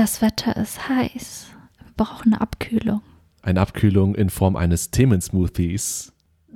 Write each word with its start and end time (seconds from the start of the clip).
Das 0.00 0.22
Wetter 0.22 0.56
ist 0.56 0.88
heiß. 0.88 1.48
Wir 1.84 1.92
brauchen 1.94 2.32
eine 2.32 2.40
Abkühlung. 2.40 3.02
Eine 3.42 3.60
Abkühlung 3.60 4.14
in 4.14 4.30
Form 4.30 4.56
eines 4.56 4.90
Themensmoothies. 4.90 6.14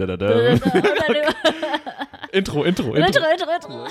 Intro, 2.32 2.64
intro, 2.64 2.94
intro. 2.94 2.94
Intro, 2.94 3.22
intro, 3.30 3.50
intro. 3.54 3.86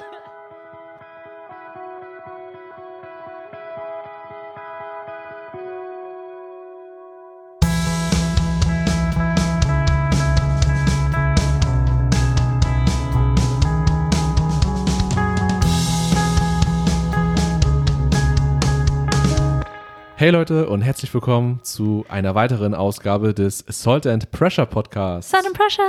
Hey 20.24 20.32
Leute 20.32 20.70
und 20.70 20.82
herzlich 20.84 21.14
willkommen 21.14 21.60
zu 21.64 22.06
einer 22.08 22.34
weiteren 22.34 22.74
Ausgabe 22.74 23.34
des 23.34 23.66
Salt 23.68 24.08
and 24.08 24.32
Pressure 24.32 24.66
Podcasts. 24.66 25.30
Salt 25.32 25.46
and 25.46 25.54
Pressure. 25.54 25.84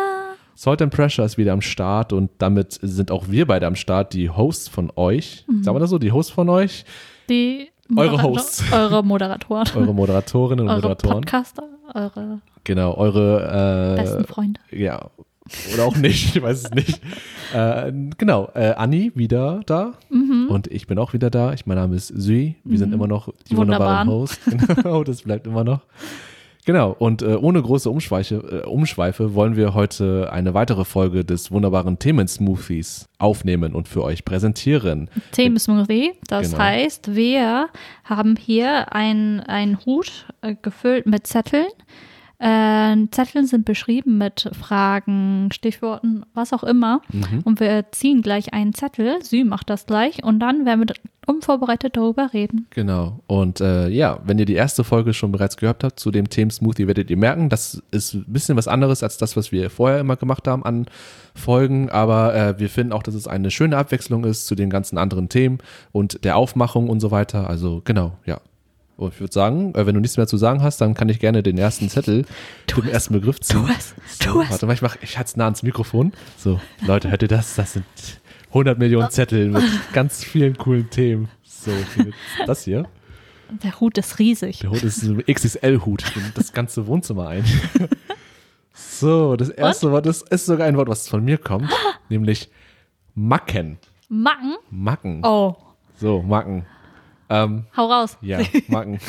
Salt 0.56 0.82
and 0.82 0.92
Pressure 0.92 1.24
ist 1.24 1.38
wieder 1.38 1.52
am 1.52 1.60
Start 1.60 2.12
und 2.12 2.32
damit 2.38 2.76
sind 2.82 3.12
auch 3.12 3.28
wir 3.28 3.46
beide 3.46 3.68
am 3.68 3.76
Start, 3.76 4.12
die 4.12 4.28
Hosts 4.30 4.66
von 4.66 4.90
euch. 4.96 5.44
Mhm. 5.46 5.62
Sagen 5.62 5.76
wir 5.76 5.78
das 5.78 5.90
so, 5.90 6.00
die 6.00 6.10
Hosts 6.10 6.32
von 6.32 6.48
euch, 6.48 6.84
Die 7.28 7.68
Eure 7.94 8.16
Moderator- 8.16 8.22
Hosts. 8.24 8.64
Eure 8.72 9.04
Moderatoren. 9.04 9.68
eure 9.76 9.94
Moderatorinnen 9.94 10.64
und 10.64 10.68
eure 10.68 10.80
Moderatoren. 10.80 11.14
Podcaster. 11.20 11.62
Eure 11.94 12.40
Genau, 12.64 12.94
eure 12.96 13.94
besten 13.94 14.24
äh, 14.24 14.26
Freunde. 14.26 14.60
ja 14.72 15.10
oder 15.74 15.84
auch 15.86 15.96
nicht, 15.96 16.34
ich 16.36 16.42
weiß 16.42 16.64
es 16.64 16.70
nicht. 16.72 17.00
Äh, 17.52 17.92
genau, 18.16 18.50
äh, 18.54 18.72
Anni 18.74 19.12
wieder 19.14 19.60
da 19.66 19.94
Mhm. 20.10 20.46
und 20.48 20.66
ich 20.68 20.86
bin 20.86 20.98
auch 20.98 21.12
wieder 21.12 21.30
da. 21.30 21.52
Ich, 21.52 21.66
mein 21.66 21.76
Name 21.76 21.96
ist 21.96 22.08
Sui. 22.08 22.56
Wir 22.64 22.78
sind 22.78 22.92
immer 22.94 23.06
noch 23.06 23.28
die 23.50 23.56
wunderbaren 23.56 24.08
Wunderbaren. 24.08 24.08
Hosts. 24.08 24.76
Genau, 24.82 25.04
das 25.04 25.22
bleibt 25.22 25.46
immer 25.46 25.64
noch. 25.64 25.80
Genau, 26.66 26.92
und 26.98 27.20
äh, 27.20 27.34
ohne 27.34 27.60
große 27.60 27.90
Umschweife, 27.90 28.62
äh, 28.64 28.66
Umschweife 28.66 29.34
wollen 29.34 29.54
wir 29.54 29.74
heute 29.74 30.32
eine 30.32 30.54
weitere 30.54 30.86
Folge 30.86 31.22
des 31.22 31.50
wunderbaren 31.52 31.98
Themen-Smoothies 31.98 33.06
aufnehmen 33.18 33.74
und 33.74 33.86
für 33.86 34.02
euch 34.02 34.24
präsentieren. 34.24 35.10
Themensmoothie. 35.32 36.12
Das 36.26 36.52
Genau. 36.52 36.62
heißt, 36.62 37.14
wir 37.14 37.68
haben 38.04 38.36
hier 38.36 38.94
ein- 38.94 39.40
einen 39.40 39.78
Hut 39.84 40.24
äh, 40.40 40.54
gefüllt 40.62 41.04
mit 41.04 41.26
Zetteln. 41.26 41.66
Äh, 42.38 42.96
Zetteln 43.10 43.46
sind 43.46 43.64
beschrieben 43.64 44.18
mit 44.18 44.50
Fragen, 44.58 45.48
Stichworten, 45.52 46.24
was 46.34 46.52
auch 46.52 46.64
immer. 46.64 47.00
Mhm. 47.12 47.40
Und 47.44 47.60
wir 47.60 47.86
ziehen 47.92 48.22
gleich 48.22 48.52
einen 48.52 48.74
Zettel. 48.74 49.22
Sie 49.22 49.44
macht 49.44 49.70
das 49.70 49.86
gleich. 49.86 50.22
Und 50.22 50.40
dann 50.40 50.66
werden 50.66 50.86
wir 50.86 50.94
unvorbereitet 51.26 51.96
darüber 51.96 52.32
reden. 52.32 52.66
Genau. 52.70 53.20
Und 53.26 53.60
äh, 53.60 53.88
ja, 53.88 54.20
wenn 54.24 54.38
ihr 54.38 54.44
die 54.44 54.54
erste 54.54 54.84
Folge 54.84 55.14
schon 55.14 55.32
bereits 55.32 55.56
gehört 55.56 55.84
habt 55.84 55.98
zu 55.98 56.10
dem 56.10 56.28
Themen-Smoothie, 56.28 56.86
werdet 56.86 57.10
ihr 57.10 57.16
merken, 57.16 57.48
das 57.48 57.82
ist 57.90 58.14
ein 58.14 58.24
bisschen 58.26 58.56
was 58.56 58.68
anderes 58.68 59.02
als 59.02 59.16
das, 59.16 59.36
was 59.36 59.52
wir 59.52 59.70
vorher 59.70 60.00
immer 60.00 60.16
gemacht 60.16 60.46
haben 60.46 60.64
an 60.64 60.86
Folgen. 61.34 61.90
Aber 61.90 62.34
äh, 62.34 62.58
wir 62.58 62.68
finden 62.68 62.92
auch, 62.92 63.02
dass 63.02 63.14
es 63.14 63.26
eine 63.26 63.50
schöne 63.50 63.76
Abwechslung 63.76 64.24
ist 64.24 64.46
zu 64.46 64.54
den 64.54 64.70
ganzen 64.70 64.98
anderen 64.98 65.28
Themen 65.28 65.58
und 65.92 66.24
der 66.24 66.36
Aufmachung 66.36 66.88
und 66.88 67.00
so 67.00 67.10
weiter. 67.10 67.48
Also 67.48 67.80
genau, 67.84 68.12
ja. 68.26 68.40
Und 68.96 69.12
ich 69.14 69.20
würde 69.20 69.32
sagen, 69.32 69.74
äh, 69.74 69.86
wenn 69.86 69.94
du 69.94 70.00
nichts 70.00 70.16
mehr 70.16 70.26
zu 70.26 70.36
sagen 70.36 70.62
hast, 70.62 70.80
dann 70.80 70.94
kann 70.94 71.08
ich 71.08 71.18
gerne 71.18 71.42
den 71.42 71.58
ersten 71.58 71.88
Zettel, 71.88 72.24
den 72.76 72.88
ersten 72.88 73.14
Begriff 73.14 73.40
ziehen. 73.40 73.66
Tu 73.66 73.72
es, 73.76 73.94
tu 74.20 74.32
So, 74.34 74.42
es. 74.42 74.50
warte 74.50 74.66
mal, 74.66 74.72
ich, 74.74 74.82
mach, 74.82 74.96
ich 75.02 75.16
halte 75.18 75.28
es 75.28 75.36
nah 75.36 75.44
ans 75.46 75.62
Mikrofon. 75.62 76.12
So, 76.38 76.60
Leute, 76.86 77.10
hört 77.10 77.22
ihr 77.22 77.28
das? 77.28 77.56
Das 77.56 77.72
sind 77.72 77.84
100 78.50 78.78
Millionen 78.78 79.10
Zettel 79.10 79.50
mit 79.50 79.64
ganz 79.92 80.22
vielen 80.22 80.56
coolen 80.56 80.88
Themen. 80.90 81.28
So, 81.42 81.72
das 82.46 82.62
hier. 82.64 82.86
Der 83.62 83.78
Hut 83.80 83.98
ist 83.98 84.18
riesig. 84.18 84.60
Der 84.60 84.70
Hut 84.70 84.82
ist 84.82 85.02
ein 85.02 85.22
XXL-Hut, 85.26 86.04
nimmt 86.16 86.38
das 86.38 86.52
ganze 86.52 86.86
Wohnzimmer 86.86 87.28
ein. 87.28 87.44
So, 88.76 89.36
das 89.36 89.50
erste 89.50 89.90
Wort 89.92 90.04
das 90.06 90.22
ist 90.22 90.46
sogar 90.46 90.66
ein 90.66 90.76
Wort, 90.76 90.88
was 90.88 91.08
von 91.08 91.24
mir 91.24 91.38
kommt, 91.38 91.70
nämlich 92.08 92.50
Macken. 93.14 93.78
Macken? 94.08 94.56
Macken. 94.70 95.20
Oh, 95.24 95.54
So, 95.96 96.22
Macken. 96.22 96.66
Ähm, 97.34 97.64
hau 97.76 97.86
raus. 97.86 98.16
ja, 98.20 98.38
Macken. 98.68 98.98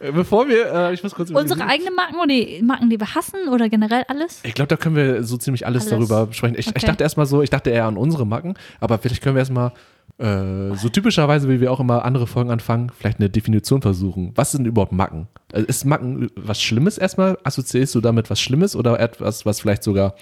Äh, 0.00 0.12
Bevor 0.12 0.48
wir, 0.48 0.72
äh, 0.72 0.94
ich 0.94 1.02
muss 1.02 1.14
kurz 1.14 1.30
Unsere 1.30 1.66
eigenen 1.66 1.94
Macken 1.94 2.16
oder 2.16 2.26
die 2.28 2.62
Macken, 2.62 2.88
die 2.88 2.98
wir 2.98 3.14
hassen 3.14 3.48
oder 3.52 3.68
generell 3.68 4.04
alles? 4.08 4.40
Ich 4.44 4.54
glaube, 4.54 4.68
da 4.68 4.76
können 4.76 4.96
wir 4.96 5.22
so 5.24 5.36
ziemlich 5.36 5.66
alles, 5.66 5.82
Alles. 5.82 5.90
darüber 5.90 6.26
besprechen. 6.26 6.56
Ich, 6.58 6.66
ich 6.68 6.76
Okay. 6.76 6.86
dachte 6.86 7.02
erstmal 7.02 7.26
so, 7.26 7.42
ich 7.42 7.50
dachte 7.50 7.70
eher 7.70 7.84
an 7.84 7.96
unsere 7.98 8.26
Macken, 8.26 8.54
aber 8.80 8.98
vielleicht 8.98 9.22
können 9.22 9.34
wir 9.34 9.40
erstmal 9.40 9.72
äh, 10.18 10.74
so 10.76 10.88
typischerweise, 10.88 11.48
wie 11.50 11.60
wir 11.60 11.70
auch 11.70 11.80
immer 11.80 12.04
andere 12.04 12.26
Folgen 12.26 12.50
anfangen, 12.50 12.90
vielleicht 12.96 13.18
eine 13.20 13.28
Definition 13.30 13.82
versuchen. 13.82 14.32
Was 14.36 14.52
sind 14.52 14.66
überhaupt 14.66 14.92
Macken? 14.92 15.28
Also 15.52 15.66
ist 15.66 15.84
Macken 15.84 16.30
was 16.36 16.62
Schlimmes 16.62 16.96
erstmal? 16.98 17.36
Assoziierst 17.44 17.94
du 17.94 18.00
damit 18.00 18.30
was 18.30 18.40
Schlimmes 18.40 18.74
oder 18.76 18.98
etwas, 19.00 19.44
was 19.44 19.60
vielleicht 19.60 19.82
sogar 19.82 20.14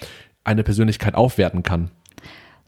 eine 0.45 0.65
Persönlichkeit 0.65 1.15
aufwerten 1.15 1.63
kann? 1.63 1.91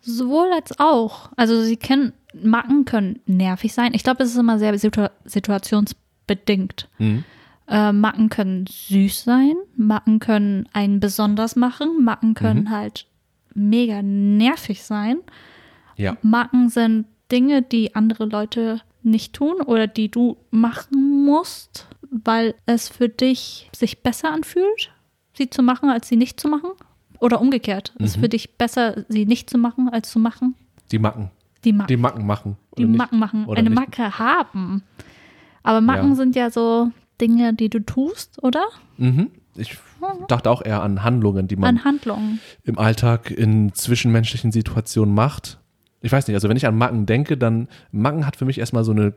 Sowohl 0.02 0.52
als 0.52 0.78
auch. 0.78 1.30
Also 1.36 1.62
sie 1.62 1.76
können, 1.76 2.12
Macken 2.34 2.84
können 2.84 3.20
nervig 3.26 3.72
sein. 3.72 3.92
Ich 3.94 4.02
glaube, 4.02 4.22
es 4.22 4.30
ist 4.30 4.38
immer 4.38 4.58
sehr 4.58 4.76
situ 4.78 5.08
situationsbedingt. 5.24 6.88
Mhm. 6.98 7.24
Äh, 7.68 7.92
Macken 7.92 8.28
können 8.28 8.66
süß 8.66 9.24
sein, 9.24 9.54
Macken 9.76 10.18
können 10.18 10.68
einen 10.72 10.98
besonders 10.98 11.54
machen, 11.54 12.02
Macken 12.02 12.34
können 12.34 12.70
halt 12.70 13.06
mega 13.54 14.02
nervig 14.02 14.82
sein. 14.82 15.18
Ja. 15.96 16.16
Macken 16.22 16.68
sind 16.68 17.06
Dinge, 17.30 17.62
die 17.62 17.94
andere 17.94 18.24
Leute 18.24 18.80
nicht 19.02 19.34
tun 19.34 19.60
oder 19.60 19.86
die 19.86 20.10
du 20.10 20.36
machen 20.50 21.24
musst, 21.24 21.88
weil 22.10 22.54
es 22.66 22.88
für 22.88 23.08
dich 23.08 23.70
sich 23.74 24.02
besser 24.02 24.32
anfühlt, 24.32 24.90
sie 25.34 25.48
zu 25.48 25.62
machen, 25.62 25.88
als 25.88 26.08
sie 26.08 26.16
nicht 26.16 26.40
zu 26.40 26.48
machen. 26.48 26.70
Oder 27.20 27.41
umgekehrt. 27.41 27.92
Es 27.98 28.12
ist 28.14 28.16
für 28.20 28.28
dich 28.28 28.56
besser, 28.56 29.04
sie 29.08 29.26
nicht 29.26 29.50
zu 29.50 29.58
machen, 29.58 29.88
als 29.91 30.10
zu 30.10 30.19
machen. 30.19 30.54
Die 30.91 30.98
Macken. 30.98 31.31
Die 31.64 31.72
Macken. 31.72 31.88
Die 31.88 31.97
Macken 31.97 32.26
machen. 32.26 32.56
Die? 32.78 32.86
Macken 32.86 33.19
machen. 33.19 33.44
Oder 33.44 33.58
Eine 33.58 33.70
nicht? 33.70 33.78
Macke 33.78 34.19
haben. 34.19 34.82
Aber 35.62 35.80
Macken 35.82 36.10
Ja. 36.10 36.14
sind 36.16 36.34
ja 36.36 36.50
so 36.50 36.91
Dinge, 37.20 37.53
die 37.53 37.69
du 37.69 37.80
tust, 37.80 38.42
oder? 38.42 38.64
Mhm. 38.97 39.30
Ich 39.56 39.76
dachte 40.28 40.50
auch 40.50 40.62
eher 40.64 40.82
an 40.82 41.03
Handlungen, 41.03 41.47
die 41.48 41.56
man 41.56 41.76
An 41.76 41.84
Handlungen. 41.84 42.41
im 42.64 42.78
Alltag 42.78 43.30
in 43.30 43.75
zwischenmenschlichen 43.75 44.53
Situationen 44.53 45.14
macht. 45.14 45.59
Ich 46.00 46.10
weiß 46.12 46.26
nicht, 46.28 46.34
also 46.36 46.48
wenn 46.48 46.56
ich 46.56 46.66
an 46.66 46.78
Macken 46.78 47.04
denke, 47.04 47.36
dann 47.36 47.69
Macken 47.92 48.26
hat 48.26 48.36
für 48.36 48.47
mich 48.47 48.59
erstmal 48.59 48.84
so 48.84 48.92
eine 48.92 49.12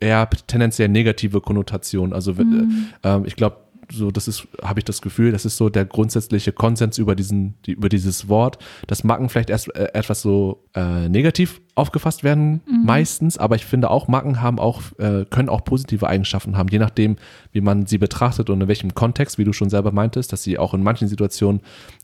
eher 0.00 0.28
tendenziell 0.28 0.88
negative 0.90 1.40
Konnotation. 1.40 2.12
Also 2.12 2.34
Mhm. 2.34 2.88
äh, 3.02 3.08
ähm, 3.14 3.24
ich 3.24 3.36
glaube, 3.36 3.56
so 3.92 4.10
das 4.10 4.26
ist, 4.28 4.46
habe 4.62 4.80
ich 4.80 4.84
das 4.84 5.00
Gefühl, 5.02 5.32
das 5.32 5.44
ist 5.44 5.56
so 5.56 5.68
der 5.68 5.84
grundsätzliche 5.84 6.52
Konsens 6.52 6.98
über 6.98 7.14
diesen, 7.14 7.54
die, 7.66 7.72
über 7.72 7.88
dieses 7.88 8.28
Wort, 8.28 8.58
dass 8.86 9.04
Macken 9.04 9.28
vielleicht 9.28 9.50
erst 9.50 9.74
äh, 9.76 9.88
etwas 9.94 10.22
so 10.22 10.64
äh, 10.74 11.08
negativ 11.08 11.60
aufgefasst 11.74 12.24
werden 12.24 12.62
Mhm. 12.66 12.84
meistens, 12.84 13.38
aber 13.38 13.54
ich 13.56 13.64
finde 13.64 13.90
auch 13.90 14.08
Macken 14.08 14.40
haben 14.42 14.58
auch 14.58 14.82
äh, 14.98 15.24
können 15.28 15.48
auch 15.48 15.64
positive 15.64 16.06
Eigenschaften 16.08 16.56
haben, 16.56 16.68
je 16.70 16.78
nachdem, 16.78 17.16
wie 17.52 17.60
man 17.60 17.86
sie 17.86 17.98
betrachtet 17.98 18.50
und 18.50 18.60
in 18.60 18.68
welchem 18.68 18.94
Kontext, 18.94 19.38
wie 19.38 19.44
du 19.44 19.52
schon 19.52 19.70
selber 19.70 19.92
meintest, 19.92 20.32
dass 20.32 20.42
sie 20.42 20.58
auch 20.58 20.74
in 20.74 20.82
manchen 20.82 21.08
Situationen 21.08 21.60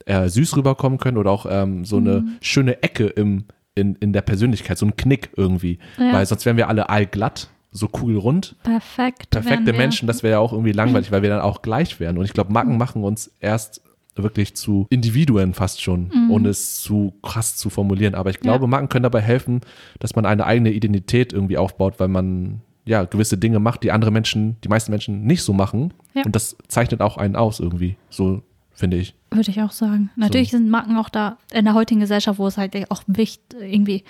äh, 0.07 0.29
süß 0.29 0.57
rüberkommen 0.57 0.99
können 0.99 1.17
oder 1.17 1.31
auch 1.31 1.47
ähm, 1.49 1.85
so 1.85 1.97
eine 1.97 2.21
Mhm. 2.21 2.37
schöne 2.41 2.83
Ecke 2.83 3.07
im 3.07 3.45
in, 3.75 3.95
in 3.97 4.13
der 4.13 4.21
Persönlichkeit, 4.21 4.77
so 4.77 4.85
ein 4.85 4.97
Knick 4.97 5.31
irgendwie, 5.35 5.79
Ja. 5.99 6.13
weil 6.13 6.27
sonst 6.27 6.45
wären 6.45 6.59
wir 6.59 6.69
alle 6.69 6.91
allglatt, 6.91 7.49
so 7.73 7.89
kugel-rund 7.89 8.55
Perfekt. 8.63 9.31
perfekte. 9.31 9.73
Menschen, 9.73 10.07
das 10.07 10.23
wäre 10.23 10.33
ja 10.33 10.39
auch 10.39 10.53
irgendwie 10.53 10.73
langweilig, 10.73 11.11
weil 11.11 11.23
wir 11.23 11.31
dann 11.31 11.41
auch 11.41 11.63
gleich 11.63 11.99
wären. 12.01 12.19
Und 12.19 12.25
ich 12.25 12.35
glaube, 12.35 12.53
Macken 12.53 12.77
machen 12.77 13.03
uns 13.03 13.33
erst 13.41 13.83
wirklich 14.15 14.55
zu 14.55 14.87
Individuen 14.91 15.55
fast 15.55 15.81
schon, 15.81 16.11
ohne 16.29 16.51
es 16.51 16.83
zu 16.83 17.15
krass 17.23 17.57
zu 17.57 17.71
formulieren. 17.71 18.15
Aber 18.15 18.29
ich 18.29 18.41
glaube, 18.41 18.65
Ja. 18.65 18.69
Macken 18.69 18.91
können 18.91 19.05
dabei 19.05 19.23
helfen, 19.23 19.63
dass 20.01 20.15
man 20.15 20.27
eine 20.27 20.45
eigene 20.45 20.71
Identität 20.71 21.33
irgendwie 21.33 21.57
aufbaut, 21.57 21.99
weil 21.99 22.09
man 22.09 22.61
ja 22.85 23.05
gewisse 23.05 23.39
Dinge 23.39 23.59
macht, 23.59 23.83
die 23.85 23.91
andere 23.91 24.11
Menschen, 24.11 24.57
die 24.65 24.69
meisten 24.69 24.91
Menschen 24.91 25.25
nicht 25.25 25.43
so 25.43 25.55
machen. 25.55 25.95
Ja. 26.15 26.25
Und 26.25 26.37
das 26.37 26.57
zeichnet 26.69 27.01
auch 27.01 27.17
einen 27.17 27.37
aus 27.37 27.59
irgendwie. 27.59 27.97
So 28.11 28.43
finde 28.75 28.99
ich. 28.99 29.15
Würde 29.31 29.51
ich 29.51 29.63
auch 29.63 29.73
sagen. 29.73 30.11
Natürlich 30.17 30.51
sind 30.51 30.69
Marken 30.69 30.97
auch 30.97 31.09
da 31.09 31.39
in 31.53 31.65
der 31.65 31.73
heutigen 31.75 32.01
Gesellschaft, 32.01 32.39
wo 32.39 32.47
es 32.47 32.59
halt 32.59 32.91
auch 32.91 33.03
wichtig, 33.07 33.43
irgendwie 33.61 34.05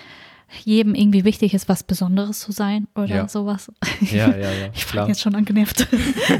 jedem 0.64 0.94
irgendwie 0.94 1.25
wichtig 1.25 1.54
ist, 1.54 1.69
was 1.69 1.82
Besonderes 1.82 2.40
zu 2.40 2.52
sein 2.52 2.87
oder 2.94 3.06
Ja. 3.16 3.28
sowas. 3.28 3.70
Ja, 4.00 4.31
ja, 4.37 4.50
ja. 4.52 4.69
Ich 4.75 4.87
bin 4.87 5.06
jetzt 5.06 5.20
schon 5.20 5.34
angenervt. 5.34 5.88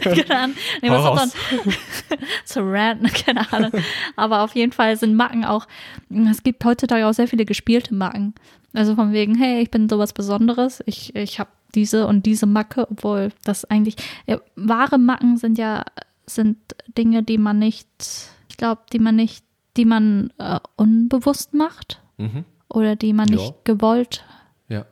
keine 0.03 0.31
Ahnung. 0.39 0.57
Nee, 0.83 0.91
was 0.91 1.05
auch 1.05 1.17
dann 1.17 1.31
zu 2.45 2.61
ranten, 2.61 3.07
keine 3.09 3.53
Ahnung. 3.53 3.73
Aber 4.17 4.43
auf 4.43 4.55
jeden 4.55 4.73
Fall 4.73 4.97
sind 4.97 5.15
Macken 5.15 5.45
auch, 5.45 5.67
es 6.31 6.43
gibt 6.43 6.65
heutzutage 6.65 7.07
auch 7.07 7.15
sehr 7.15 7.29
viele 7.29 7.45
gespielte 7.45 7.95
Macken. 7.95 8.35
Also 8.75 8.95
von 8.95 9.13
wegen, 9.13 9.35
hey, 9.35 9.61
ich 9.63 9.71
bin 9.71 9.89
sowas 9.89 10.13
Besonderes, 10.13 10.83
ich, 10.87 11.15
ich 11.15 11.39
habe 11.39 11.51
diese 11.75 12.07
und 12.07 12.25
diese 12.27 12.47
Macke, 12.47 12.87
obwohl 12.91 13.31
das 13.45 13.65
eigentlich, 13.67 13.97
ja, 14.27 14.41
wahre 14.57 14.99
Macken 14.99 15.37
sind 15.37 15.59
ja, 15.59 15.85
sind 16.27 16.57
Dinge, 16.97 17.23
die 17.23 17.39
man 17.39 17.59
nicht, 17.59 17.87
ich 18.49 18.57
glaube, 18.57 18.83
die 18.93 18.99
man 18.99 19.17
nicht, 19.17 19.45
die 19.77 19.85
man 19.87 20.33
äh, 20.39 20.59
unbewusst 20.77 21.55
macht 21.55 21.99
Mhm. 22.19 22.45
Oder 22.73 22.97
die 22.97 23.13
man 23.13 23.29
Ja. 23.29 23.37
nicht 23.37 23.65
gewollt 23.65 24.25
Ja. 24.69 24.85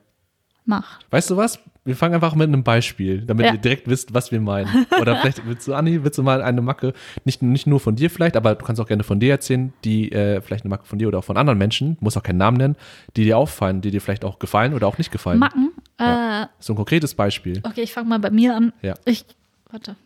macht. 0.65 1.07
Weißt 1.11 1.31
du 1.31 1.37
was? 1.37 1.59
wir 1.83 1.97
fangen 1.97 2.15
einfach 2.15 2.35
mit 2.35 2.47
einem 2.47 2.63
Beispiel, 2.63 3.23
damit 3.23 3.47
Ja. 3.47 3.53
ihr 3.55 3.59
direkt 3.59 3.89
wisst, 3.89 4.13
was 4.13 4.31
wir 4.31 4.41
meinen. 4.41 4.87
Oder 5.01 5.17
vielleicht 5.17 5.45
willst 5.47 5.67
du, 5.67 5.73
Anni, 5.75 6.05
willst 6.05 6.19
du 6.19 6.23
mal 6.23 6.43
eine 6.43 6.61
Macke, 6.61 6.93
nicht, 7.25 7.41
nicht 7.41 7.67
nur 7.67 7.81
von 7.81 7.97
dir 7.97 8.11
vielleicht, 8.11 8.37
aber 8.37 8.55
du 8.55 8.65
kannst 8.65 8.81
auch 8.83 8.87
gerne 8.87 9.03
von 9.03 9.19
dir 9.19 9.31
erzählen, 9.33 9.73
die 9.83 10.13
äh, 10.13 10.43
vielleicht 10.43 10.65
eine 10.65 10.69
Macke 10.69 10.85
von 10.85 10.99
dir 10.99 11.09
oder 11.09 11.19
auch 11.19 11.25
von 11.25 11.39
anderen 11.39 11.59
Menschen, 11.59 11.97
muss 12.01 12.19
auch 12.19 12.23
keinen 12.23 12.37
Namen 12.37 12.59
nennen, 12.59 12.77
die 13.17 13.25
dir 13.25 13.39
auffallen, 13.39 13.81
die 13.81 13.91
dir 13.91 14.01
vielleicht 14.03 14.27
auch 14.27 14.39
gefallen 14.39 14.75
oder 14.75 14.87
auch 14.87 14.99
nicht 14.99 15.11
gefallen. 15.11 15.39
Macken. 15.39 15.73
Ja. 15.99 16.43
Äh, 16.45 16.47
so 16.59 16.75
ein 16.75 16.77
konkretes 16.77 17.15
Beispiel. 17.15 17.61
okay, 17.65 17.81
ich 17.83 17.93
fange 17.95 18.11
mal 18.11 18.19
bei 18.21 18.31
mir 18.31 18.55
an. 18.55 18.73
Ja. 18.83 18.95
Ich, 19.07 19.25
warte. 19.71 19.97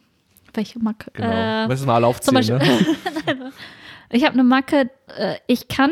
Welche 0.54 0.78
Macke? 0.78 1.10
Genau. 1.12 1.28
Äh, 1.28 1.66
Müssen 1.66 1.86
wir 1.88 1.92
alle 1.94 2.04
zum 2.20 2.36
aufzählen, 2.36 2.58
Beispiel- 2.60 3.34
ne? 3.34 3.52
ich 4.10 4.22
habe 4.24 4.34
eine 4.34 4.44
Macke, 4.44 4.90
äh, 5.18 5.34
ich 5.48 5.66
kann, 5.66 5.90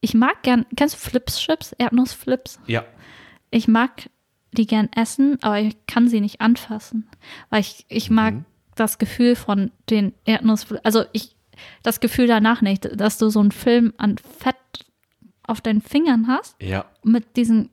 ich 0.00 0.14
mag 0.14 0.42
gern, 0.42 0.66
kennst 0.76 0.94
du 0.94 0.98
Flips-Chips? 1.10 1.72
Erdnussflips? 1.72 2.60
Ja. 2.66 2.84
Ich 3.50 3.66
mag 3.68 4.08
die 4.52 4.66
gern 4.66 4.88
essen, 4.94 5.38
aber 5.42 5.58
ich 5.60 5.76
kann 5.86 6.08
sie 6.08 6.20
nicht 6.20 6.40
anfassen. 6.40 7.08
Weil 7.50 7.60
ich, 7.60 7.84
ich 7.88 8.10
mag 8.10 8.34
Mhm. 8.34 8.44
das 8.76 8.98
Gefühl 8.98 9.36
von 9.36 9.70
den 9.90 10.14
Erdnussflips, 10.24 10.84
also 10.84 11.04
ich, 11.12 11.36
das 11.82 12.00
Gefühl 12.00 12.26
danach 12.26 12.62
nicht, 12.62 12.88
dass 13.00 13.18
du 13.18 13.28
so 13.30 13.40
einen 13.40 13.52
Film 13.52 13.92
an 13.98 14.16
Fett 14.18 14.56
auf 15.42 15.60
deinen 15.60 15.80
Fingern 15.82 16.28
hast 16.28 16.56
Ja. 16.62 16.84
mit 17.02 17.36
diesen 17.36 17.70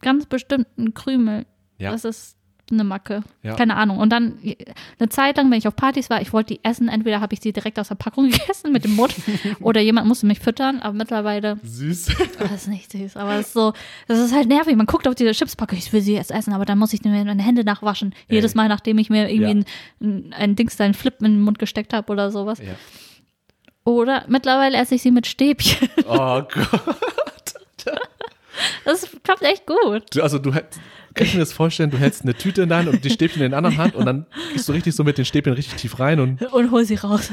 ganz 0.00 0.26
bestimmten 0.26 0.94
Krümel. 0.94 1.46
Ja. 1.78 1.90
Das 1.90 2.04
ist 2.04 2.36
eine 2.70 2.82
Macke. 2.84 3.22
Ja. 3.42 3.54
Keine 3.56 3.76
Ahnung. 3.76 3.98
Und 3.98 4.10
dann 4.10 4.38
eine 4.98 5.08
Zeit 5.10 5.36
lang, 5.36 5.50
wenn 5.50 5.58
ich 5.58 5.68
auf 5.68 5.76
Partys 5.76 6.08
war, 6.10 6.22
ich 6.22 6.32
wollte 6.32 6.54
die 6.54 6.64
essen. 6.64 6.88
Entweder 6.88 7.20
habe 7.20 7.34
ich 7.34 7.40
sie 7.40 7.52
direkt 7.52 7.78
aus 7.78 7.88
der 7.88 7.94
Packung 7.96 8.30
gegessen 8.30 8.72
mit 8.72 8.84
dem 8.84 8.96
Mund 8.96 9.14
oder 9.60 9.80
jemand 9.80 10.06
musste 10.08 10.26
mich 10.26 10.40
füttern. 10.40 10.80
Aber 10.80 10.94
mittlerweile, 10.94 11.58
Süß. 11.62 12.06
das 12.38 12.50
ist 12.52 12.68
nicht 12.68 12.90
süß. 12.90 13.16
Aber 13.16 13.34
es 13.34 13.48
ist 13.48 13.52
so, 13.52 13.72
das 14.08 14.18
ist 14.18 14.34
halt 14.34 14.48
nervig. 14.48 14.76
Man 14.76 14.86
guckt 14.86 15.06
auf 15.06 15.14
diese 15.14 15.32
Chipspackung, 15.32 15.76
ich 15.76 15.92
will 15.92 16.00
sie 16.00 16.14
jetzt 16.14 16.30
essen, 16.30 16.52
aber 16.54 16.64
dann 16.64 16.78
muss 16.78 16.92
ich 16.92 17.02
mir 17.04 17.10
meine 17.24 17.42
Hände 17.42 17.64
nachwaschen. 17.64 18.14
Jedes 18.28 18.54
Mal, 18.54 18.68
nachdem 18.68 18.98
ich 18.98 19.10
mir 19.10 19.28
irgendwie 19.30 19.60
Ja. 19.60 19.64
ein, 20.00 20.32
ein 20.32 20.56
Dings, 20.56 20.80
einen 20.80 20.94
Flip 20.94 21.14
in 21.20 21.26
den 21.26 21.40
Mund 21.42 21.58
gesteckt 21.58 21.92
habe 21.92 22.10
oder 22.12 22.30
sowas. 22.30 22.58
Ja. 22.60 22.74
Oder 23.84 24.24
mittlerweile 24.28 24.78
esse 24.78 24.94
ich 24.94 25.02
sie 25.02 25.10
mit 25.10 25.26
Stäbchen. 25.26 25.88
Oh 26.08 26.40
Gott. 26.42 26.84
Das 28.84 29.06
klappt 29.22 29.42
echt 29.42 29.66
gut. 29.66 30.04
Du, 30.14 30.22
also 30.22 30.38
du 30.38 30.52
kannst 31.14 31.34
mir 31.34 31.40
das 31.40 31.52
vorstellen, 31.52 31.90
du 31.90 31.98
hältst 31.98 32.22
eine 32.22 32.34
Tüte 32.34 32.62
in 32.62 32.68
der 32.68 32.78
Hand 32.78 32.88
und 32.88 33.04
die 33.04 33.10
Stäbchen 33.10 33.42
in 33.42 33.50
der 33.50 33.58
anderen 33.58 33.76
Hand 33.78 33.94
und 33.94 34.04
dann 34.06 34.26
gehst 34.52 34.68
du 34.68 34.72
richtig 34.72 34.94
so 34.94 35.04
mit 35.04 35.16
den 35.18 35.24
Stäbchen 35.24 35.52
richtig 35.52 35.74
tief 35.80 35.98
rein 36.00 36.20
und 36.20 36.42
Und 36.52 36.70
hol 36.70 36.84
sie 36.84 36.96
raus. 36.96 37.30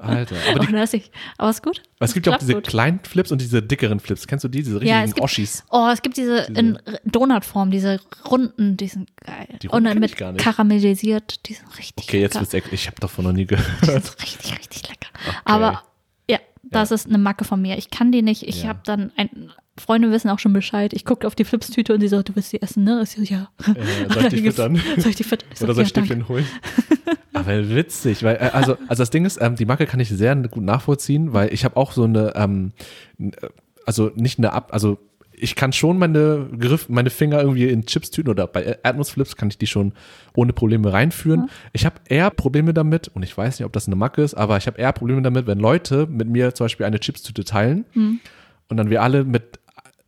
Alter. 0.00 0.36
Aber, 0.54 0.64
die, 0.64 0.96
ich. 0.96 1.10
Aber 1.38 1.50
ist 1.50 1.60
gut. 1.62 1.82
es 1.98 2.14
gibt 2.14 2.26
ja 2.28 2.32
auch 2.32 2.38
diese 2.38 2.54
gut. 2.54 2.68
kleinen 2.68 3.00
Flips 3.02 3.32
und 3.32 3.40
diese 3.40 3.60
dickeren 3.60 3.98
Flips. 3.98 4.28
Kennst 4.28 4.44
du 4.44 4.48
die? 4.48 4.58
Diese 4.62 4.76
richtigen 4.76 4.90
Ja, 4.96 5.04
gibt- 5.04 5.20
Oschis. 5.20 5.64
Oh, 5.70 5.88
es 5.92 6.02
gibt 6.02 6.16
diese, 6.16 6.38
in 6.54 6.76
R- 6.76 7.00
Donutform, 7.04 7.72
diese 7.72 8.00
runden, 8.30 8.76
die 8.76 8.86
sind 8.86 9.10
geil. 9.16 9.48
Die 9.60 9.68
Und 9.68 9.82
dann 9.84 9.98
mit 9.98 10.12
ich 10.12 10.16
gar 10.16 10.30
nicht. 10.32 10.44
karamellisiert, 10.44 11.48
die 11.48 11.54
sind 11.54 11.66
richtig 11.78 12.06
Okay, 12.08 12.20
jetzt 12.20 12.34
lecker. 12.34 12.42
wird's 12.42 12.54
echt, 12.54 12.72
ich 12.72 12.86
habe 12.86 13.00
davon 13.00 13.24
noch 13.24 13.32
nie 13.32 13.40
Die 13.46 13.56
gehört. 13.56 13.84
sind 14.04 14.22
richtig, 14.22 14.56
richtig 14.58 14.88
lecker. 14.88 15.08
Aber 15.44 15.82
ja, 16.30 16.38
das 16.62 16.92
ist 16.92 17.08
eine 17.08 17.18
Macke 17.18 17.44
von 17.44 17.60
mir. 17.60 17.76
Ich 17.76 17.90
kann 17.90 18.12
die 18.12 18.22
nicht. 18.22 18.44
Ich 18.44 18.62
Ja. 18.62 18.68
habe 18.68 18.80
dann 18.84 19.10
ein, 19.16 19.50
Freunde 19.78 20.10
wissen 20.10 20.28
auch 20.30 20.38
schon 20.38 20.52
Bescheid. 20.52 20.92
Ich 20.92 21.04
gucke 21.04 21.26
auf 21.26 21.34
die 21.34 21.44
Flipstüte 21.44 21.94
und 21.94 22.00
die 22.00 22.08
so, 22.08 22.22
du 22.22 22.34
willst 22.36 22.52
die 22.52 22.62
essen, 22.62 22.84
ne? 22.84 23.00
Ich 23.02 23.10
so, 23.10 23.22
ja. 23.22 23.48
Äh, 23.66 24.08
soll 24.12 24.22
ich 24.24 24.28
dich 24.28 24.42
füttern? 24.42 24.80
Soll 24.96 25.10
ich 25.10 25.16
die 25.16 25.24
füttern? 25.24 25.48
Ich 25.52 25.58
so, 25.58 25.64
Oder 25.64 25.74
soll 25.74 25.84
ja, 25.84 25.86
ich 25.86 25.92
danke. 25.92 26.06
Stäbchen 26.08 26.28
holen? 26.28 26.46
Aber 27.32 27.68
witzig, 27.70 28.22
weil, 28.22 28.36
äh, 28.36 28.50
also, 28.52 28.76
also 28.88 29.02
das 29.02 29.10
Ding 29.10 29.24
ist, 29.24 29.40
ähm, 29.40 29.56
die 29.56 29.66
Macke 29.66 29.86
kann 29.86 30.00
ich 30.00 30.08
sehr 30.08 30.34
gut 30.36 30.64
nachvollziehen, 30.64 31.32
weil 31.32 31.52
ich 31.52 31.64
habe 31.64 31.76
auch 31.76 31.92
so 31.92 32.04
eine, 32.04 32.32
ähm, 32.36 32.72
äh, 33.18 33.30
also 33.86 34.10
nicht 34.14 34.38
eine 34.38 34.52
Ab, 34.52 34.70
also 34.72 34.98
ich 35.40 35.54
kann 35.54 35.72
schon 35.72 35.98
meine 35.98 36.48
Griff, 36.58 36.88
meine 36.88 37.10
Finger 37.10 37.40
irgendwie 37.40 37.68
in 37.68 37.86
Chipstüten 37.86 38.30
oder 38.30 38.46
bei 38.46 38.78
Erdnussflips 38.82 39.36
kann 39.36 39.48
ich 39.48 39.58
die 39.58 39.68
schon 39.68 39.92
ohne 40.34 40.52
Probleme 40.52 40.92
reinführen. 40.92 41.48
Ich 41.72 41.86
habe 41.86 41.96
eher 42.08 42.30
Probleme 42.30 42.74
damit, 42.74 43.08
und 43.08 43.22
ich 43.22 43.36
weiß 43.36 43.58
nicht, 43.58 43.64
ob 43.64 43.72
das 43.72 43.86
eine 43.86 43.94
Macke 43.94 44.22
ist, 44.22 44.34
aber 44.34 44.56
ich 44.56 44.66
habe 44.66 44.80
eher 44.80 44.92
Probleme 44.92 45.22
damit, 45.22 45.46
wenn 45.46 45.58
Leute 45.58 46.06
mit 46.06 46.28
mir 46.28 46.54
zum 46.54 46.64
Beispiel 46.64 46.86
eine 46.86 46.98
Chipstüte 46.98 47.44
teilen 47.44 47.84
und 48.68 48.76
dann 48.76 48.90
wir 48.90 49.02
alle 49.02 49.24
mit 49.24 49.60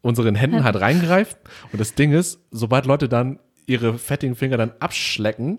unseren 0.03 0.35
Händen 0.35 0.65
halt 0.65 0.77
reingreifen. 0.81 1.39
Und 1.73 1.81
das 1.81 1.95
Ding 1.95 2.13
ist, 2.13 2.41
sobald 2.51 2.87
Leute 2.87 3.09
dann 3.09 3.39
ihre 3.67 3.99
fettigen 3.99 4.35
Finger 4.37 4.57
dann 4.57 4.73
abschlecken, 4.81 5.59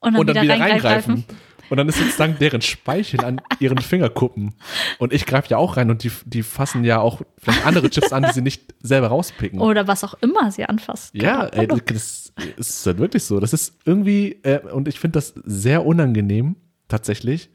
Und 0.00 0.12
dann, 0.14 0.16
und 0.20 0.26
dann 0.28 0.42
wieder, 0.42 0.42
wieder 0.42 0.60
reingreifen. 0.64 1.14
reingreifen. 1.14 1.24
Und 1.70 1.78
dann 1.78 1.88
ist 1.88 1.96
sozusagen 1.98 2.36
deren 2.38 2.60
Speichel 2.60 3.24
an 3.24 3.40
ihren 3.58 3.78
Fingerkuppen. 3.78 4.54
Und 4.98 5.12
ich 5.14 5.24
greife 5.24 5.48
ja 5.48 5.56
auch 5.56 5.78
rein 5.78 5.90
und 5.90 6.04
die, 6.04 6.10
die 6.26 6.42
fassen 6.42 6.84
ja 6.84 7.00
auch 7.00 7.22
vielleicht 7.38 7.64
andere 7.64 7.88
Chips 7.88 8.12
an, 8.12 8.24
die 8.24 8.32
sie 8.32 8.42
nicht 8.42 8.74
selber 8.82 9.06
rauspicken. 9.06 9.58
Oder 9.58 9.86
was 9.88 10.04
auch 10.04 10.12
immer 10.20 10.50
sie 10.50 10.66
anfasst. 10.66 11.14
ja, 11.14 11.46
ey, 11.46 11.66
das 11.66 12.32
ist 12.58 12.84
halt 12.84 12.98
wirklich 12.98 13.24
so. 13.24 13.40
Das 13.40 13.54
ist 13.54 13.78
irgendwie, 13.86 14.32
äh, 14.42 14.58
und 14.70 14.86
ich 14.86 15.00
finde 15.00 15.14
das 15.16 15.32
sehr 15.44 15.86
unangenehm, 15.86 16.56
tatsächlich. 16.88 17.48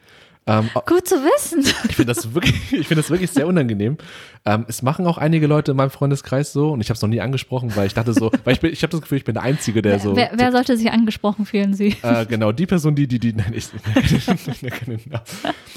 Ähm, 0.48 0.70
Gut 0.86 1.08
zu 1.08 1.16
wissen. 1.16 1.60
ich 1.90 1.96
finde 1.96 2.14
das 2.14 2.34
wirklich, 2.34 2.56
ich 2.72 2.88
finde 2.88 3.02
das 3.02 3.10
wirklich 3.10 3.30
sehr 3.32 3.48
unangenehm. 3.48 3.98
Ähm, 4.46 4.66
es 4.68 4.82
machen 4.82 5.06
auch 5.06 5.18
einige 5.18 5.46
Leute 5.46 5.72
in 5.72 5.78
meinem 5.78 5.90
Freundeskreis 5.90 6.54
so 6.54 6.72
und 6.72 6.80
ich 6.80 6.90
habe 6.90 6.96
es 6.96 7.02
noch 7.02 7.10
nie 7.10 7.20
angesprochen, 7.20 7.76
weil 7.76 7.88
ich 7.88 7.94
dachte 7.94 8.14
so, 8.14 8.32
weil 8.46 8.54
ich 8.54 8.62
bin, 8.62 8.72
ich 8.72 8.82
habe 8.82 8.92
das 8.92 9.02
Gefühl, 9.02 9.18
ich 9.18 9.26
bin 9.26 9.34
der 9.34 9.44
Einzige, 9.44 9.82
der 9.82 10.00
so. 10.00 10.16
wer, 10.16 10.32
wer 10.34 10.52
sollte 10.54 10.78
sich 10.78 10.90
angesprochen 10.92 11.46
fühlen, 11.46 11.74
Sie? 11.74 11.96
Äh, 12.02 12.26
genau, 12.26 12.54
die 12.54 12.66
Person, 12.66 12.96
die, 12.96 13.08
die, 13.08 13.20
die, 13.20 13.34
nein, 13.34 13.54
ich. 13.54 13.68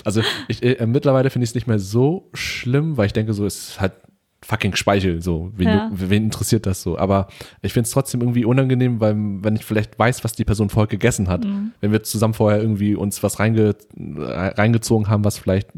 Also 0.05 0.23
ich, 0.49 0.63
äh, 0.63 0.87
mittlerweile 0.87 1.31
finde 1.31 1.45
ich 1.45 1.51
es 1.51 1.55
nicht 1.55 1.67
mehr 1.67 1.79
so 1.79 2.31
schlimm, 2.33 2.97
weil 2.97 3.07
ich 3.07 3.13
denke 3.13 3.35
so, 3.35 3.45
es 3.45 3.81
halt 3.81 3.93
fucking 4.51 4.75
Speichel, 4.75 5.23
so, 5.23 5.53
wen, 5.55 5.69
Ja. 5.69 5.91
wen 5.93 6.25
interessiert 6.25 6.67
das 6.67 6.83
so? 6.83 6.99
Aber 6.99 7.29
ich 7.63 7.73
finde 7.73 7.87
es 7.87 7.93
trotzdem 7.93 8.21
irgendwie 8.21 8.45
unangenehm, 8.45 9.01
weil 9.01 9.15
wenn 9.17 9.55
ich 9.55 9.65
vielleicht 9.65 9.97
weiß, 9.99 10.25
was 10.25 10.33
die 10.33 10.45
Person 10.45 10.71
vorher 10.71 10.89
gegessen 10.89 11.29
hat, 11.29 11.45
Mhm. 11.45 11.71
wenn 11.81 11.93
wir 11.93 12.03
zusammen 12.03 12.35
vorher 12.35 12.61
irgendwie 12.61 12.97
uns 12.97 13.23
was 13.23 13.39
reinge, 13.39 13.77
reingezogen 13.97 15.09
haben, 15.09 15.25
was 15.25 15.39
vielleicht 15.39 15.69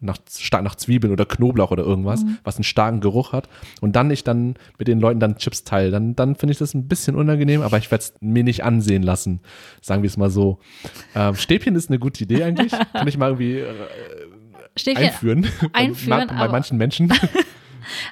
nach, 0.00 0.16
stark 0.38 0.62
nach 0.64 0.74
Zwiebeln 0.76 1.12
oder 1.12 1.26
Knoblauch 1.26 1.70
oder 1.70 1.82
irgendwas, 1.84 2.24
Mhm. 2.24 2.38
was 2.44 2.56
einen 2.56 2.64
starken 2.64 3.00
Geruch 3.00 3.32
hat 3.32 3.48
und 3.80 3.96
dann 3.96 4.10
ich 4.10 4.24
dann 4.24 4.54
mit 4.78 4.88
den 4.88 5.00
Leuten 5.00 5.20
dann 5.20 5.36
Chips 5.36 5.64
teile, 5.64 5.90
dann, 5.90 6.16
dann 6.16 6.36
finde 6.36 6.52
ich 6.52 6.58
das 6.58 6.74
ein 6.74 6.88
bisschen 6.88 7.16
unangenehm, 7.16 7.60
aber 7.62 7.76
ich 7.78 7.90
werde 7.90 8.02
es 8.02 8.14
mir 8.20 8.44
nicht 8.44 8.64
ansehen 8.64 9.02
lassen, 9.02 9.40
sagen 9.82 10.02
wir 10.02 10.08
es 10.08 10.16
mal 10.16 10.30
so. 10.30 10.58
Ähm, 11.14 11.34
Stäbchen 11.34 11.74
ist 11.76 11.90
eine 11.90 11.98
gute 11.98 12.24
Idee 12.24 12.44
eigentlich, 12.44 12.72
kann 12.92 13.08
ich 13.08 13.18
mal 13.18 13.28
irgendwie 13.30 13.58
äh, 13.58 13.74
Stäbchen. 14.78 15.04
einführen, 15.06 15.46
einführen, 15.72 16.28
bei, 16.38 16.48
manchen 16.48 16.76
Menschen. 16.78 17.12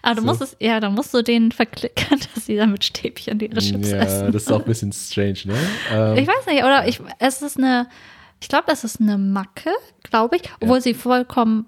Aber 0.03 0.15
du 0.17 0.21
So. 0.23 0.27
musst 0.27 0.41
es, 0.43 0.57
ja, 0.61 0.81
da 0.81 0.91
musst 0.91 1.13
du 1.15 1.23
denen 1.23 1.53
verklickern, 1.53 2.21
dass 2.35 2.47
sie 2.47 2.57
dann 2.57 2.73
mit 2.73 2.85
Stäbchen 2.85 3.39
ihre 3.41 3.61
Chips 3.61 3.91
ja, 3.91 3.99
essen. 3.99 4.33
das 4.33 4.43
ist 4.43 4.53
auch 4.53 4.61
ein 4.61 4.67
bisschen 4.67 4.93
strange, 4.93 5.39
ne? 5.45 5.55
Ähm, 5.93 6.17
Ich 6.19 6.27
weiß 6.27 6.47
nicht, 6.47 6.63
oder 6.65 6.87
ich, 6.89 7.01
es 7.19 7.43
ist 7.43 7.59
eine, 7.59 7.89
ich 8.41 8.49
glaube, 8.49 8.65
das 8.67 8.85
ist 8.85 9.01
eine 9.01 9.19
Macke, 9.19 9.71
glaube 10.03 10.37
ich, 10.37 10.43
obwohl 10.61 10.81
sie 10.81 10.95
vollkommen 10.95 11.67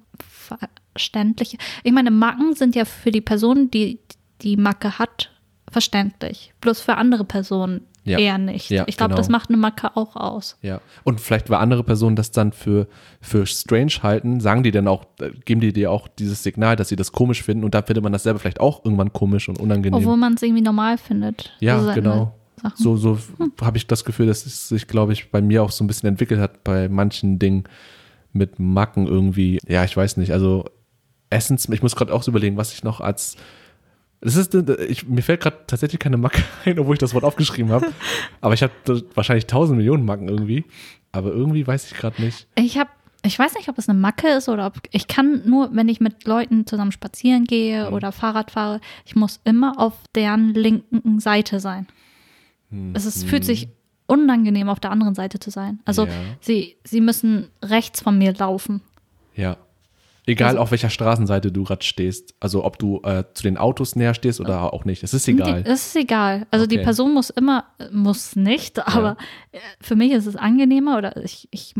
verständlich. 0.92 1.58
Ich 1.82 1.92
meine, 1.92 2.10
Macken 2.10 2.54
sind 2.54 2.74
ja 2.74 2.84
für 2.84 3.10
die 3.10 3.20
Person, 3.20 3.70
die 3.70 4.00
die 4.42 4.56
Macke 4.56 4.98
hat, 4.98 5.30
verständlich. 5.70 6.52
Bloß 6.60 6.80
für 6.80 6.96
andere 6.96 7.24
Personen 7.24 7.86
Ja. 8.06 8.18
eher 8.18 8.38
nicht. 8.38 8.70
Ja, 8.70 8.84
ich 8.86 8.96
glaube, 8.96 9.10
genau. 9.10 9.18
das 9.18 9.28
macht 9.28 9.50
eine 9.50 9.58
Macke 9.58 9.96
auch 9.96 10.16
aus. 10.16 10.56
Ja. 10.62 10.80
Und 11.04 11.20
vielleicht, 11.20 11.50
weil 11.50 11.58
andere 11.58 11.84
Personen 11.84 12.16
das 12.16 12.30
dann 12.30 12.52
für, 12.52 12.86
für 13.20 13.46
strange 13.46 13.92
halten, 14.02 14.40
sagen 14.40 14.62
die 14.62 14.70
dann 14.70 14.88
auch, 14.88 15.04
äh, 15.20 15.30
geben 15.44 15.60
die 15.60 15.72
dir 15.72 15.90
auch 15.90 16.08
dieses 16.08 16.42
Signal, 16.42 16.76
dass 16.76 16.88
sie 16.88 16.96
das 16.96 17.12
komisch 17.12 17.42
finden 17.42 17.64
und 17.64 17.74
dann 17.74 17.84
findet 17.84 18.02
man 18.02 18.12
das 18.12 18.22
selber 18.22 18.38
vielleicht 18.38 18.60
auch 18.60 18.84
irgendwann 18.84 19.12
komisch 19.12 19.48
und 19.48 19.60
unangenehm. 19.60 19.98
Obwohl 19.98 20.16
man 20.16 20.34
es 20.34 20.42
irgendwie 20.42 20.62
normal 20.62 20.98
findet. 20.98 21.52
ja, 21.60 21.78
So 21.78 21.86
seine 21.86 22.00
genau. 22.00 22.34
Sachen. 22.62 22.76
So, 22.76 22.96
so 22.96 23.18
habe 23.60 23.76
ich 23.76 23.86
das 23.86 24.04
Gefühl, 24.04 24.26
dass 24.26 24.46
es 24.46 24.68
sich, 24.68 24.86
glaube 24.86 25.12
ich, 25.12 25.30
bei 25.30 25.42
mir 25.42 25.62
auch 25.62 25.70
so 25.70 25.84
ein 25.84 25.86
bisschen 25.86 26.08
entwickelt 26.08 26.40
hat, 26.40 26.64
bei 26.64 26.88
manchen 26.88 27.38
Dingen 27.38 27.64
mit 28.32 28.58
Macken 28.58 29.06
irgendwie. 29.06 29.58
Ja, 29.66 29.84
ich 29.84 29.96
weiß 29.96 30.16
nicht. 30.16 30.32
Also 30.32 30.64
Essens, 31.30 31.68
ich 31.68 31.82
muss 31.82 31.96
gerade 31.96 32.14
auch 32.14 32.22
so 32.22 32.30
überlegen, 32.30 32.56
was 32.56 32.72
ich 32.72 32.84
noch 32.84 33.00
als 33.00 33.36
das 34.26 34.34
ist, 34.36 34.52
ich, 34.54 35.06
mir 35.06 35.22
fällt 35.22 35.40
gerade 35.40 35.56
tatsächlich 35.66 36.00
keine 36.00 36.16
Macke 36.16 36.42
ein, 36.64 36.78
obwohl 36.78 36.94
ich 36.94 36.98
das 36.98 37.14
Wort 37.14 37.22
aufgeschrieben 37.24 37.70
habe. 37.70 37.92
Aber 38.40 38.54
ich 38.54 38.62
habe 38.62 38.72
wahrscheinlich 39.14 39.46
tausend 39.46 39.78
Millionen 39.78 40.04
Macken 40.04 40.28
irgendwie. 40.28 40.64
Aber 41.12 41.30
irgendwie 41.30 41.64
weiß 41.66 41.90
ich 41.90 41.96
gerade 41.96 42.20
nicht. 42.20 42.46
Ich 42.56 42.76
habe, 42.76 42.90
ich 43.24 43.38
weiß 43.38 43.54
nicht, 43.54 43.68
ob 43.68 43.78
es 43.78 43.88
eine 43.88 43.98
Macke 43.98 44.28
ist 44.28 44.48
oder 44.48 44.66
ob 44.66 44.74
ich 44.90 45.06
kann 45.08 45.42
nur, 45.48 45.70
wenn 45.74 45.88
ich 45.88 46.00
mit 46.00 46.26
Leuten 46.26 46.66
zusammen 46.66 46.92
spazieren 46.92 47.44
gehe 47.44 47.86
Mhm. 47.88 47.94
oder 47.94 48.10
Fahrrad 48.12 48.50
fahre, 48.50 48.80
ich 49.04 49.14
muss 49.16 49.40
immer 49.44 49.78
auf 49.78 49.94
deren 50.14 50.52
linken 50.54 51.20
Seite 51.20 51.60
sein. 51.60 51.86
Mhm. 52.70 52.94
Es 52.94 53.06
ist, 53.06 53.24
fühlt 53.28 53.44
sich 53.44 53.68
unangenehm, 54.06 54.68
auf 54.68 54.80
der 54.80 54.90
anderen 54.90 55.14
Seite 55.14 55.38
zu 55.38 55.50
sein. 55.50 55.78
Also 55.84 56.06
Ja. 56.06 56.12
sie, 56.40 56.76
sie 56.84 57.00
müssen 57.00 57.48
rechts 57.62 58.00
von 58.02 58.18
mir 58.18 58.34
laufen. 58.34 58.80
Ja. 59.34 59.56
Egal 60.28 60.48
Also- 60.50 60.60
auf 60.60 60.70
welcher 60.72 60.90
Straßenseite 60.90 61.52
du 61.52 61.64
gerade 61.64 61.84
stehst. 61.84 62.34
Also 62.40 62.64
ob 62.64 62.78
du 62.78 63.00
äh, 63.04 63.24
zu 63.34 63.42
den 63.44 63.56
Autos 63.56 63.94
näher 63.96 64.12
stehst 64.14 64.40
oder 64.40 64.72
auch 64.72 64.84
nicht. 64.84 65.02
Es 65.04 65.14
ist 65.14 65.28
egal. 65.28 65.62
Die, 65.62 65.70
es 65.70 65.86
ist 65.88 65.96
egal. 65.96 66.46
Also 66.50 66.66
die 66.66 66.76
Okay. 66.76 66.84
Person 66.84 67.14
muss 67.14 67.30
immer, 67.30 67.64
muss 67.92 68.34
nicht, 68.36 68.84
aber 68.86 69.16
äh, 69.52 69.58
für 69.80 69.94
mich 69.96 70.10
ist 70.12 70.26
es 70.26 70.34
angenehmer 70.36 70.98
oder 70.98 71.16
ich, 71.24 71.48
ich, 71.52 71.74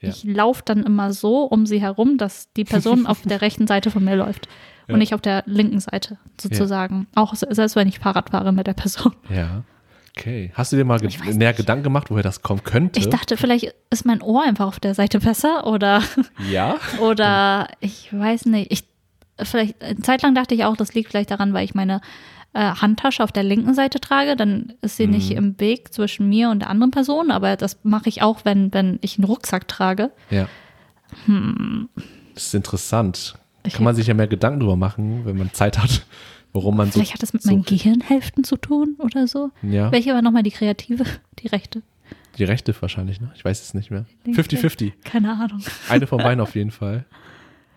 Ja. 0.00 0.10
ich 0.10 0.22
laufe 0.24 0.62
dann 0.64 0.84
immer 0.84 1.12
so 1.12 1.42
um 1.44 1.66
sie 1.66 1.80
herum, 1.80 2.18
dass 2.18 2.52
die 2.52 2.64
Person 2.64 3.06
auf 3.06 3.22
der 3.22 3.40
rechten 3.42 3.66
Seite 3.66 3.90
von 3.90 4.04
mir 4.04 4.14
läuft 4.16 4.46
Ja. 4.86 4.92
und 4.94 5.00
nicht 5.00 5.14
auf 5.14 5.20
der 5.20 5.42
linken 5.46 5.80
Seite 5.80 6.18
sozusagen. 6.40 7.08
Auch 7.16 7.34
se- 7.34 7.48
selbst 7.50 7.74
wenn 7.74 7.88
ich 7.88 7.98
Fahrrad 7.98 8.30
fahre 8.30 8.52
mit 8.52 8.66
der 8.68 8.74
Person. 8.74 9.12
Ja. 9.28 9.64
Okay. 10.18 10.50
Hast 10.54 10.72
du 10.72 10.76
dir 10.76 10.84
mal 10.84 10.98
ge 10.98 11.10
näher. 11.34 11.52
Gedanken 11.52 11.84
gemacht, 11.84 12.10
woher 12.10 12.22
das 12.22 12.40
kommen 12.42 12.64
könnte? 12.64 12.98
Ich 12.98 13.08
dachte, 13.08 13.36
vielleicht 13.36 13.74
ist 13.90 14.06
mein 14.06 14.22
Ohr 14.22 14.42
einfach 14.42 14.66
auf 14.66 14.80
der 14.80 14.94
Seite 14.94 15.20
besser 15.20 15.66
oder, 15.66 16.02
ja. 16.50 16.76
oder 17.00 17.68
ich 17.80 18.08
weiß 18.12 18.46
nicht. 18.46 18.72
Ich, 18.72 18.84
vielleicht, 19.42 19.82
eine 19.82 19.98
Zeit 20.00 20.22
lang 20.22 20.34
dachte 20.34 20.54
ich 20.54 20.64
auch, 20.64 20.76
das 20.76 20.94
liegt 20.94 21.10
vielleicht 21.10 21.30
daran, 21.30 21.52
weil 21.52 21.64
ich 21.66 21.74
meine 21.74 22.00
äh, 22.54 22.60
Handtasche 22.60 23.22
auf 23.22 23.30
der 23.32 23.42
linken 23.42 23.74
Seite 23.74 24.00
trage. 24.00 24.36
Dann 24.36 24.72
ist 24.80 24.96
sie 24.96 25.06
nicht 25.06 25.32
im 25.32 25.60
Weg 25.60 25.92
zwischen 25.92 26.28
mir 26.30 26.48
und 26.48 26.60
der 26.60 26.70
anderen 26.70 26.90
Person. 26.92 27.30
Aber 27.30 27.56
das 27.56 27.78
mache 27.82 28.08
ich 28.08 28.22
auch, 28.22 28.40
wenn, 28.44 28.72
wenn 28.72 28.98
ich 29.02 29.18
einen 29.18 29.24
Rucksack 29.24 29.68
trage. 29.68 30.10
Ja. 30.30 30.48
Das 32.34 32.46
ist 32.46 32.54
interessant. 32.54 33.34
Hm. 33.34 33.40
Ich- 33.64 33.74
Kann 33.74 33.84
man 33.84 33.94
sich 33.96 34.06
ja 34.06 34.14
mehr 34.14 34.28
Gedanken 34.28 34.60
drüber 34.60 34.76
machen, 34.76 35.22
wenn 35.24 35.36
man 35.36 35.52
Zeit 35.52 35.76
hat, 35.78 36.06
warum 36.56 36.76
man 36.76 36.88
so. 36.88 36.94
Vielleicht 36.94 37.14
hat 37.14 37.22
das 37.22 37.32
mit 37.32 37.42
so, 37.42 37.50
meinen 37.50 37.62
Gehirnhälften 37.64 38.42
zu 38.42 38.56
tun 38.56 38.96
oder 38.98 39.28
so. 39.28 39.50
Ja, 39.62 39.92
Welche 39.92 40.12
war 40.12 40.22
nochmal 40.22 40.42
die 40.42 40.50
kreative? 40.50 41.04
Die 41.38 41.46
rechte? 41.48 41.82
die 42.38 42.44
rechte 42.44 42.74
wahrscheinlich, 42.82 43.20
ne? 43.20 43.30
Ich 43.34 43.44
weiß 43.44 43.62
es 43.62 43.72
nicht 43.72 43.90
mehr. 43.90 44.04
Linke. 44.24 44.42
50-50. 44.42 44.92
Keine 45.04 45.32
Ahnung. 45.32 45.62
Eine 45.88 46.06
von 46.06 46.18
beiden 46.18 46.40
auf 46.42 46.54
jeden 46.54 46.70
Fall. 46.70 47.06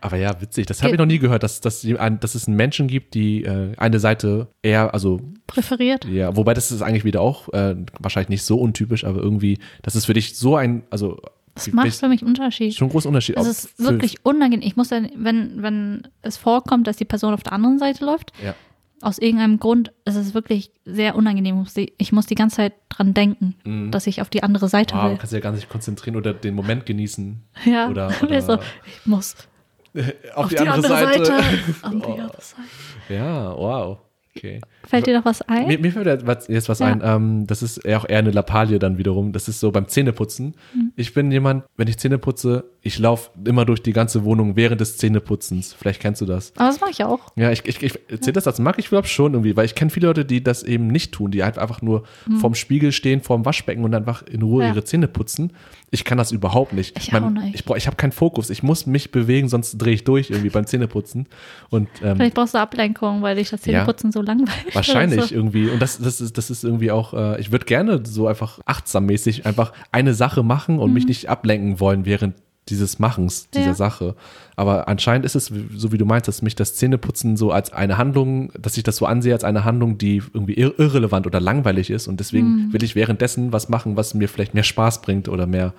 Aber 0.02 0.18
ja, 0.18 0.40
witzig. 0.42 0.66
Das 0.66 0.82
habe 0.82 0.94
ich 0.94 0.98
noch 1.00 1.06
nie 1.06 1.20
gehört, 1.20 1.44
dass, 1.44 1.62
dass, 1.62 1.82
dass 1.82 2.36
es 2.36 2.48
einen 2.48 2.58
Menschen 2.58 2.88
gibt, 2.88 3.14
die 3.14 3.44
äh, 3.44 3.74
eine 3.78 4.00
Seite 4.00 4.48
eher, 4.62 4.94
also 4.94 5.20
Präferiert? 5.48 6.06
ja, 6.06 6.36
wobei 6.36 6.54
das 6.54 6.72
ist 6.72 6.82
eigentlich 6.82 7.06
wieder 7.06 7.22
auch 7.22 7.50
äh, 7.54 7.76
wahrscheinlich 8.00 8.30
nicht 8.30 8.44
so 8.44 8.58
untypisch, 8.60 9.04
aber 9.04 9.20
irgendwie, 9.20 9.60
das 9.82 9.96
ist 9.96 10.06
für 10.06 10.14
dich 10.14 10.38
so 10.38 10.56
ein, 10.56 10.84
also 10.90 11.20
Das 11.56 11.72
macht 11.72 11.94
für 11.96 12.08
mich 12.08 12.22
einen 12.22 12.30
Unterschied. 12.30 12.76
schon 12.76 12.88
ein 12.88 12.92
großer 12.92 13.10
Unterschied. 13.10 13.38
Es 13.38 13.48
ist 13.48 13.80
wirklich 13.80 14.26
unangenehm. 14.26 14.66
Ich 14.68 14.76
muss 14.76 14.90
dann, 14.90 15.10
wenn, 15.16 15.62
wenn 15.64 16.08
es 16.22 16.38
vorkommt, 16.38 16.86
dass 16.88 16.98
die 16.98 17.06
Person 17.06 17.34
auf 17.34 17.44
der 17.44 17.54
anderen 17.54 17.80
Seite 17.80 18.06
läuft, 18.06 18.32
Ja. 18.44 18.56
Aus 19.02 19.18
irgendeinem 19.20 19.60
Grund, 19.60 19.92
ist 20.06 20.16
es 20.16 20.34
wirklich 20.34 20.72
sehr 20.86 21.16
unangenehm. 21.16 21.56
Ich 21.98 22.12
muss 22.12 22.26
die, 22.26 22.36
die 22.36 22.36
ganze 22.36 22.58
Zeit 22.58 22.74
dran 22.90 23.14
denken, 23.14 23.90
dass 23.92 24.08
ich 24.08 24.22
auf 24.22 24.30
die 24.30 24.44
andere 24.44 24.68
Seite 24.70 24.96
Wow, 24.96 25.04
du 25.04 25.10
will. 25.12 25.18
kannst 25.18 25.34
ja 25.34 25.40
gar 25.40 25.52
nicht 25.52 25.70
konzentrieren 25.70 26.16
oder 26.18 26.34
den 26.34 26.56
Moment 26.56 26.86
genießen. 26.86 27.42
Ja, 27.66 27.90
Oder, 27.90 28.12
Oder 28.24 28.42
so, 28.42 28.58
ich 28.86 29.06
muss 29.06 29.36
auf, 30.36 30.46
auf 30.46 30.50
die, 30.50 30.60
andere 30.60 30.88
Seite. 30.88 31.34
On 31.84 32.02
the 32.02 32.08
Oh. 32.08 32.12
other 32.14 32.42
side. 32.42 32.62
Ja, 33.10 33.56
wow. 33.56 33.98
Okay. 34.38 34.62
Fällt 34.86 35.08
dir 35.08 35.18
noch 35.18 35.26
was 35.26 35.42
ein? 35.42 35.68
Mir, 35.68 35.80
mir 35.80 35.92
fällt 35.92 36.06
jetzt 36.48 36.70
was- 36.70 36.80
Ja. 36.80 36.86
ein, 36.86 37.02
ähm, 37.04 37.48
das 37.48 37.62
ist 37.64 37.84
auch 37.90 38.08
eher 38.08 38.20
eine 38.20 38.32
Lappalie 38.32 38.80
dann 38.80 38.98
wiederum. 38.98 39.34
Das 39.34 39.50
ist 39.50 39.60
so 39.60 39.72
beim 39.72 39.88
Zähneputzen. 39.88 40.56
Mhm. 40.74 40.94
Ich 40.96 41.14
bin 41.14 41.32
jemand, 41.32 41.66
wenn 41.76 41.88
ich 41.88 41.98
Zähne 41.98 42.20
putze, 42.20 42.64
ich 42.82 42.98
laufe 42.98 43.30
immer 43.46 43.66
durch 43.66 43.84
die 43.84 43.92
ganze 43.92 44.24
Wohnung 44.24 44.56
während 44.56 44.80
des 44.80 44.96
Zähneputzens. 44.98 45.74
Vielleicht 45.74 46.00
kennst 46.02 46.22
du 46.22 46.26
das. 46.26 46.54
Aber 46.56 46.68
das 46.70 46.80
mache 46.80 46.92
ich 46.92 47.04
auch. 47.04 47.20
Ja, 47.36 47.52
ich, 47.52 47.66
ich, 47.66 47.84
ich 47.84 48.00
zählt 48.22 48.38
das 48.38 48.48
als 48.48 48.60
mag 48.60 48.80
ich 48.80 48.88
glaube 48.88 49.08
schon 49.08 49.34
irgendwie, 49.34 49.58
weil 49.58 49.66
ich 49.66 49.76
kenne 49.76 49.92
viele 49.92 50.08
Leute, 50.08 50.24
die 50.24 50.42
das 50.42 50.64
eben 50.64 50.88
nicht 50.88 51.12
tun, 51.12 51.30
die 51.32 51.44
halt 51.44 51.58
einfach 51.58 51.82
nur 51.82 52.04
vorm 52.40 52.56
Spiegel 52.56 52.92
stehen, 52.94 53.22
vorm 53.22 53.44
Waschbecken 53.46 53.84
und 53.84 53.94
einfach 53.94 54.22
in 54.24 54.42
Ruhe 54.42 54.60
Mhm. 54.60 54.62
Ja. 54.62 54.68
ihre 54.76 54.84
Zähne 54.86 55.08
putzen. 55.10 55.52
Ich 55.92 56.06
kann 56.06 56.18
das 56.18 56.32
überhaupt 56.32 56.72
nicht. 56.74 56.98
Ich 57.00 57.12
Mein- 57.12 57.34
nicht. 57.34 57.56
Ich, 57.68 57.76
ich 57.76 57.88
habe 57.88 57.96
keinen 57.98 58.12
Fokus. 58.14 58.50
Ich 58.50 58.64
muss 58.64 58.86
mich 58.86 59.12
bewegen, 59.12 59.50
sonst 59.50 59.78
drehe 59.78 59.94
ich 59.96 60.04
durch 60.06 60.30
irgendwie 60.30 60.50
beim 60.50 60.66
Zähneputzen. 60.66 61.28
Und 61.70 61.90
ähm, 62.04 62.16
Vielleicht 62.16 62.36
brauchst 62.36 62.54
du 62.54 62.60
Ablenkung, 62.60 63.22
weil 63.22 63.36
dich 63.36 63.50
das 63.50 63.62
Zähneputzen 63.62 64.12
so 64.12 64.22
langweilig. 64.22 64.74
Wahrscheinlich 64.74 65.22
So. 65.30 65.36
irgendwie. 65.36 65.68
Und 65.70 65.82
das, 65.82 65.98
das, 65.98 66.22
ist, 66.22 66.38
das 66.38 66.50
ist 66.50 66.64
irgendwie 66.64 66.92
auch, 66.92 67.14
äh, 67.14 67.42
ich 67.42 67.52
würde 67.52 67.66
gerne 67.66 68.02
so 68.06 68.28
einfach 68.28 68.60
achtsammäßig 68.66 69.46
einfach 69.46 69.74
eine 69.92 70.14
Sache 70.14 70.44
machen 70.44 70.80
und 70.80 70.94
mich 70.94 71.06
nicht 71.08 71.28
ablenken 71.30 71.80
wollen 71.80 72.06
während 72.06 72.36
dieses 72.70 73.00
Machens 73.00 73.50
dieser. 73.50 73.66
Ja. 73.68 73.74
Sache. 73.74 74.16
Aber 74.56 74.88
anscheinend 74.88 75.26
ist 75.26 75.36
es, 75.36 75.52
so 75.76 75.92
wie 75.92 75.98
du 75.98 76.06
meinst, 76.06 76.28
dass 76.28 76.42
mich 76.42 76.56
das 76.56 76.76
Zähneputzen 76.76 77.38
so 77.38 77.52
als 77.52 77.72
eine 77.74 77.98
Handlung, 77.98 78.52
dass 78.60 78.78
ich 78.78 78.84
das 78.84 78.98
so 78.98 79.06
ansehe 79.06 79.34
als 79.34 79.44
eine 79.44 79.64
Handlung, 79.66 79.98
die 79.98 80.22
irgendwie 80.34 80.54
ir 80.54 80.74
irrelevant 80.80 81.26
oder 81.28 81.40
langweilig 81.40 81.90
ist. 81.90 82.08
Und 82.08 82.20
deswegen 82.20 82.68
Mhm. 82.68 82.74
will 82.74 82.84
ich 82.84 82.96
währenddessen 82.96 83.52
was 83.54 83.70
machen, 83.70 83.96
was 83.96 84.14
mir 84.14 84.28
vielleicht 84.30 84.54
mehr 84.54 84.64
Spaß 84.64 85.02
bringt 85.02 85.28
oder 85.30 85.46
mehr, 85.48 85.74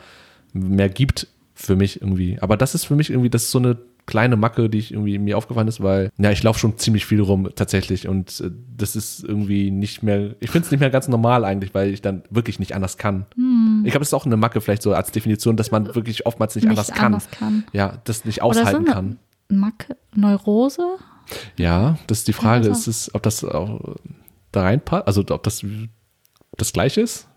mehr 0.53 0.89
gibt 0.89 1.27
für 1.55 1.77
mich 1.77 2.01
irgendwie. 2.01 2.39
Aber 2.41 2.57
das 2.57 2.75
ist 2.75 2.85
für 2.87 2.95
mich 2.97 3.11
irgendwie, 3.11 3.31
das 3.31 3.45
ist 3.45 3.51
so 3.51 3.59
eine 3.59 3.77
kleine 4.11 4.37
Macke, 4.37 4.69
die 4.69 4.79
ich 4.79 4.93
irgendwie 4.93 5.19
mir 5.19 5.39
aufgefallen 5.39 5.69
ist, 5.69 5.83
weil, 5.83 6.11
ja, 6.19 6.31
ich 6.31 6.43
laufe 6.43 6.59
schon 6.59 6.77
ziemlich 6.77 7.07
viel 7.07 7.21
rum 7.23 7.49
tatsächlich 7.55 8.07
und 8.07 8.41
äh, 8.41 8.51
das 8.77 8.97
ist 8.97 9.25
irgendwie 9.25 9.71
nicht 9.71 10.03
mehr, 10.03 10.35
ich 10.41 10.51
finde 10.51 10.67
es 10.67 10.71
nicht 10.71 10.81
mehr 10.81 10.91
ganz 10.91 11.09
normal 11.09 11.45
eigentlich, 11.47 11.73
weil 11.73 11.95
ich 11.95 12.03
dann 12.03 12.23
wirklich 12.29 12.59
nicht 12.59 12.75
anders 12.75 12.99
kann. 12.99 13.25
Ich 13.85 13.93
glaube, 13.93 14.01
das 14.01 14.09
ist 14.09 14.15
auch 14.15 14.27
eine 14.27 14.37
Macke 14.37 14.61
vielleicht 14.61 14.83
so 14.83 14.93
als 14.93 15.11
Definition, 15.13 15.57
dass 15.57 15.71
man 15.71 15.95
wirklich 15.95 16.27
oftmals 16.27 16.55
nicht, 16.55 16.65
Nicht 16.65 16.71
anders 16.73 16.89
kann. 16.93 17.07
anders 17.07 17.31
kann. 17.31 17.65
Ja, 17.73 18.03
das 18.05 18.27
nicht 18.27 18.41
so 18.41 18.43
aushalten 18.43 18.85
eine 18.85 18.95
kann. 18.95 19.19
Macke, 19.49 19.97
Neurose? 20.15 20.97
Ja, 21.57 21.97
das 22.07 22.19
ist 22.19 22.29
die 22.29 22.33
Frage, 22.33 22.69
das 22.69 22.81
ist 22.81 23.09
es, 23.09 23.15
ob 23.15 23.23
das 23.23 23.45
auch 23.45 23.97
da 24.53 24.63
reinpasst, 24.63 25.07
also 25.07 25.25
ob 25.31 25.43
das 25.43 25.65
das 26.57 26.73
gleiche 26.73 27.01
ist? 27.01 27.29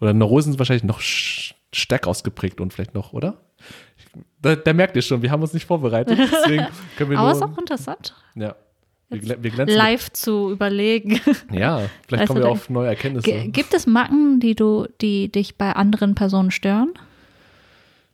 Oder 0.00 0.12
Neurosen 0.14 0.52
sind 0.52 0.58
wahrscheinlich 0.58 0.84
noch 0.84 1.00
stärker 1.00 2.10
ausgeprägt 2.10 2.60
und 2.60 2.72
vielleicht 2.72 2.94
noch, 2.94 3.12
oder? 3.12 3.40
Da, 4.40 4.56
da 4.56 4.72
merkt 4.72 4.96
ihr 4.96 5.02
schon, 5.02 5.22
wir 5.22 5.30
haben 5.30 5.42
uns 5.42 5.52
nicht 5.52 5.66
vorbereitet, 5.66 6.18
deswegen 6.18 6.66
können 6.96 7.10
wir 7.10 7.18
Aber 7.18 7.28
nur, 7.32 7.36
ist 7.36 7.42
auch 7.42 7.58
interessant, 7.58 8.14
ja, 8.34 8.54
wir, 9.08 9.42
wir 9.42 9.50
glänzen. 9.50 9.76
live 9.76 10.12
zu 10.12 10.50
überlegen. 10.50 11.20
Ja, 11.52 11.82
vielleicht 12.06 12.22
Weißt 12.22 12.26
kommen 12.28 12.42
wir 12.42 12.48
auf 12.50 12.68
neue 12.70 12.88
Erkenntnisse. 12.88 13.30
G 13.30 13.48
gibt 13.48 13.74
es 13.74 13.86
Macken, 13.86 14.40
die 14.40 14.54
du, 14.54 14.86
die 15.00 15.30
dich 15.30 15.56
bei 15.56 15.72
anderen 15.72 16.14
Personen 16.14 16.50
stören? 16.50 16.92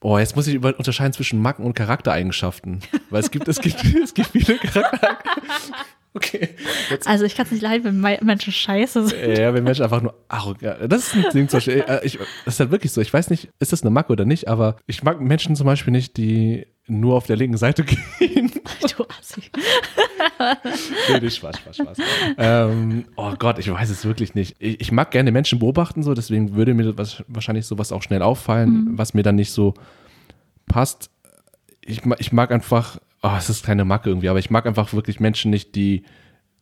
Oh, 0.03 0.19
jetzt 0.19 0.35
muss 0.35 0.47
ich 0.47 0.63
unterscheiden 0.63 1.13
zwischen 1.13 1.43
Macken 1.43 1.65
und 1.65 1.75
Charaktereigenschaften. 1.75 2.81
Weil 3.11 3.21
es 3.21 3.31
gibt, 3.31 3.49
es 3.49 3.61
gibt, 3.61 3.85
es 4.03 4.15
gibt 4.15 4.29
viele 4.29 4.57
Charaktereigenschaften. 4.59 5.75
Okay. 6.13 6.49
Jetzt, 6.91 7.07
Also 7.07 7.25
ich 7.25 7.37
kann 7.37 7.47
es 7.47 7.53
nicht 7.53 7.63
leiden, 7.63 7.85
wenn 7.85 8.01
Me- 8.01 8.19
Menschen 8.23 8.53
scheiße 8.53 9.07
sind. 9.09 9.39
ja, 9.39 9.55
wenn 9.55 9.63
Menschen 9.63 9.85
einfach 9.85 10.03
nur 10.03 10.15
arrogant. 10.29 10.93
Das 10.93 11.07
ist 11.07 11.15
ein 11.15 11.25
Ding 11.33 11.49
zum 11.49 11.59
Beispiel. 11.59 11.85
äh, 11.87 12.01
Ich, 12.05 12.19
das 12.45 12.55
ist 12.55 12.61
halt 12.61 12.71
wirklich 12.73 12.91
so. 12.93 13.01
Ich 13.01 13.13
weiß 13.13 13.31
nicht, 13.31 13.49
ist 13.61 13.73
das 13.73 13.83
eine 13.83 13.91
Macke 13.91 14.11
oder 14.13 14.25
nicht, 14.25 14.49
aber 14.49 14.77
ich 14.87 15.05
mag 15.05 15.21
Menschen 15.21 15.55
zum 15.55 15.67
Beispiel 15.67 15.93
nicht, 15.93 16.17
die 16.17 16.67
nur 16.89 17.15
auf 17.15 17.27
der 17.27 17.37
linken 17.37 17.57
Seite 17.57 17.85
gehen. 18.19 18.51
Du 18.97 19.05
Assi. 19.21 19.43
nee, 21.09 21.21
nee, 21.21 21.31
Spaß, 21.31 21.59
Spaß, 21.59 21.77
Spaß. 21.77 21.99
ähm, 22.39 23.05
oh 23.17 23.33
Gott, 23.39 23.59
ich 23.59 23.71
weiß 23.71 23.91
es 23.91 24.05
wirklich 24.05 24.35
nicht. 24.35 24.57
Ich, 24.59 24.81
ich 24.81 24.93
mag 24.93 25.11
gerne 25.13 25.31
Menschen 25.31 25.59
beobachten, 25.61 26.03
so, 26.03 26.15
deswegen 26.15 26.55
würde 26.57 26.75
mir 26.75 26.93
das 26.93 27.23
wahrscheinlich 27.29 27.67
sowas 27.67 27.93
auch 27.93 28.03
schnell 28.03 28.23
auffallen, 28.23 28.99
was 28.99 29.15
mir 29.15 29.23
dann 29.23 29.37
nicht 29.37 29.53
so 29.53 29.75
passt. 30.67 31.11
Ich, 31.83 32.03
ich 32.19 32.33
mag 32.33 32.51
einfach, 32.51 32.99
oh, 33.23 33.33
es 33.37 33.51
ist 33.51 33.65
keine 33.65 33.85
Macke 33.85 34.09
irgendwie, 34.11 34.29
aber 34.29 34.39
ich 34.39 34.51
mag 34.51 34.67
einfach 34.67 34.93
wirklich 34.93 35.21
Menschen 35.21 35.51
nicht, 35.51 35.75
die 35.75 36.05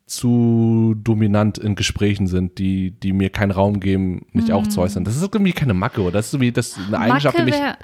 zu 0.07 0.95
dominant 0.97 1.59
in 1.59 1.75
Gesprächen 1.75 2.27
sind, 2.27 2.59
die, 2.59 2.93
die 2.93 3.13
mir 3.13 3.29
keinen 3.31 3.51
Raum 3.51 3.79
geben, 3.79 4.25
mich 4.33 4.53
auch 4.53 4.67
zu 4.67 4.81
äußern. 4.81 5.05
Das 5.05 5.17
ist 5.17 5.23
irgendwie 5.23 5.53
keine 5.53 5.75
Macke, 5.75 6.01
oder? 6.01 6.13
Das 6.13 6.29
ist 6.29 6.35
irgendwie 6.35 6.53
das 6.53 6.79
eine 6.87 6.99
Eigenschaft, 6.99 7.37
die 7.37 7.43
Macke 7.43 7.51
mich. 7.53 7.61
wäre, 7.61 7.77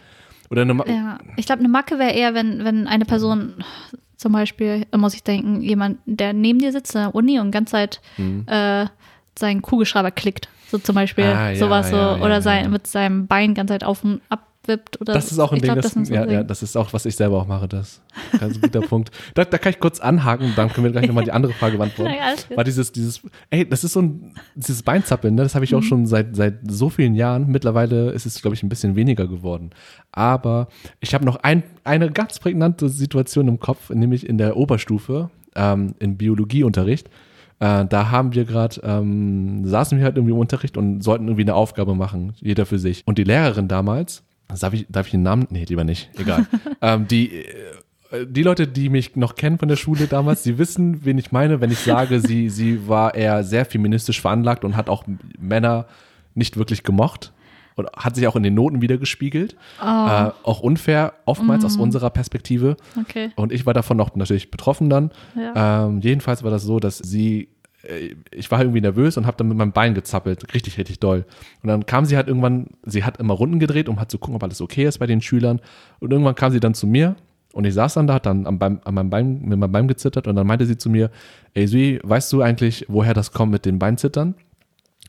Oder 0.50 0.62
eine 0.62 0.74
Ma 0.74 0.86
ja, 0.86 1.18
ich 1.36 1.44
glaube, 1.44 1.60
eine 1.60 1.68
Macke 1.68 1.98
wäre 1.98 2.12
eher, 2.12 2.32
wenn, 2.34 2.64
wenn 2.64 2.86
eine 2.86 3.04
Person, 3.04 3.62
zum 4.16 4.32
Beispiel, 4.32 4.86
muss 4.96 5.12
ich 5.14 5.22
denken, 5.22 5.60
jemand, 5.60 5.98
der 6.06 6.32
neben 6.32 6.60
dir 6.60 6.72
sitzt 6.72 6.94
in 6.94 7.02
der 7.02 7.14
Uni 7.14 7.38
und 7.40 7.50
ganz 7.50 7.70
Zeit 7.70 8.00
äh, 8.46 8.86
seinen 9.38 9.60
Kugelschreiber 9.60 10.10
klickt. 10.10 10.48
So 10.70 10.78
zum 10.78 10.94
Beispiel 10.94 11.26
Mhm. 11.26 11.30
Ah, 11.38 11.54
sowas 11.56 11.90
so. 11.90 11.96
ja, 11.96 12.16
ja, 12.16 12.22
oder 12.24 12.34
ja. 12.36 12.40
sein, 12.40 12.70
mit 12.70 12.86
seinem 12.86 13.26
Bein 13.26 13.52
ganz 13.52 13.68
Zeit 13.68 13.84
auf 13.84 14.02
und 14.02 14.22
abwippt. 14.64 15.00
Oder 15.00 15.12
Das 15.12 15.30
ist 15.30 15.38
auch 15.38 15.52
ein 15.52 15.60
Ding, 15.60 15.72
glaub, 15.72 15.82
das, 15.82 15.92
so 15.92 16.12
ja, 16.12 16.26
ja, 16.30 16.42
das 16.42 16.62
ist 16.62 16.76
auch, 16.76 16.92
was 16.92 17.06
ich 17.06 17.16
selber 17.16 17.38
auch 17.40 17.46
mache, 17.46 17.68
das. 17.68 18.00
Ganz 18.38 18.60
guter 18.60 18.80
Punkt. 18.88 19.10
Da, 19.34 19.44
da 19.44 19.58
kann 19.58 19.70
ich 19.70 19.80
kurz 19.80 20.00
anhaken, 20.00 20.52
dann 20.56 20.70
können 20.70 20.84
wir 20.84 20.92
gleich 20.92 21.06
nochmal 21.06 21.24
die 21.24 21.32
andere 21.32 21.52
Frage 21.52 21.76
beantworten. 21.78 22.12
War 22.54 22.64
dieses, 22.64 22.92
dieses, 22.92 23.20
ey, 23.50 23.68
das 23.68 23.84
ist 23.84 23.92
so 23.92 24.02
ein, 24.02 24.34
dieses 24.54 24.82
Beinzappeln, 24.82 25.34
ne? 25.34 25.42
das 25.42 25.54
habe 25.54 25.64
ich 25.64 25.74
auch 25.74 25.80
Mhm. 25.80 25.84
schon 25.84 26.06
seit, 26.06 26.34
seit 26.36 26.54
so 26.70 26.88
vielen 26.88 27.14
Jahren. 27.14 27.48
Mittlerweile 27.48 28.10
ist 28.10 28.26
es, 28.26 28.40
glaube 28.40 28.54
ich, 28.54 28.62
ein 28.62 28.68
bisschen 28.68 28.96
weniger 28.96 29.26
geworden. 29.26 29.70
Aber 30.12 30.68
ich 31.00 31.14
habe 31.14 31.24
noch 31.24 31.36
ein, 31.36 31.62
eine 31.84 32.10
ganz 32.10 32.38
prägnante 32.38 32.88
Situation 32.88 33.48
im 33.48 33.60
Kopf, 33.60 33.90
nämlich 33.90 34.26
in 34.28 34.38
der 34.38 34.56
Oberstufe, 34.56 35.30
ähm, 35.54 35.94
im 35.98 36.16
Biologieunterricht. 36.16 37.08
Äh, 37.60 37.84
da 37.86 38.10
haben 38.10 38.34
wir 38.34 38.44
gerade, 38.44 38.80
ähm, 38.82 39.64
saßen 39.66 39.98
wir 39.98 40.04
halt 40.04 40.16
irgendwie 40.16 40.32
im 40.32 40.38
Unterricht 40.40 40.76
und 40.76 41.02
sollten 41.02 41.26
irgendwie 41.28 41.42
eine 41.42 41.54
Aufgabe 41.54 41.94
machen, 41.94 42.32
jeder 42.40 42.66
für 42.66 42.78
sich. 42.78 43.02
Und 43.06 43.18
die 43.18 43.24
Lehrerin 43.24 43.68
damals, 43.68 44.24
darf 44.48 44.72
ich, 44.74 44.86
darf 44.88 45.06
ich 45.06 45.12
den 45.12 45.22
Namen? 45.22 45.46
Nee, 45.50 45.64
lieber 45.64 45.84
nicht, 45.84 46.10
egal. 46.18 46.46
ähm, 46.82 47.06
die, 47.08 47.44
äh, 48.14 48.26
die 48.26 48.42
Leute, 48.42 48.66
die 48.66 48.88
mich 48.88 49.16
noch 49.16 49.34
kennen 49.34 49.58
von 49.58 49.68
der 49.68 49.76
Schule 49.76 50.06
damals, 50.06 50.42
die 50.42 50.58
wissen, 50.58 51.04
wen 51.04 51.18
ich 51.18 51.32
meine, 51.32 51.60
wenn 51.60 51.70
ich 51.70 51.80
sage, 51.80 52.20
sie, 52.20 52.48
sie 52.50 52.88
war 52.88 53.14
eher 53.14 53.44
sehr 53.44 53.64
feministisch 53.64 54.20
veranlagt 54.20 54.64
und 54.64 54.76
hat 54.76 54.88
auch 54.88 55.04
Männer 55.38 55.86
nicht 56.34 56.56
wirklich 56.56 56.82
gemocht. 56.82 57.32
Und 57.76 57.88
hat 57.96 58.14
sich 58.14 58.28
auch 58.28 58.36
in 58.36 58.44
den 58.44 58.54
Noten 58.54 58.82
wieder 58.82 58.98
gespiegelt. 58.98 59.56
Äh, 59.82 59.84
auch 59.84 60.60
unfair, 60.60 61.14
oftmals 61.24 61.64
aus 61.64 61.76
unserer 61.76 62.10
Perspektive. 62.10 62.76
Okay. 63.00 63.32
Und 63.34 63.50
ich 63.50 63.66
war 63.66 63.74
davon 63.74 64.00
auch 64.00 64.14
natürlich 64.14 64.52
betroffen 64.52 64.88
dann. 64.88 65.10
Ja. 65.34 65.86
Ähm, 65.86 66.00
jedenfalls 66.00 66.44
war 66.44 66.52
das 66.52 66.62
so, 66.62 66.78
dass 66.78 66.98
sie, 66.98 67.48
ich 68.30 68.50
war 68.50 68.60
irgendwie 68.60 68.80
nervös 68.80 69.16
und 69.16 69.26
habe 69.26 69.36
dann 69.36 69.48
mit 69.48 69.56
meinem 69.56 69.72
Bein 69.72 69.94
gezappelt, 69.94 70.54
richtig, 70.54 70.78
richtig 70.78 71.00
doll. 71.00 71.24
Und 71.62 71.68
dann 71.68 71.86
kam 71.86 72.04
sie 72.04 72.16
halt 72.16 72.28
irgendwann, 72.28 72.68
sie 72.84 73.04
hat 73.04 73.18
immer 73.18 73.34
Runden 73.34 73.58
gedreht, 73.58 73.88
um 73.88 73.98
halt 73.98 74.10
zu 74.10 74.18
gucken, 74.18 74.36
ob 74.36 74.42
alles 74.42 74.60
okay 74.60 74.84
ist 74.84 74.98
bei 74.98 75.06
den 75.06 75.20
Schülern. 75.20 75.60
Und 76.00 76.12
irgendwann 76.12 76.34
kam 76.34 76.52
sie 76.52 76.60
dann 76.60 76.74
zu 76.74 76.86
mir 76.86 77.16
und 77.52 77.64
ich 77.64 77.74
saß 77.74 77.94
dann 77.94 78.06
da, 78.06 78.14
hat 78.14 78.26
dann 78.26 78.46
am 78.46 78.58
Bein, 78.58 78.80
an 78.84 78.94
meinem 78.94 79.10
Bein, 79.10 79.40
mit 79.42 79.58
meinem 79.58 79.72
Bein 79.72 79.88
gezittert 79.88 80.26
und 80.26 80.34
dann 80.34 80.46
meinte 80.46 80.66
sie 80.66 80.76
zu 80.76 80.90
mir, 80.90 81.10
ey 81.54 81.68
Sui, 81.68 82.00
weißt 82.02 82.32
du 82.32 82.42
eigentlich, 82.42 82.86
woher 82.88 83.14
das 83.14 83.32
kommt 83.32 83.52
mit 83.52 83.64
den 83.64 83.78
Beinzittern? 83.78 84.34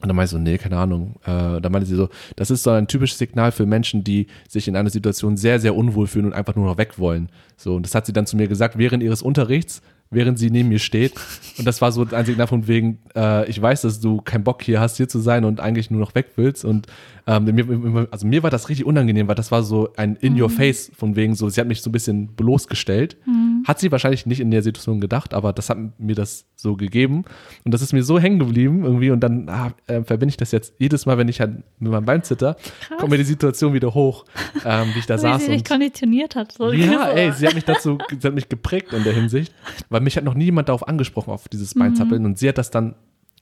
Und 0.02 0.10
dann 0.10 0.16
meinte 0.16 0.28
ich 0.28 0.32
so, 0.32 0.38
nee, 0.38 0.58
keine 0.58 0.78
Ahnung. 0.78 1.16
Äh, 1.24 1.62
dann 1.62 1.72
meinte 1.72 1.88
sie 1.88 1.96
so, 1.96 2.10
das 2.36 2.52
ist 2.52 2.64
so 2.64 2.70
ein 2.70 2.88
typisches 2.88 3.18
Signal 3.18 3.52
für 3.52 3.66
Menschen, 3.66 4.04
die 4.04 4.28
sich 4.48 4.68
in 4.68 4.76
einer 4.76 4.90
Situation 4.90 5.38
sehr, 5.38 5.60
sehr 5.60 5.76
unwohl 5.76 6.06
fühlen 6.06 6.26
und 6.26 6.34
einfach 6.34 6.56
nur 6.56 6.66
noch 6.66 6.78
weg 6.78 7.00
wollen. 7.00 7.30
So, 7.58 7.76
und 7.76 7.84
das 7.84 7.96
hat 7.96 8.06
sie 8.06 8.14
dann 8.14 8.28
zu 8.28 8.36
mir 8.36 8.48
gesagt 8.48 8.78
während 8.78 9.02
ihres 9.02 9.22
Unterrichts, 9.22 9.82
während 10.16 10.40
sie 10.40 10.50
neben 10.50 10.70
mir 10.70 10.80
steht. 10.80 11.14
Und 11.58 11.66
das 11.66 11.82
war 11.82 11.92
so 11.92 12.08
ein 12.10 12.26
Signal 12.26 12.48
von 12.48 12.68
wegen, 12.68 13.00
äh, 13.16 13.48
ich 13.50 13.62
weiß, 13.62 13.82
dass 13.82 14.00
du 14.00 14.22
keinen 14.22 14.44
Bock 14.44 14.64
hier 14.64 14.80
hast, 14.80 14.98
hier 14.98 15.08
zu 15.08 15.20
sein 15.20 15.46
und 15.46 15.60
eigentlich 15.60 15.92
nur 15.92 16.00
noch 16.00 16.16
weg 16.16 16.32
willst. 16.36 16.66
Und 16.66 16.88
ähm, 17.28 17.46
mir, 17.46 18.08
also 18.12 18.28
mir 18.28 18.44
war 18.44 18.50
das 18.50 18.70
richtig 18.70 18.86
unangenehm, 18.86 19.28
weil 19.28 19.36
das 19.36 19.52
war 19.52 19.64
so 19.64 19.90
ein 19.98 20.16
In 20.16 20.40
Your 20.40 20.50
Face 20.50 20.92
von 20.96 21.16
wegen 21.16 21.36
so, 21.36 21.50
sie 21.50 21.60
hat 21.60 21.68
mich 21.68 21.82
so 21.82 21.90
ein 21.90 21.94
bisschen 21.94 22.36
bloßgestellt. 22.36 23.18
Mhm. 23.26 23.64
Hat 23.68 23.80
sie 23.80 23.92
wahrscheinlich 23.92 24.26
nicht 24.26 24.40
in 24.40 24.52
der 24.52 24.62
Situation 24.62 25.02
gedacht, 25.02 25.34
aber 25.34 25.52
das 25.52 25.70
hat 25.70 25.78
mir 26.00 26.16
das 26.16 26.46
so 26.56 26.76
gegeben. 26.76 27.26
Und 27.64 27.74
das 27.74 27.82
ist 27.82 27.94
mir 27.94 28.04
so 28.04 28.20
hängen 28.20 28.40
geblieben 28.40 28.84
irgendwie. 28.84 29.10
Und 29.10 29.22
dann 29.22 29.50
ah, 29.50 29.72
äh, 29.88 30.04
verbinde 30.04 30.32
ich 30.32 30.38
das 30.38 30.52
jetzt 30.52 30.76
jedes 30.78 31.06
Mal, 31.06 31.18
wenn 31.18 31.28
ich 31.28 31.40
halt 31.40 31.64
mit 31.80 31.92
meinem 31.92 32.06
Bein 32.06 32.24
zitter, 32.24 32.58
kommt 32.98 33.10
mir 33.10 33.18
die 33.18 33.24
Situation 33.24 33.74
wieder 33.74 33.94
hoch, 33.94 34.26
ähm, 34.64 34.90
wie 34.94 35.00
ich 35.00 35.06
da 35.06 35.16
Wie 35.18 35.22
saß. 35.22 35.46
sie 35.46 35.52
dich 35.52 35.66
konditioniert 35.66 36.36
hat. 36.36 36.52
So 36.52 36.72
ja, 36.72 37.10
so. 37.10 37.18
ey, 37.18 37.32
sie 37.32 37.48
hat 37.48 37.56
mich 37.56 37.66
dazu, 37.66 37.98
sie 38.10 38.28
hat 38.28 38.36
mich 38.36 38.50
geprägt 38.50 38.94
in 38.94 39.04
der 39.04 39.14
Hinsicht, 39.14 39.54
weil 39.90 40.02
mich 40.06 40.16
hat 40.18 40.24
noch 40.24 40.34
niemand 40.36 40.70
darauf 40.70 40.88
angesprochen, 40.88 41.32
auf 41.32 41.48
dieses 41.50 41.74
Beinzappeln 41.74 42.26
und 42.26 42.38
sie 42.40 42.48
hat 42.48 42.58
das 42.58 42.72
dann 42.72 42.96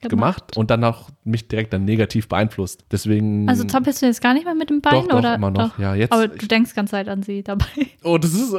gemacht, 0.09 0.57
und 0.57 0.69
dann 0.69 0.83
auch 0.83 1.11
mich 1.23 1.47
direkt 1.47 1.71
dann 1.71 1.85
negativ 1.85 2.27
beeinflusst. 2.27 2.83
Deswegen. 2.91 3.47
Also 3.47 3.63
zappelst 3.63 4.01
du 4.01 4.05
jetzt 4.05 4.21
gar 4.21 4.33
nicht 4.33 4.43
mehr 4.43 4.53
mit 4.53 4.69
dem 4.69 4.81
Bein 4.81 4.93
Doch, 4.95 5.07
doch, 5.07 5.17
oder? 5.19 5.35
immer 5.35 5.49
noch. 5.49 5.79
Ja, 5.79 5.95
jetzt- 5.95 6.11
Aber 6.11 6.27
du 6.27 6.45
denkst 6.45 6.73
ganz 6.75 6.89
Zeit 6.91 7.07
an 7.07 7.23
sie 7.23 7.41
dabei. 7.41 7.65
Oh, 8.03 8.17
das 8.17 8.33
ist, 8.33 8.53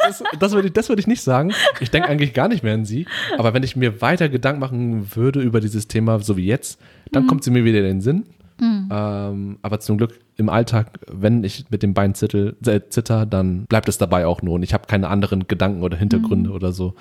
das, 0.00 0.24
das 0.40 0.52
würde 0.54 0.66
ich, 0.66 0.74
das 0.74 0.88
würde 0.88 0.98
ich 0.98 1.06
nicht 1.06 1.22
sagen. 1.22 1.52
Ich 1.78 1.92
denke 1.92 2.08
eigentlich 2.08 2.34
gar 2.34 2.48
nicht 2.48 2.64
mehr 2.64 2.74
an 2.74 2.84
sie. 2.84 3.06
Aber 3.36 3.54
wenn 3.54 3.62
ich 3.62 3.76
mir 3.76 4.00
weiter 4.02 4.28
Gedanken 4.28 4.58
machen 4.58 5.14
würde 5.14 5.40
über 5.40 5.60
dieses 5.60 5.86
Thema, 5.86 6.18
so 6.18 6.36
wie 6.36 6.46
jetzt, 6.46 6.80
dann 7.12 7.28
kommt 7.28 7.44
sie 7.44 7.52
mir 7.52 7.64
wieder 7.64 7.78
in 7.78 7.84
den 7.84 8.00
Sinn. 8.00 8.24
Ähm, 8.60 9.58
aber 9.62 9.78
zum 9.78 9.98
Glück 9.98 10.18
im 10.36 10.48
Alltag, 10.48 10.98
wenn 11.06 11.44
ich 11.44 11.66
mit 11.70 11.84
dem 11.84 11.94
Bein 11.94 12.14
zittel, 12.16 12.56
äh, 12.66 12.80
zitter, 12.88 13.24
dann 13.24 13.66
bleibt 13.66 13.88
es 13.88 13.98
dabei 13.98 14.26
auch 14.26 14.42
nur. 14.42 14.54
Und 14.54 14.64
ich 14.64 14.74
habe 14.74 14.86
keine 14.88 15.06
anderen 15.08 15.46
Gedanken 15.46 15.84
oder 15.84 15.96
Hintergründe 15.96 16.50
oder 16.50 16.72
so. 16.72 16.94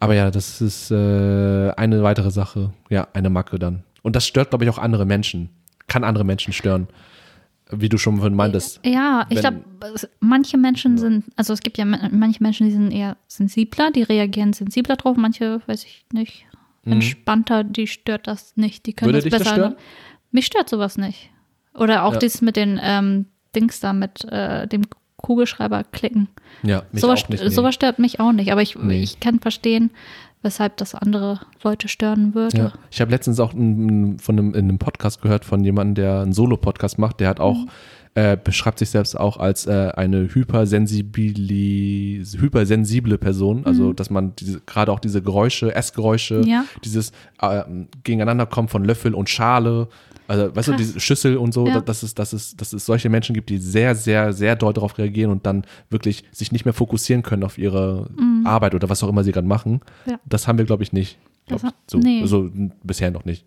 Aber 0.00 0.14
ja, 0.14 0.30
das 0.30 0.60
ist 0.60 0.90
äh, 0.90 1.70
eine 1.76 2.02
weitere 2.02 2.30
Sache. 2.30 2.72
Ja, 2.88 3.08
eine 3.14 3.30
Macke 3.30 3.58
dann. 3.58 3.82
Und 4.02 4.14
das 4.16 4.26
stört, 4.26 4.50
glaube 4.50 4.64
ich, 4.64 4.70
auch 4.70 4.78
andere 4.78 5.04
Menschen. 5.04 5.50
Kann 5.88 6.04
andere 6.04 6.24
Menschen 6.24 6.52
stören. 6.52 6.86
Wie 7.70 7.88
du 7.90 7.98
schon 7.98 8.16
vorhin 8.16 8.34
meintest. 8.34 8.80
Ja, 8.84 9.26
ich 9.28 9.40
glaube, 9.40 9.62
manche 10.20 10.56
Menschen 10.56 10.96
sind, 10.96 11.24
also 11.36 11.52
es 11.52 11.60
gibt 11.60 11.76
ja 11.76 11.84
ma- 11.84 12.08
manche 12.10 12.42
Menschen, 12.42 12.66
die 12.66 12.72
sind 12.72 12.90
eher 12.92 13.18
sensibler, 13.26 13.90
die 13.90 14.02
reagieren 14.04 14.54
sensibler 14.54 14.96
drauf, 14.96 15.18
manche, 15.18 15.60
weiß 15.66 15.84
ich 15.84 16.06
nicht, 16.12 16.46
entspannter, 16.86 17.64
die 17.64 17.86
stört 17.86 18.26
das 18.26 18.56
nicht, 18.56 18.86
die 18.86 18.94
können 18.94 19.10
Mhm. 19.10 19.14
Würde 19.16 19.18
das 19.18 19.24
dich 19.24 19.32
das 19.32 19.42
besser. 19.42 19.54
stören? 19.54 19.76
Mich 20.30 20.46
stört 20.46 20.70
sowas 20.70 20.96
nicht. 20.96 21.28
Oder 21.74 22.04
auch 22.04 22.14
Ja. 22.14 22.18
das 22.20 22.40
mit 22.40 22.56
den 22.56 22.80
ähm, 22.82 23.26
Dings 23.54 23.80
da, 23.80 23.92
mit 23.92 24.24
äh, 24.24 24.66
dem 24.66 24.82
Kugelschreiber 25.18 25.84
klicken. 25.92 26.28
Ja, 26.62 26.82
mich 26.92 27.02
Sowas, 27.02 27.24
auch 27.24 27.28
nicht. 27.28 27.42
nee. 27.42 27.50
sowas 27.50 27.74
stört 27.74 27.98
mich 27.98 28.18
auch 28.20 28.32
nicht, 28.32 28.50
aber 28.52 28.62
ich, 28.62 28.76
Nee. 28.76 29.02
ich 29.02 29.20
kann 29.20 29.40
verstehen, 29.40 29.90
weshalb 30.42 30.76
das 30.76 30.94
andere 30.94 31.40
Leute 31.64 31.88
stören 31.88 32.34
würde. 32.34 32.56
Ja, 32.56 32.72
ich 32.90 33.00
habe 33.00 33.10
letztens 33.10 33.40
auch 33.40 33.52
n- 33.52 34.18
von 34.20 34.38
einem, 34.38 34.54
in 34.54 34.68
einem 34.68 34.78
Podcast 34.78 35.20
gehört 35.20 35.44
von 35.44 35.64
jemandem, 35.64 35.96
der 35.96 36.20
einen 36.22 36.32
Solo-Podcast 36.32 36.98
macht, 36.98 37.18
der 37.20 37.28
hat 37.28 37.40
auch, 37.40 37.56
äh, 38.14 38.36
beschreibt 38.42 38.78
sich 38.78 38.90
selbst 38.90 39.18
auch 39.18 39.36
als 39.38 39.66
äh, 39.66 39.90
eine 39.96 40.28
hypersensible 42.36 43.18
Person, 43.18 43.64
also 43.66 43.92
dass 43.92 44.10
man 44.10 44.32
gerade 44.66 44.92
auch 44.92 45.00
diese 45.00 45.22
Geräusche, 45.22 45.74
Essgeräusche, 45.74 46.42
Ja. 46.46 46.64
dieses 46.84 47.12
äh, 47.40 47.62
Gegeneinanderkommen 48.04 48.68
von 48.68 48.84
Löffel 48.84 49.14
und 49.14 49.28
Schale, 49.28 49.88
also 50.28 50.54
weißt 50.54 50.68
du, 50.68 50.72
Krass. 50.72 50.80
diese 50.80 51.00
Schüssel 51.00 51.36
und 51.36 51.52
so, 51.52 51.66
Ja. 51.66 51.80
dass, 51.80 52.02
es, 52.02 52.14
dass, 52.14 52.32
es, 52.32 52.54
dass 52.56 52.72
es 52.72 52.86
solche 52.86 53.08
Menschen 53.08 53.34
gibt, 53.34 53.50
die 53.50 53.58
sehr, 53.58 53.94
sehr, 53.96 54.32
sehr 54.32 54.54
doll 54.56 54.72
darauf 54.72 54.96
reagieren 54.98 55.30
und 55.32 55.44
dann 55.46 55.64
wirklich 55.90 56.22
sich 56.30 56.52
nicht 56.52 56.64
mehr 56.64 56.74
fokussieren 56.74 57.22
können 57.22 57.42
auf 57.44 57.58
ihre 57.58 58.08
Arbeit 58.44 58.74
oder 58.74 58.88
was 58.88 59.02
auch 59.02 59.08
immer 59.08 59.24
sie 59.24 59.32
gerade 59.32 59.48
machen. 59.48 59.80
Ja. 60.06 60.20
Das 60.26 60.46
haben 60.46 60.58
wir, 60.58 60.64
glaube 60.64 60.82
ich, 60.84 60.92
nicht. 60.92 61.18
Glaub, 61.46 61.62
ha- 61.64 61.72
so, 61.86 61.98
nee. 61.98 62.24
so 62.26 62.50
bisher 62.84 63.10
noch 63.10 63.24
nicht. 63.24 63.44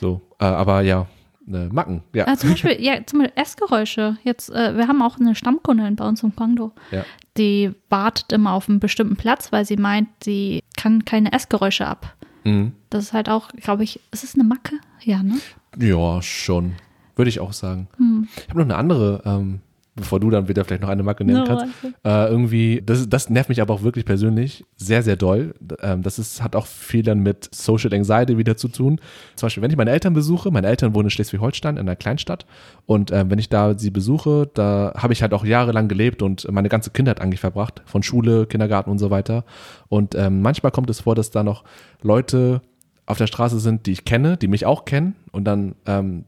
So, 0.00 0.22
äh, 0.38 0.44
aber 0.44 0.82
ja, 0.82 1.06
äh, 1.52 1.66
Macken, 1.66 2.02
ja. 2.14 2.26
Ah, 2.28 2.36
zum 2.36 2.50
Beispiel, 2.50 2.80
ja, 2.80 3.04
zum 3.04 3.18
Beispiel 3.20 3.40
Essgeräusche. 3.42 4.16
Jetzt, 4.24 4.50
äh, 4.50 4.76
wir 4.76 4.88
haben 4.88 5.02
auch 5.02 5.18
eine 5.18 5.34
Stammkundin 5.34 5.96
bei 5.96 6.06
uns 6.08 6.22
im 6.22 6.34
Kongo. 6.34 6.72
ja. 6.90 7.04
Die 7.36 7.72
wartet 7.90 8.30
immer 8.32 8.52
auf 8.52 8.68
einen 8.68 8.78
bestimmten 8.78 9.16
Platz, 9.16 9.50
weil 9.50 9.64
sie 9.64 9.76
meint, 9.76 10.06
sie 10.22 10.62
kann 10.76 11.04
keine 11.04 11.32
Essgeräusche 11.32 11.84
ab. 11.84 12.14
Mhm. 12.44 12.70
Das 12.90 13.02
ist 13.06 13.12
halt 13.12 13.28
auch, 13.28 13.48
glaube 13.48 13.82
ich, 13.82 13.98
ist 14.12 14.22
es 14.22 14.34
eine 14.36 14.44
Macke? 14.44 14.76
Ja, 15.02 15.20
ne? 15.24 15.34
Ja, 15.78 16.22
schon. 16.22 16.74
Würde 17.16 17.28
ich 17.28 17.40
auch 17.40 17.52
sagen. 17.52 17.88
Hm. 17.96 18.28
Ich 18.36 18.48
habe 18.48 18.58
noch 18.58 18.66
eine 18.66 18.76
andere, 18.76 19.22
ähm, 19.24 19.60
bevor 19.94 20.18
du 20.18 20.30
dann 20.30 20.48
wieder 20.48 20.64
vielleicht 20.64 20.82
noch 20.82 20.88
eine 20.88 21.04
Macke 21.04 21.24
nennen 21.24 21.40
No, 21.40 21.44
kannst. 21.44 21.66
Äh, 22.04 22.28
irgendwie, 22.28 22.82
das, 22.84 23.08
das 23.08 23.30
nervt 23.30 23.48
mich 23.48 23.62
aber 23.62 23.72
auch 23.74 23.82
wirklich 23.82 24.04
persönlich 24.04 24.64
sehr, 24.76 25.02
sehr 25.02 25.14
doll. 25.14 25.54
Ähm, 25.80 26.02
das 26.02 26.18
ist, 26.18 26.42
hat 26.42 26.56
auch 26.56 26.66
viel 26.66 27.04
dann 27.04 27.20
mit 27.20 27.48
Social 27.54 27.94
Anxiety 27.94 28.36
wieder 28.36 28.56
zu 28.56 28.68
tun. 28.68 29.00
Zum 29.36 29.46
Beispiel, 29.46 29.62
wenn 29.62 29.70
ich 29.70 29.76
meine 29.76 29.92
Eltern 29.92 30.12
besuche, 30.12 30.50
meine 30.50 30.66
Eltern 30.66 30.94
wohnen 30.94 31.06
in 31.06 31.10
Schleswig-Holstein, 31.10 31.76
in 31.76 31.82
einer 31.82 31.96
Kleinstadt. 31.96 32.46
Und 32.86 33.12
ähm, 33.12 33.30
wenn 33.30 33.38
ich 33.38 33.48
da 33.48 33.78
sie 33.78 33.90
besuche, 33.90 34.50
da 34.52 34.92
habe 34.96 35.12
ich 35.12 35.22
halt 35.22 35.32
auch 35.32 35.44
jahrelang 35.44 35.86
gelebt 35.86 36.22
und 36.22 36.50
meine 36.50 36.68
ganze 36.68 36.90
Kindheit 36.90 37.20
eigentlich 37.20 37.40
verbracht. 37.40 37.82
Von 37.86 38.02
Schule, 38.02 38.46
Kindergarten 38.46 38.90
und 38.90 38.98
so 38.98 39.10
weiter. 39.10 39.44
Und 39.88 40.16
ähm, 40.16 40.42
manchmal 40.42 40.72
kommt 40.72 40.90
es 40.90 41.02
vor, 41.02 41.14
dass 41.14 41.30
da 41.30 41.44
noch 41.44 41.62
Leute 42.02 42.62
auf 43.06 43.18
der 43.18 43.26
Straße 43.26 43.60
sind, 43.60 43.86
die 43.86 43.92
ich 43.92 44.04
kenne, 44.04 44.36
die 44.36 44.48
mich 44.48 44.66
auch 44.66 44.84
kennen. 44.84 45.14
Und 45.32 45.44
dann 45.44 45.74
ähm, 45.86 46.24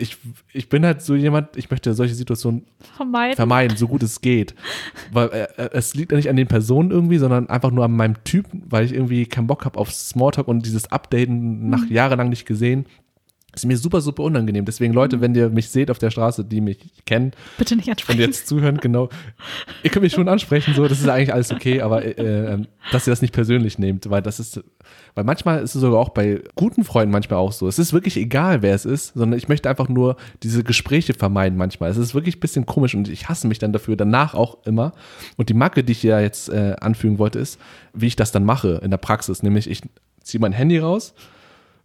ich, 0.00 0.16
ich 0.52 0.68
bin 0.68 0.84
halt 0.84 1.02
so 1.02 1.14
jemand, 1.14 1.56
ich 1.56 1.70
möchte 1.70 1.94
solche 1.94 2.14
Situationen 2.14 2.64
Vermeiden. 2.96 3.36
vermeiden, 3.36 3.76
so 3.76 3.86
gut 3.86 4.02
es 4.02 4.20
geht. 4.20 4.54
Weil 5.12 5.28
äh, 5.28 5.42
äh, 5.56 5.70
es 5.72 5.94
liegt 5.94 6.12
ja 6.12 6.16
nicht 6.16 6.30
an 6.30 6.36
den 6.36 6.48
Personen 6.48 6.90
irgendwie, 6.90 7.18
sondern 7.18 7.48
einfach 7.48 7.70
nur 7.70 7.84
an 7.84 7.92
meinem 7.92 8.22
Typ, 8.24 8.46
weil 8.52 8.84
ich 8.84 8.92
irgendwie 8.92 9.26
keinen 9.26 9.46
Bock 9.46 9.64
habe 9.64 9.78
auf 9.78 9.92
Smalltalk 9.92 10.48
und 10.48 10.64
dieses 10.64 10.90
Updaten 10.90 11.68
nach 11.68 11.86
jahrelang 11.88 12.30
nicht 12.30 12.46
gesehen. 12.46 12.86
Ist 13.54 13.66
mir 13.66 13.76
super, 13.76 14.00
super 14.00 14.22
unangenehm. 14.22 14.64
Deswegen, 14.64 14.94
Leute, 14.94 15.20
wenn 15.20 15.34
ihr 15.34 15.50
mich 15.50 15.70
seht 15.70 15.90
auf 15.90 15.98
der 15.98 16.10
Straße, 16.10 16.44
die 16.44 16.60
mich 16.60 16.78
kennen 17.04 17.32
Bitte 17.58 17.74
nicht 17.74 17.88
und 17.88 17.92
ansprechen. 17.92 18.20
jetzt 18.20 18.46
zuhören, 18.46 18.78
genau, 18.78 19.08
ihr 19.82 19.90
könnt 19.90 20.04
mich 20.04 20.12
schon 20.12 20.28
ansprechen, 20.28 20.74
so, 20.74 20.86
das 20.86 21.00
ist 21.00 21.08
eigentlich 21.08 21.34
alles 21.34 21.52
okay, 21.52 21.80
aber 21.80 22.04
äh, 22.04 22.52
ähm, 22.52 22.68
dass 22.92 23.06
ihr 23.06 23.10
das 23.10 23.22
nicht 23.22 23.34
persönlich 23.34 23.78
nehmt, 23.78 24.08
weil 24.08 24.22
das 24.22 24.38
ist, 24.38 24.62
weil 25.14 25.24
manchmal 25.24 25.62
ist 25.62 25.74
es 25.74 25.80
sogar 25.80 25.98
auch 25.98 26.10
bei 26.10 26.42
guten 26.54 26.84
Freunden 26.84 27.10
manchmal 27.10 27.40
auch 27.40 27.52
so. 27.52 27.66
Es 27.66 27.78
ist 27.78 27.92
wirklich 27.92 28.16
egal, 28.16 28.62
wer 28.62 28.74
es 28.74 28.84
ist, 28.84 29.14
sondern 29.14 29.38
ich 29.38 29.48
möchte 29.48 29.68
einfach 29.68 29.88
nur 29.88 30.16
diese 30.42 30.62
Gespräche 30.62 31.14
vermeiden 31.14 31.58
manchmal. 31.58 31.90
Es 31.90 31.96
ist 31.96 32.14
wirklich 32.14 32.36
ein 32.36 32.40
bisschen 32.40 32.66
komisch 32.66 32.94
und 32.94 33.08
ich 33.08 33.28
hasse 33.28 33.48
mich 33.48 33.58
dann 33.58 33.72
dafür, 33.72 33.96
danach 33.96 34.34
auch 34.34 34.58
immer. 34.64 34.92
Und 35.36 35.48
die 35.48 35.54
Macke, 35.54 35.82
die 35.82 35.92
ich 35.92 36.02
ja 36.02 36.20
jetzt 36.20 36.48
äh, 36.50 36.76
anfügen 36.80 37.18
wollte, 37.18 37.40
ist, 37.40 37.58
wie 37.92 38.06
ich 38.06 38.16
das 38.16 38.30
dann 38.30 38.44
mache 38.44 38.80
in 38.82 38.90
der 38.90 38.98
Praxis, 38.98 39.42
nämlich 39.42 39.68
ich 39.68 39.82
ziehe 40.22 40.40
mein 40.40 40.52
Handy 40.52 40.78
raus, 40.78 41.14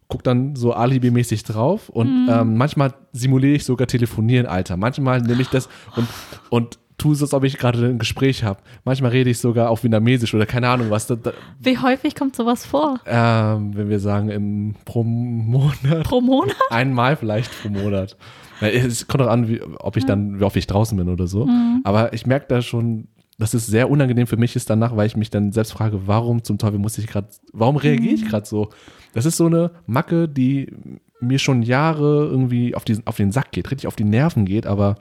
guck 0.08 0.24
dann 0.24 0.56
so 0.56 0.74
alibimäßig 0.74 1.44
drauf 1.44 1.89
und 1.89 2.28
ähm, 2.30 2.58
manchmal 2.58 2.94
simuliere 3.12 3.56
ich 3.56 3.65
sogar 3.65 3.88
telefonieren, 3.88 4.46
Alter. 4.46 4.78
Manchmal 4.78 5.22
nehme 5.22 5.41
ich 5.41 5.50
das 5.50 5.68
und, 5.96 6.08
und 6.50 6.80
tue 6.98 7.15
so, 7.15 7.26
als 7.26 7.34
ob 7.34 7.44
ich 7.44 7.58
gerade 7.58 7.86
ein 7.86 7.98
Gespräch 8.00 8.44
habe. 8.44 8.60
Manchmal 8.84 9.12
rede 9.12 9.30
ich 9.30 9.39
sogar 9.39 9.70
auf 9.70 9.84
Vietnamesisch 9.84 10.34
oder 10.34 10.46
keine 10.46 10.70
Ahnung 10.70 10.89
was. 10.89 11.08
Da, 11.08 11.15
da, 11.15 11.34
Wie 11.60 11.78
häufig 11.78 12.15
kommt 12.15 12.36
sowas 12.36 12.65
vor? 12.65 13.00
ähm, 13.06 13.76
wenn 13.76 13.89
wir 13.89 14.00
sagen, 14.00 14.30
im, 14.30 14.76
pro 14.86 15.04
Monat, 15.04 16.04
Pro 16.04 16.22
Monat? 16.22 16.56
einmal 16.70 17.15
vielleicht 17.15 17.52
pro 17.62 17.70
Monat. 17.70 18.15
Es 18.62 19.08
kommt 19.08 19.22
auch 19.24 19.28
an, 19.28 19.50
wie, 19.50 19.62
ob 19.62 19.98
ich 19.98 20.06
dann, 20.06 20.39
wie 20.39 20.44
oft 20.44 20.56
ich 20.56 20.65
draußen 20.68 20.98
bin 20.98 21.10
oder 21.10 21.28
so. 21.28 21.50
Aber 21.84 22.13
ich 22.13 22.26
merke 22.26 22.46
da 22.48 22.62
schon, 22.62 23.10
dass 23.38 23.54
es 23.54 23.67
sehr 23.67 23.89
unangenehm 23.89 24.28
für 24.28 24.38
mich 24.38 24.56
ist 24.56 24.69
danach, 24.69 24.95
weil 24.95 25.08
ich 25.08 25.17
mich 25.17 25.30
dann 25.30 25.52
selbst 25.52 25.74
frage, 25.74 26.08
warum 26.08 26.43
zum 26.43 26.58
Teufel 26.58 26.80
muss 26.80 26.98
ich 26.98 27.08
gerade, 27.08 27.28
warum 27.52 27.76
reagiere 27.76 28.13
ich 28.13 28.28
gerade 28.28 28.45
so? 28.45 28.69
Das 29.13 29.26
ist 29.26 29.38
so 29.38 29.45
eine 29.45 29.71
Macke, 29.88 30.28
die 30.30 30.71
mir 31.19 31.39
schon 31.39 31.63
Jahre 31.63 32.26
irgendwie 32.26 32.76
auf, 32.76 32.86
diesen, 32.86 33.06
auf 33.08 33.17
den 33.17 33.32
Sack 33.32 33.52
geht, 33.52 33.71
richtig 33.71 33.88
auf 33.88 33.95
die 33.95 34.04
Nerven 34.04 34.45
geht, 34.45 34.65
aber 34.67 34.95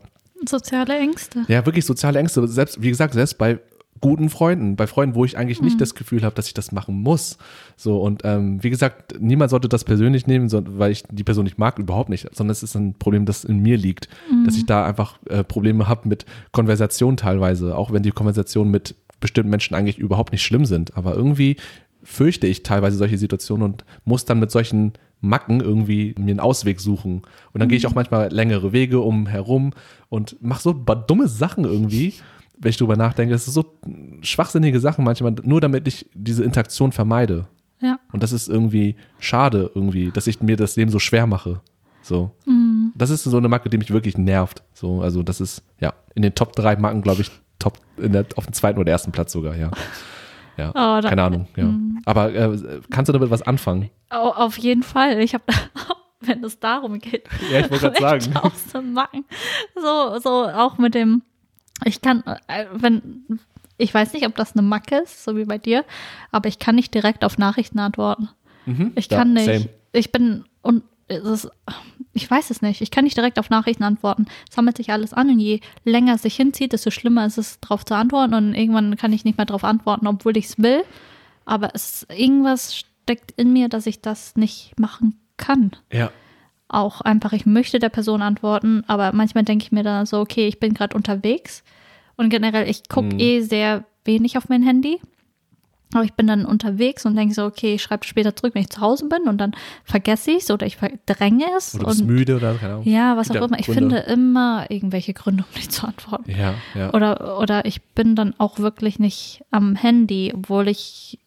Soziale 0.49 0.99
Ängste. 0.99 1.45
ja, 1.49 1.65
wirklich 1.65 1.87
soziale 1.87 2.19
Ängste. 2.19 2.47
Selbst, 2.49 2.83
wie 2.83 2.91
gesagt, 2.91 3.15
selbst 3.15 3.39
bei 3.39 3.61
guten 4.01 4.29
Freunden, 4.29 4.77
bei 4.77 4.87
Freunden, 4.87 5.15
wo 5.15 5.25
ich 5.25 5.39
eigentlich 5.39 5.63
nicht 5.63 5.81
das 5.81 5.95
Gefühl 5.95 6.23
habe, 6.25 6.35
dass 6.35 6.47
ich 6.47 6.55
das 6.55 6.73
machen 6.73 7.01
muss. 7.01 7.39
So, 7.77 7.99
und 7.99 8.23
ähm, 8.25 8.63
wie 8.63 8.71
gesagt, 8.71 9.21
niemand 9.21 9.51
sollte 9.51 9.69
das 9.69 9.85
persönlich 9.85 10.27
nehmen, 10.27 10.51
weil 10.79 10.93
ich 10.93 11.05
die 11.11 11.25
Person 11.25 11.45
nicht 11.45 11.59
mag, 11.59 11.79
überhaupt 11.79 12.11
nicht, 12.11 12.29
sondern 12.35 12.53
es 12.53 12.63
ist 12.63 12.75
ein 12.75 12.95
Problem, 12.95 13.25
das 13.25 13.45
in 13.45 13.61
mir 13.61 13.79
liegt, 13.79 14.09
dass 14.45 14.57
ich 14.57 14.67
da 14.67 14.85
einfach 14.85 15.19
äh, 15.29 15.43
Probleme 15.43 15.89
habe 15.89 16.09
mit 16.09 16.27
Konversation 16.53 17.17
teilweise, 17.17 17.77
auch 17.77 17.93
wenn 17.93 18.03
die 18.03 18.11
Konversationen 18.11 18.71
mit 18.71 18.95
bestimmten 19.21 19.51
Menschen 19.51 19.75
eigentlich 19.75 19.99
überhaupt 19.99 20.33
nicht 20.33 20.43
schlimm 20.43 20.67
sind. 20.67 20.97
Aber 20.97 21.15
irgendwie 21.15 21.57
fürchte 22.03 22.47
ich 22.47 22.63
teilweise 22.63 22.99
solche 22.99 23.17
Situationen 23.17 23.73
und 23.73 23.85
muss 24.05 24.27
dann 24.27 24.39
mit 24.39 24.51
solchen 24.51 24.93
Macken 25.21 25.61
irgendwie 25.61 26.15
mir 26.19 26.33
einen 26.33 26.41
Ausweg 26.41 26.81
suchen. 26.81 27.23
Und 27.53 27.61
dann 27.61 27.69
gehe 27.69 27.79
ich 27.79 27.87
auch 27.87 27.95
manchmal 27.95 28.31
längere 28.31 28.73
Wege 28.73 29.01
um 29.01 29.27
herum 29.27 29.73
und 30.11 30.37
mache 30.43 30.63
so 30.63 30.73
dumme 30.73 31.29
Sachen 31.29 31.65
irgendwie, 31.65 32.15
wenn 32.59 32.71
ich 32.71 32.77
drüber 32.77 32.97
nachdenke. 32.97 33.33
Das 33.33 33.47
ist 33.49 33.55
so 33.55 33.65
schwachsinnige 34.23 34.81
Sachen 34.81 35.05
manchmal, 35.05 35.35
nur 35.43 35.61
damit 35.61 35.87
ich 35.89 36.07
diese 36.15 36.45
Interaktion 36.45 36.93
vermeide. 36.93 37.47
Ja. 37.81 37.99
Und 38.13 38.23
das 38.23 38.33
ist 38.33 38.49
irgendwie 38.49 38.97
schade, 39.19 39.71
irgendwie, 39.75 40.11
dass 40.11 40.27
ich 40.27 40.41
mir 40.41 40.57
das 40.57 40.77
Leben 40.77 40.91
so 40.91 40.99
schwer 40.99 41.27
mache. 41.27 41.61
So. 42.03 42.31
Mhm. 42.47 42.93
Das 42.95 43.11
ist 43.11 43.25
so 43.25 43.37
eine 43.37 43.49
Macke, 43.49 43.69
die 43.69 43.79
mich 43.79 43.91
wirklich 43.91 44.17
nervt. 44.17 44.63
So, 44.73 45.03
also 45.03 45.23
das 45.23 45.41
ist, 45.41 45.63
ja, 45.81 45.93
in 46.15 46.23
den 46.23 46.35
Top 46.35 46.53
drei 46.55 46.77
Marken, 46.77 47.03
glaube 47.03 47.23
ich, 47.23 47.31
top, 47.59 47.79
in 47.99 48.13
der, 48.13 48.27
auf 48.37 48.45
dem 48.47 48.53
zweiten 48.53 48.79
oder 48.79 48.91
ersten 48.93 49.11
Platz 49.13 49.33
sogar, 49.33 49.57
ja. 49.57 49.71
Ja, 50.57 50.71
Oh, 50.71 51.01
da- 51.01 51.09
keine 51.09 51.23
Ahnung, 51.25 51.49
ja. 51.57 51.75
Aber 52.05 52.33
äh, 52.33 52.81
kannst 52.91 53.09
du 53.09 53.13
damit 53.13 53.31
was 53.31 53.43
anfangen? 53.43 53.91
Au- 54.11 54.31
auf 54.31 54.57
jeden 54.59 54.83
Fall. 54.85 55.19
Ich 55.21 55.35
habe, 55.35 55.43
wenn 56.21 56.45
es 56.45 56.61
darum 56.61 57.01
geht, 57.01 57.25
Ja, 57.51 57.59
ich 57.61 57.71
wollte 57.71 57.91
gerade 57.91 58.23
sagen. 58.25 59.25
So, 59.75 60.19
so 60.21 60.31
auch 60.49 60.79
mit 60.79 60.95
dem, 60.95 61.23
ich 61.85 62.01
kann, 62.01 62.23
äh, 62.49 62.67
wenn, 62.73 63.41
ich 63.79 63.93
weiß 63.93 64.13
nicht, 64.13 64.27
ob 64.27 64.37
das 64.37 64.53
eine 64.55 64.63
Macke 64.63 64.99
ist, 64.99 65.25
so 65.25 65.37
wie 65.37 65.45
bei 65.45 65.59
dir, 65.59 65.85
aber 66.31 66.49
ich 66.49 66.59
kann 66.59 66.75
nicht 66.77 66.95
direkt 66.95 67.25
auf 67.25 67.39
Nachrichten 67.39 67.79
antworten. 67.79 68.29
Mhm, 68.67 68.93
Ich 68.95 69.11
ja, 69.11 69.19
kann 69.19 69.33
nicht. 69.33 69.47
same. 69.47 69.69
Ich 69.93 70.11
bin 70.13 70.45
und 70.63 70.83
es 71.07 71.23
ist, 71.23 71.51
ich 72.15 72.31
weiß 72.31 72.51
es 72.51 72.63
nicht. 72.63 72.81
Ich 72.81 72.91
kann 72.91 73.05
nicht 73.05 73.17
direkt 73.17 73.39
auf 73.39 73.51
Nachrichten 73.51 73.83
antworten. 73.83 74.27
Es 74.49 74.55
sammelt 74.57 74.77
sich 74.77 74.91
alles 74.91 75.13
an 75.13 75.29
und 75.29 75.39
je 75.39 75.61
länger 75.85 76.15
es 76.15 76.23
sich 76.23 76.35
hinzieht, 76.37 76.73
desto 76.73 76.91
schlimmer 76.91 77.27
ist 77.27 77.37
es, 77.37 77.61
darauf 77.61 77.85
zu 77.85 77.95
antworten. 77.95 78.33
Und 78.35 78.55
irgendwann 78.55 78.97
kann 78.97 79.13
ich 79.13 79.25
nicht 79.25 79.37
mehr 79.37 79.45
darauf 79.45 79.65
antworten, 79.65 80.07
obwohl 80.07 80.37
ich 80.37 80.47
es 80.47 80.59
will. 80.59 80.83
Aber 81.45 81.75
es 81.75 82.07
irgendwas 82.17 82.75
steckt 82.75 83.33
in 83.33 83.53
mir, 83.53 83.69
dass 83.69 83.87
ich 83.87 84.01
das 84.01 84.35
nicht 84.37 84.73
machen 84.81 85.21
kann. 85.37 85.73
Ja, 85.93 86.11
Auch 86.69 87.01
einfach, 87.03 87.33
ich 87.33 87.47
möchte 87.47 87.79
der 87.79 87.91
Person 87.91 88.23
antworten, 88.23 88.85
aber 88.87 89.13
manchmal 89.13 89.45
denke 89.45 89.65
ich 89.65 89.73
mir 89.73 89.83
dann 89.83 90.07
so, 90.07 90.21
okay, 90.21 90.47
ich 90.49 90.59
bin 90.61 90.75
gerade 90.75 90.97
unterwegs. 90.97 91.63
Und 92.17 92.31
generell, 92.31 92.69
ich 92.69 92.89
gucke 92.89 93.15
Mhm. 93.15 93.19
eh 93.21 93.41
sehr 93.41 93.85
wenig 94.05 94.37
auf 94.39 94.49
mein 94.49 94.63
Handy. 94.63 95.01
Aber 95.93 96.03
ich 96.05 96.15
bin 96.15 96.27
dann 96.27 96.45
unterwegs 96.45 97.07
und 97.07 97.15
denke 97.15 97.35
so, 97.35 97.45
okay, 97.45 97.75
ich 97.75 97.83
schreibe 97.83 98.05
später 98.05 98.35
zurück, 98.35 98.55
wenn 98.57 98.63
ich 98.63 98.71
zu 98.71 98.81
Hause 98.81 99.09
bin 99.09 99.29
und 99.29 99.39
dann 99.39 99.53
vergesse 99.85 100.33
ich 100.33 100.39
es 100.39 100.51
oder 100.51 100.67
ich 100.67 100.77
verdränge 100.77 101.45
es. 101.57 101.75
oder 101.77 101.85
du 101.85 101.89
bist 101.91 102.05
müde 102.05 102.35
oder 102.37 102.55
keine 102.55 102.73
Ahnung. 102.75 102.85
ja, 102.89 103.17
was 103.17 103.31
auch 103.31 103.37
immer. 103.37 103.59
Ich 103.61 103.67
Gründe. 103.67 103.81
finde 103.81 103.97
immer 103.99 104.67
irgendwelche 104.71 105.15
Gründe, 105.15 105.45
um 105.49 105.55
nicht 105.55 105.71
zu 105.71 105.87
antworten. 105.87 106.29
Ja, 106.33 106.55
ja. 106.75 106.93
Oder, 106.95 107.39
oder 107.39 107.65
ich 107.67 107.81
bin 107.83 108.17
dann 108.17 108.35
auch 108.39 108.59
wirklich 108.59 108.99
nicht 108.99 109.45
am 109.53 109.77
Handy, 109.77 110.33
obwohl 110.35 110.67
ich 110.67 111.21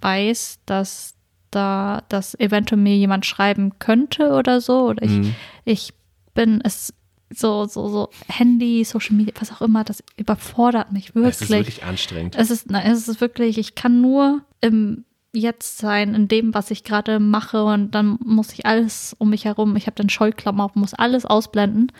weiß, 0.00 0.60
dass 0.64 1.13
da, 1.54 2.02
dass 2.08 2.38
eventuell 2.38 2.80
mir 2.80 2.96
jemand 2.96 3.26
schreiben 3.26 3.78
könnte 3.78 4.32
oder 4.32 4.60
so. 4.60 4.88
Oder 4.88 5.02
ich, 5.02 5.10
Mhm. 5.10 5.34
ich 5.64 5.92
bin 6.34 6.60
es 6.62 6.92
so, 7.30 7.64
so, 7.64 7.88
so 7.88 8.10
Handy, 8.28 8.84
Social 8.84 9.16
Media, 9.16 9.34
was 9.40 9.50
auch 9.52 9.62
immer, 9.62 9.82
das 9.84 10.04
überfordert 10.16 10.92
mich 10.92 11.10
Es 11.10 11.40
ist 11.40 11.50
wirklich. 11.50 11.50
wirklich 11.50 11.84
anstrengend. 11.84 12.36
Es 12.36 12.50
ist, 12.50 12.70
na, 12.70 12.82
es 12.84 13.08
ist 13.08 13.20
wirklich, 13.20 13.58
ich 13.58 13.74
kann 13.74 14.00
nur 14.00 14.42
im 14.60 15.04
Jetzt 15.36 15.78
sein, 15.78 16.14
in 16.14 16.28
dem, 16.28 16.54
was 16.54 16.70
ich 16.70 16.84
gerade 16.84 17.18
mache 17.18 17.64
und 17.64 17.90
dann 17.92 18.18
muss 18.24 18.52
ich 18.52 18.66
alles 18.66 19.16
um 19.18 19.30
mich 19.30 19.44
herum, 19.46 19.74
ich 19.74 19.86
habe 19.86 19.96
dann 19.96 20.08
Scheuklappen 20.08 20.60
auf, 20.60 20.76
muss 20.76 20.94
alles 20.94 21.26
ausblenden 21.26 21.90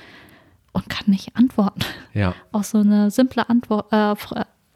und 0.72 0.88
kann 0.88 1.06
nicht 1.10 1.34
antworten. 1.34 1.80
Ja, 2.12 2.32
Auch 2.52 2.62
so 2.62 2.78
eine 2.78 3.10
simple 3.10 3.48
Antwort, 3.48 3.92
äh, 3.92 4.14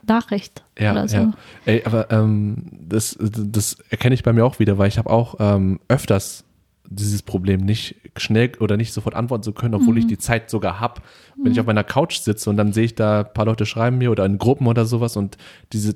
Nachricht 0.07 0.63
ja, 0.77 0.91
oder 0.91 1.07
so. 1.07 1.17
ja. 1.17 1.33
Ey, 1.65 1.83
aber 1.85 2.09
ähm, 2.11 2.63
das, 2.71 3.17
das 3.19 3.77
erkenne 3.89 4.15
ich 4.15 4.23
bei 4.23 4.33
mir 4.33 4.45
auch 4.45 4.59
wieder, 4.59 4.77
weil 4.77 4.87
ich 4.87 4.97
habe 4.97 5.09
auch 5.09 5.35
ähm, 5.39 5.79
öfters 5.87 6.43
dieses 6.91 7.21
Problem 7.21 7.59
nicht 7.61 7.95
schnell 8.17 8.51
oder 8.59 8.75
nicht 8.75 8.93
sofort 8.93 9.13
antworten 9.13 9.43
zu 9.43 9.51
können, 9.53 9.75
obwohl 9.75 9.97
ich 9.99 10.05
Mhm. 10.05 10.09
die 10.09 10.17
Zeit 10.17 10.49
sogar 10.49 10.79
habe. 10.79 11.01
Wenn 11.41 11.51
ich 11.51 11.59
auf 11.59 11.67
meiner 11.67 11.83
Couch 11.83 12.17
sitze 12.17 12.49
und 12.49 12.57
dann 12.57 12.73
sehe 12.73 12.85
ich 12.85 12.95
da 12.95 13.19
ein 13.19 13.33
paar 13.33 13.45
Leute 13.45 13.65
schreiben 13.67 13.99
mir 13.99 14.09
oder 14.11 14.25
in 14.25 14.39
Gruppen 14.39 14.65
oder 14.65 14.85
sowas 14.85 15.15
und 15.15 15.37
diese 15.71 15.95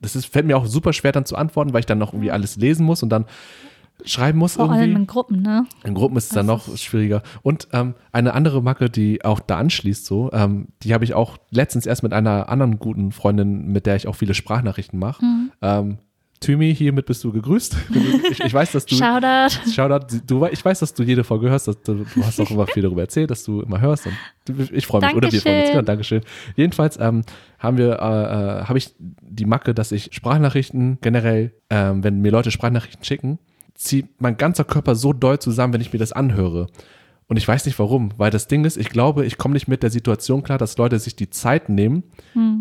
das 0.00 0.14
ist, 0.14 0.26
fällt 0.26 0.46
mir 0.46 0.56
auch 0.56 0.66
super 0.66 0.92
schwer 0.92 1.12
dann 1.12 1.24
zu 1.24 1.36
antworten, 1.36 1.72
weil 1.72 1.80
ich 1.80 1.86
dann 1.86 1.98
noch 1.98 2.12
irgendwie 2.12 2.30
alles 2.30 2.56
lesen 2.56 2.84
muss 2.86 3.02
und 3.02 3.08
dann 3.08 3.24
schreiben 4.06 4.38
muss 4.38 4.54
Vor 4.54 4.66
irgendwie. 4.66 4.82
allem 4.82 4.96
in 4.96 5.06
Gruppen, 5.06 5.42
ne? 5.42 5.66
In 5.84 5.94
Gruppen 5.94 6.16
ist 6.16 6.24
es 6.24 6.30
dann 6.30 6.46
noch 6.46 6.76
schwieriger. 6.76 7.22
Und 7.42 7.68
ähm, 7.72 7.94
eine 8.12 8.34
andere 8.34 8.62
Macke, 8.62 8.88
die 8.88 9.24
auch 9.24 9.40
da 9.40 9.58
anschließt, 9.58 10.06
so, 10.06 10.30
ähm, 10.32 10.68
die 10.82 10.94
habe 10.94 11.04
ich 11.04 11.14
auch 11.14 11.38
letztens 11.50 11.86
erst 11.86 12.02
mit 12.02 12.12
einer 12.12 12.48
anderen 12.48 12.78
guten 12.78 13.12
Freundin, 13.12 13.68
mit 13.68 13.86
der 13.86 13.96
ich 13.96 14.08
auch 14.08 14.14
viele 14.16 14.34
Sprachnachrichten 14.34 14.98
mache. 14.98 15.24
Mhm. 15.24 15.52
Ähm, 15.62 15.98
Thymi, 16.40 16.74
hiermit 16.74 17.06
bist 17.06 17.24
du 17.24 17.32
gegrüßt. 17.32 17.76
Ich, 18.30 18.40
ich 18.40 18.52
weiß, 18.52 18.72
dass 18.72 18.86
du. 18.86 18.96
Shoutout. 18.96 19.70
Shoutout, 19.70 20.18
du, 20.26 20.46
ich 20.46 20.64
weiß, 20.64 20.80
dass 20.80 20.92
du 20.92 21.02
jede 21.02 21.24
Folge 21.24 21.48
hörst. 21.48 21.68
Dass 21.68 21.80
du, 21.82 22.04
du 22.04 22.24
hast 22.24 22.40
auch 22.40 22.50
immer 22.50 22.66
viel 22.66 22.82
darüber 22.82 23.02
erzählt, 23.02 23.30
dass 23.30 23.44
du 23.44 23.60
immer 23.60 23.80
hörst. 23.80 24.08
Ich 24.72 24.86
freue 24.86 25.00
mich. 25.02 25.14
Oder 25.14 25.30
wir 25.30 25.40
freuen 25.40 25.60
uns. 25.60 25.70
Dankeschön. 25.70 25.74
Ja, 25.74 25.82
Dankeschön. 25.82 26.20
Jedenfalls 26.56 26.98
ähm, 27.00 27.22
haben 27.58 27.78
wir, 27.78 27.92
äh, 27.92 28.62
äh, 28.62 28.64
habe 28.64 28.78
ich 28.78 28.94
die 28.98 29.44
Macke, 29.44 29.74
dass 29.74 29.92
ich 29.92 30.10
Sprachnachrichten 30.12 30.98
generell, 31.00 31.52
ähm, 31.70 32.02
wenn 32.02 32.20
mir 32.20 32.32
Leute 32.32 32.50
Sprachnachrichten 32.50 33.04
schicken, 33.04 33.38
zieht 33.76 34.20
mein 34.20 34.36
ganzer 34.36 34.64
Körper 34.64 34.94
so 34.94 35.12
doll 35.12 35.38
zusammen, 35.38 35.72
wenn 35.74 35.80
ich 35.80 35.92
mir 35.92 35.98
das 35.98 36.12
anhöre. 36.12 36.66
Und 37.28 37.36
ich 37.36 37.46
weiß 37.46 37.66
nicht 37.66 37.78
warum, 37.78 38.10
weil 38.16 38.30
das 38.30 38.46
Ding 38.48 38.64
ist, 38.64 38.76
ich 38.76 38.88
glaube, 38.88 39.26
ich 39.26 39.36
komme 39.38 39.54
nicht 39.54 39.68
mit 39.68 39.82
der 39.82 39.90
Situation 39.90 40.42
klar, 40.42 40.58
dass 40.58 40.78
Leute 40.78 40.98
sich 40.98 41.16
die 41.16 41.28
Zeit 41.30 41.68
nehmen, 41.68 42.04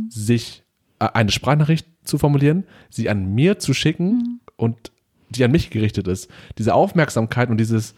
sich 0.10 0.64
äh, 1.00 1.08
eine 1.14 1.32
Sprachnachricht 1.32 1.88
zu 2.04 2.18
formulieren, 2.18 2.64
sie 2.90 3.10
an 3.10 3.34
mir 3.34 3.60
zu 3.60 3.74
schicken 3.74 4.40
und 4.56 4.92
die 5.30 5.44
an 5.44 5.52
mich 5.52 5.70
gerichtet 5.70 6.08
ist. 6.08 6.30
Diese 6.58 6.74
Aufmerksamkeit 6.74 7.50
und 7.50 7.58
dieses, 7.58 7.94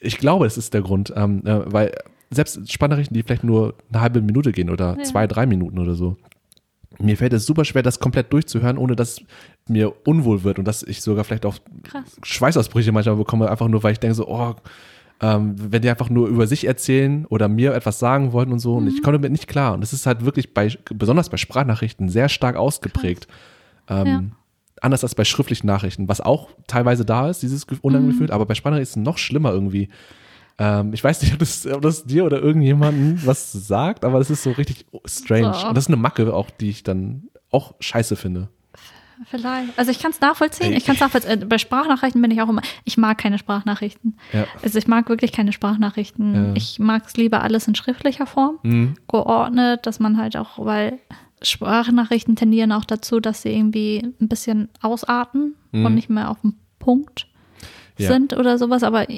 ich 0.00 0.18
glaube, 0.18 0.46
es 0.46 0.56
ist 0.58 0.74
der 0.74 0.82
Grund, 0.82 1.12
ähm, 1.16 1.46
äh, 1.46 1.72
weil 1.72 1.92
selbst 2.30 2.70
Sprachnachrichten, 2.70 3.14
die 3.14 3.22
vielleicht 3.22 3.44
nur 3.44 3.74
eine 3.90 4.00
halbe 4.02 4.20
Minute 4.22 4.52
gehen 4.52 4.70
oder 4.70 4.96
Ja. 4.98 5.04
zwei, 5.04 5.26
drei 5.26 5.46
Minuten 5.46 5.78
oder 5.78 5.94
so, 5.94 6.16
mir 7.00 7.16
fällt 7.16 7.32
es 7.32 7.46
super 7.46 7.64
schwer, 7.64 7.82
das 7.82 8.00
komplett 8.00 8.32
durchzuhören, 8.32 8.78
ohne 8.78 8.96
dass 8.96 9.20
mir 9.68 9.92
unwohl 10.06 10.42
wird 10.44 10.58
und 10.58 10.66
dass 10.66 10.82
ich 10.82 11.00
sogar 11.02 11.24
vielleicht 11.24 11.46
auch 11.46 11.56
Krass. 11.84 12.16
Schweißausbrüche 12.22 12.92
manchmal 12.92 13.16
bekomme, 13.16 13.50
einfach 13.50 13.68
nur, 13.68 13.82
weil 13.82 13.92
ich 13.92 14.00
denke 14.00 14.14
so, 14.14 14.26
oh, 14.28 14.54
ähm, 15.20 15.54
wenn 15.56 15.82
die 15.82 15.88
einfach 15.90 16.10
nur 16.10 16.26
über 16.28 16.46
sich 16.46 16.66
erzählen 16.66 17.26
oder 17.26 17.48
mir 17.48 17.74
etwas 17.74 17.98
sagen 18.00 18.32
wollten 18.32 18.52
und 18.52 18.58
so, 18.58 18.74
und 18.74 18.84
Mhm. 18.84 18.90
ich 18.90 19.02
komme 19.02 19.18
damit 19.18 19.30
nicht 19.32 19.46
klar. 19.46 19.74
Und 19.74 19.80
das 19.80 19.92
ist 19.92 20.04
halt 20.06 20.24
wirklich 20.24 20.52
bei, 20.52 20.68
besonders 20.94 21.28
bei 21.28 21.36
Sprachnachrichten 21.36 22.08
sehr 22.08 22.28
stark 22.28 22.56
ausgeprägt. 22.56 23.28
Ähm, 23.88 24.06
Ja. 24.06 24.22
Anders 24.80 25.04
als 25.04 25.14
bei 25.14 25.22
schriftlichen 25.24 25.68
Nachrichten, 25.68 26.08
was 26.08 26.20
auch 26.20 26.48
teilweise 26.66 27.04
da 27.04 27.28
ist, 27.30 27.40
dieses 27.42 27.68
Ge- 27.68 27.76
Mhm. 27.76 27.82
Unangefühl, 27.82 28.32
aber 28.32 28.46
bei 28.46 28.54
Sprachnachrichten 28.56 29.02
ist 29.02 29.02
es 29.02 29.04
noch 29.04 29.16
schlimmer 29.18 29.52
irgendwie. 29.52 29.88
Ähm, 30.64 30.92
ich 30.92 31.02
weiß 31.02 31.22
nicht, 31.22 31.32
ob 31.32 31.38
das, 31.40 31.66
ob 31.66 31.82
das 31.82 32.04
dir 32.04 32.24
oder 32.24 32.40
irgendjemandem 32.40 33.26
was 33.26 33.50
sagt, 33.52 34.04
aber 34.04 34.18
das 34.18 34.30
ist 34.30 34.42
so 34.42 34.52
richtig 34.52 34.86
strange. 35.06 35.52
So. 35.54 35.66
Und 35.68 35.76
das 35.76 35.84
ist 35.84 35.88
eine 35.88 35.96
Macke 35.96 36.32
auch, 36.32 36.50
die 36.50 36.68
ich 36.70 36.82
dann 36.84 37.24
auch 37.50 37.74
scheiße 37.80 38.14
finde. 38.16 38.48
Vielleicht. 39.26 39.78
Also 39.78 39.90
ich 39.92 40.00
kann 40.00 40.10
es 40.10 40.20
nachvollziehen. 40.20 40.72
Ich 40.72 40.84
kann 40.84 40.94
es 40.96 41.00
nachvollziehen. 41.00 41.42
Äh, 41.42 41.44
Bei 41.46 41.58
Sprachnachrichten 41.58 42.20
bin 42.20 42.30
ich 42.32 42.42
auch 42.42 42.48
immer. 42.48 42.62
Ich 42.84 42.96
mag 42.98 43.18
keine 43.18 43.38
Sprachnachrichten. 43.38 44.16
Ja. 44.32 44.46
Also 44.62 44.78
ich 44.78 44.88
mag 44.88 45.08
wirklich 45.08 45.30
keine 45.32 45.52
Sprachnachrichten. 45.52 46.34
Ja. 46.34 46.52
Ich 46.54 46.78
mag 46.80 47.04
es 47.06 47.16
lieber 47.16 47.40
alles 47.42 47.68
in 47.68 47.74
schriftlicher 47.74 48.26
Form, 48.26 48.58
Mhm. 48.62 48.94
geordnet, 49.08 49.86
dass 49.86 50.00
man 50.00 50.16
halt 50.16 50.36
auch, 50.36 50.64
weil 50.64 50.98
Sprachnachrichten 51.40 52.34
tendieren 52.36 52.72
auch 52.72 52.84
dazu, 52.84 53.20
dass 53.20 53.42
sie 53.42 53.50
irgendwie 53.50 54.02
ein 54.20 54.28
bisschen 54.28 54.68
ausarten 54.80 55.54
Mhm. 55.72 55.86
und 55.86 55.94
nicht 55.94 56.10
mehr 56.10 56.30
auf 56.30 56.40
dem 56.40 56.54
Punkt 56.80 57.28
Ja. 57.98 58.08
sind 58.08 58.32
oder 58.36 58.58
sowas. 58.58 58.82
Aber 58.82 59.08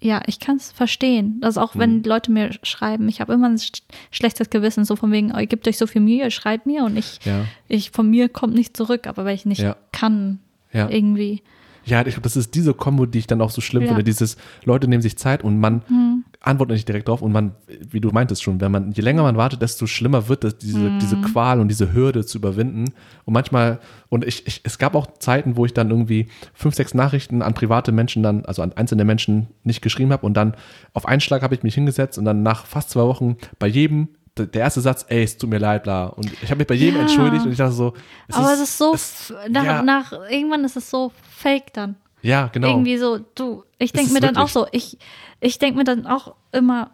ja, 0.00 0.20
ich 0.26 0.38
kann 0.40 0.56
es 0.56 0.72
verstehen. 0.72 1.40
Also 1.42 1.60
auch 1.60 1.74
Mhm. 1.74 1.78
wenn 1.80 2.02
die 2.02 2.08
Leute 2.08 2.30
mir 2.30 2.50
schreiben, 2.62 3.08
ich 3.08 3.20
habe 3.20 3.32
immer 3.32 3.48
ein 3.48 3.58
sch 3.58 3.72
schlechtes 4.10 4.50
Gewissen, 4.50 4.84
so 4.84 4.94
von 4.96 5.10
wegen, 5.12 5.32
oh, 5.34 5.38
ihr 5.38 5.46
gebt 5.46 5.66
euch 5.66 5.78
so 5.78 5.86
viel 5.86 6.00
Mühe, 6.02 6.30
schreibt 6.30 6.66
mir 6.66 6.84
und 6.84 6.96
ich, 6.96 7.18
Ja. 7.24 7.44
ich 7.68 7.90
von 7.90 8.08
mir 8.10 8.28
kommt 8.28 8.54
nicht 8.54 8.76
zurück, 8.76 9.06
aber 9.06 9.24
weil 9.24 9.34
ich 9.34 9.46
nicht 9.46 9.60
Ja. 9.62 9.76
kann, 9.92 10.38
Ja. 10.72 10.88
irgendwie. 10.90 11.42
Ja, 11.86 12.00
ich 12.00 12.08
glaube, 12.14 12.22
das 12.22 12.36
ist 12.36 12.54
diese 12.54 12.74
Kombo, 12.74 13.06
die 13.06 13.20
ich 13.20 13.26
dann 13.28 13.40
auch 13.40 13.50
so 13.50 13.60
schlimm 13.60 13.86
finde. 13.86 14.02
Dieses, 14.04 14.36
Leute 14.64 14.88
nehmen 14.88 15.02
sich 15.02 15.16
Zeit 15.16 15.44
und 15.44 15.60
man 15.60 15.82
Hm. 15.86 16.15
Antwortet 16.46 16.74
nicht 16.76 16.88
direkt 16.88 17.08
drauf 17.08 17.22
und 17.22 17.32
man, 17.32 17.52
wie 17.90 18.00
du 18.00 18.10
meintest 18.10 18.42
schon, 18.42 18.60
wenn 18.60 18.70
man, 18.72 18.92
je 18.92 19.02
länger 19.02 19.22
man 19.22 19.36
wartet, 19.36 19.60
desto 19.62 19.86
schlimmer 19.86 20.28
wird 20.28 20.44
es, 20.44 20.58
diese, 20.58 20.86
Hm. 20.86 20.98
diese 21.00 21.16
Qual 21.20 21.60
und 21.60 21.68
diese 21.68 21.92
Hürde 21.92 22.24
zu 22.24 22.38
überwinden. 22.38 22.84
Und 23.24 23.34
manchmal, 23.34 23.80
und 24.08 24.24
ich, 24.24 24.46
ich, 24.46 24.60
es 24.64 24.78
gab 24.78 24.94
auch 24.94 25.06
Zeiten, 25.18 25.56
wo 25.56 25.64
ich 25.66 25.74
dann 25.74 25.90
irgendwie 25.90 26.28
fünf, 26.54 26.74
sechs 26.74 26.94
Nachrichten 26.94 27.42
an 27.42 27.54
private 27.54 27.92
Menschen 27.92 28.22
dann, 28.22 28.44
also 28.44 28.62
an 28.62 28.72
einzelne 28.74 29.04
Menschen 29.04 29.48
nicht 29.64 29.82
geschrieben 29.82 30.12
habe 30.12 30.24
und 30.24 30.34
dann 30.34 30.54
auf 30.94 31.06
einen 31.06 31.20
Schlag 31.20 31.42
habe 31.42 31.54
ich 31.54 31.62
mich 31.62 31.74
hingesetzt 31.74 32.16
und 32.18 32.24
dann 32.24 32.42
nach 32.42 32.64
fast 32.66 32.90
zwei 32.90 33.02
Wochen 33.02 33.36
bei 33.58 33.66
jedem 33.66 34.08
der 34.38 34.60
erste 34.60 34.82
Satz, 34.82 35.06
ey, 35.08 35.22
es 35.22 35.38
tut 35.38 35.48
mir 35.48 35.56
leid, 35.58 35.84
bla. 35.84 36.08
Und 36.08 36.30
ich 36.42 36.50
habe 36.50 36.58
mich 36.58 36.66
bei 36.66 36.74
jedem 36.74 36.96
Ja. 36.96 37.02
entschuldigt 37.02 37.46
und 37.46 37.52
ich 37.52 37.56
dachte 37.58 37.72
so, 37.72 37.94
es 38.28 38.36
aber 38.36 38.52
es 38.52 38.60
ist 38.60 38.76
so, 38.76 38.92
es, 38.92 39.32
nach, 39.48 39.64
ja. 39.64 39.82
nach, 39.82 40.12
irgendwann 40.30 40.62
ist 40.64 40.76
es 40.76 40.90
so 40.90 41.10
fake 41.38 41.72
dann. 41.72 41.96
Ja, 42.26 42.48
genau. 42.48 42.68
Irgendwie 42.70 42.98
so, 42.98 43.18
du, 43.34 43.62
ich 43.78 43.92
denke 43.92 44.12
mir 44.12 44.20
dann 44.20 44.34
wirklich- 44.36 44.44
auch 44.44 44.48
so, 44.48 44.66
ich, 44.72 44.98
ich 45.40 45.58
denke 45.58 45.78
mir 45.78 45.84
dann 45.84 46.06
auch 46.06 46.34
immer 46.52 46.90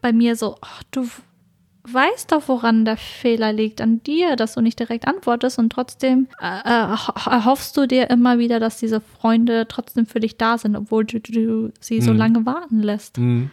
bei 0.00 0.12
mir 0.12 0.36
so, 0.36 0.56
ach, 0.60 0.82
du 0.90 1.06
weißt 1.86 2.32
doch, 2.32 2.48
woran 2.48 2.84
der 2.86 2.96
Fehler 2.96 3.52
liegt, 3.52 3.80
an 3.82 4.02
dir, 4.02 4.36
dass 4.36 4.54
du 4.54 4.60
nicht 4.62 4.78
direkt 4.78 5.06
antwortest 5.06 5.58
und 5.58 5.70
trotzdem 5.70 6.28
äh, 6.40 6.46
äh, 6.64 6.96
ho- 6.96 7.30
erhoffst 7.30 7.76
du 7.76 7.86
dir 7.86 8.08
immer 8.08 8.38
wieder, 8.38 8.58
dass 8.58 8.78
diese 8.78 9.00
Freunde 9.02 9.66
trotzdem 9.68 10.06
für 10.06 10.18
dich 10.20 10.36
da 10.38 10.56
sind, 10.56 10.76
obwohl 10.76 11.04
du, 11.04 11.20
du 11.20 11.72
sie 11.80 12.00
so 12.00 12.12
Mhm. 12.12 12.18
lange 12.18 12.46
warten 12.46 12.80
lässt. 12.80 13.18
Mhm. 13.18 13.50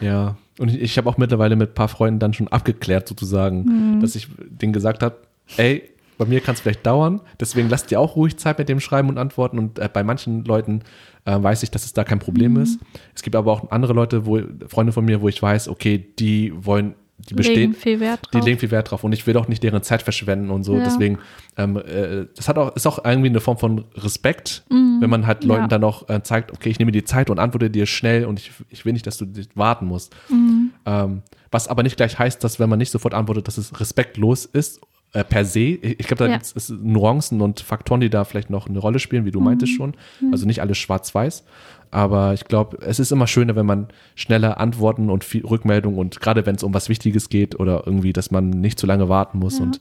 Ja, 0.00 0.36
und 0.58 0.68
ich, 0.68 0.80
ich 0.82 0.98
habe 0.98 1.08
auch 1.08 1.16
mittlerweile 1.16 1.56
mit 1.56 1.70
ein 1.70 1.74
paar 1.74 1.88
Freunden 1.88 2.18
dann 2.20 2.34
schon 2.34 2.48
abgeklärt 2.48 3.08
sozusagen, 3.08 4.00
dass 4.00 4.14
ich 4.16 4.28
denen 4.38 4.72
gesagt 4.74 5.02
habe, 5.02 5.16
ey, 5.56 5.90
Bei 6.18 6.24
mir 6.24 6.40
kann 6.40 6.54
es 6.54 6.60
vielleicht 6.60 6.86
dauern. 6.86 7.20
Deswegen 7.40 7.68
lasst 7.68 7.90
ihr 7.92 8.00
auch 8.00 8.16
ruhig 8.16 8.36
Zeit 8.38 8.58
mit 8.58 8.68
dem 8.68 8.80
Schreiben 8.80 9.08
und 9.08 9.18
Antworten. 9.18 9.58
Und 9.58 9.78
äh, 9.78 9.88
bei 9.92 10.02
manchen 10.02 10.44
Leuten 10.44 10.80
äh, 11.24 11.42
weiß 11.42 11.62
ich, 11.62 11.70
dass 11.70 11.84
es 11.84 11.92
da 11.92 12.04
kein 12.04 12.18
Problem 12.18 12.54
Mhm. 12.54 12.60
ist. 12.62 12.80
Es 13.14 13.22
gibt 13.22 13.36
aber 13.36 13.52
auch 13.52 13.70
andere 13.70 13.92
Leute, 13.92 14.24
wo 14.26 14.40
Freunde 14.68 14.92
von 14.92 15.04
mir, 15.04 15.20
wo 15.20 15.28
ich 15.28 15.42
weiß, 15.42 15.68
okay, 15.68 16.06
die 16.18 16.52
wollen, 16.56 16.94
die 17.18 17.34
bestehen, 17.34 17.70
Legen 17.72 17.74
viel 17.74 17.98
Wert 18.00 18.20
die 18.32 18.36
drauf. 18.38 18.46
legen 18.46 18.58
viel 18.60 18.70
Wert 18.70 18.90
drauf 18.90 19.02
und 19.02 19.12
ich 19.12 19.26
will 19.26 19.36
auch 19.38 19.48
nicht 19.48 19.62
deren 19.62 19.82
Zeit 19.82 20.02
verschwenden 20.02 20.50
und 20.50 20.64
so. 20.64 20.76
Ja. 20.76 20.84
Deswegen, 20.84 21.18
ähm, 21.56 21.76
äh, 21.78 22.26
das 22.36 22.46
hat 22.48 22.58
auch, 22.58 22.76
ist 22.76 22.86
auch 22.86 23.04
irgendwie 23.04 23.28
eine 23.30 23.40
Form 23.40 23.56
von 23.58 23.84
Respekt, 23.96 24.64
wenn 24.68 25.10
man 25.10 25.26
halt 25.26 25.42
Leuten 25.44 25.62
Mhm. 25.62 25.64
Ja. 25.64 25.68
dann 25.68 25.84
auch 25.84 26.08
äh, 26.10 26.22
zeigt, 26.22 26.52
okay, 26.52 26.68
ich 26.70 26.78
nehme 26.78 26.92
die 26.92 27.04
Zeit 27.04 27.28
und 27.30 27.38
antworte 27.38 27.70
dir 27.70 27.86
schnell 27.86 28.24
und 28.26 28.38
ich, 28.38 28.52
ich 28.70 28.84
will 28.84 28.92
nicht, 28.92 29.06
dass 29.06 29.16
du 29.18 29.24
dich 29.26 29.48
warten 29.54 29.86
musst. 29.86 30.14
Mhm. 30.30 30.70
Ähm, 30.86 31.22
was 31.50 31.68
aber 31.68 31.82
nicht 31.82 31.96
gleich 31.96 32.18
heißt, 32.18 32.42
dass 32.44 32.58
wenn 32.60 32.68
man 32.70 32.78
nicht 32.78 32.90
sofort 32.90 33.14
antwortet, 33.14 33.48
dass 33.48 33.56
es 33.58 33.78
respektlos 33.80 34.44
ist. 34.46 34.80
Äh, 35.12 35.24
per 35.24 35.44
se. 35.44 35.60
Ich, 35.60 35.98
glaube, 36.06 36.24
da 36.24 36.26
Ja. 36.30 36.36
gibt 36.36 36.52
es 36.56 36.68
Nuancen 36.68 37.40
und 37.40 37.60
Faktoren, 37.60 38.00
die 38.00 38.10
da 38.10 38.24
vielleicht 38.24 38.50
noch 38.50 38.68
eine 38.68 38.78
Rolle 38.78 38.98
spielen, 38.98 39.24
wie 39.24 39.30
du 39.30 39.40
meintest 39.40 39.72
Mhm. 39.72 39.76
schon. 39.76 39.96
Also 40.32 40.46
nicht 40.46 40.60
alles 40.60 40.78
schwarz-weiß. 40.78 41.44
Aber 41.90 42.34
ich 42.34 42.44
glaube, 42.44 42.78
es 42.84 42.98
ist 42.98 43.12
immer 43.12 43.26
schöner, 43.26 43.54
wenn 43.56 43.64
man 43.66 43.86
schneller 44.16 44.58
Antworten 44.60 45.08
und 45.08 45.24
viel 45.24 45.46
Rückmeldung 45.46 45.96
und 45.96 46.20
gerade 46.20 46.44
wenn 46.44 46.56
es 46.56 46.62
um 46.64 46.74
was 46.74 46.88
Wichtiges 46.88 47.28
geht 47.28 47.58
oder 47.58 47.84
irgendwie, 47.86 48.12
dass 48.12 48.30
man 48.30 48.50
nicht 48.50 48.78
zu 48.78 48.86
lange 48.86 49.08
warten 49.08 49.38
muss. 49.38 49.58
Ja. 49.58 49.64
Und 49.64 49.80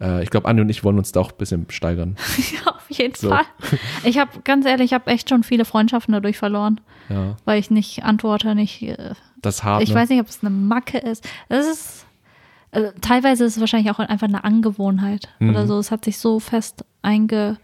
äh, 0.00 0.22
ich 0.24 0.30
glaube, 0.30 0.48
Anni 0.48 0.62
und 0.62 0.70
ich 0.70 0.82
wollen 0.82 0.98
uns 0.98 1.12
da 1.12 1.20
auch 1.20 1.30
ein 1.30 1.36
bisschen 1.38 1.66
steigern. 1.68 2.16
Ja, 2.64 2.72
auf 2.72 2.90
jeden 2.90 3.14
So. 3.14 3.28
Fall. 3.28 3.44
Ich 4.04 4.18
habe, 4.18 4.30
ganz 4.44 4.66
ehrlich, 4.66 4.86
ich 4.86 4.92
habe 4.94 5.10
echt 5.10 5.28
schon 5.28 5.42
viele 5.42 5.64
Freundschaften 5.64 6.12
dadurch 6.12 6.38
verloren, 6.38 6.80
Ja, 7.08 7.36
weil 7.44 7.58
ich 7.60 7.70
nicht 7.70 8.02
antworte, 8.04 8.54
nicht. 8.54 8.82
Äh, 8.82 9.12
das 9.40 9.62
hart. 9.64 9.82
ich 9.82 9.90
ne? 9.90 9.94
weiß 9.96 10.08
nicht, 10.08 10.20
ob 10.20 10.28
es 10.28 10.40
eine 10.42 10.50
Macke 10.50 10.98
ist. 10.98 11.28
Es 11.48 11.66
ist. 11.66 12.03
Also, 12.74 12.90
teilweise 13.00 13.44
ist 13.44 13.54
es 13.56 13.60
wahrscheinlich 13.60 13.90
auch 13.92 13.98
einfach 14.00 14.26
eine 14.28 14.44
Angewohnheit 14.44 15.28
Mhm. 15.38 15.50
oder 15.50 15.66
so. 15.66 15.78
Es 15.78 15.90
hat 15.90 16.04
sich 16.04 16.18
so 16.18 16.40
fest 16.40 16.84
eingebaut 17.02 17.58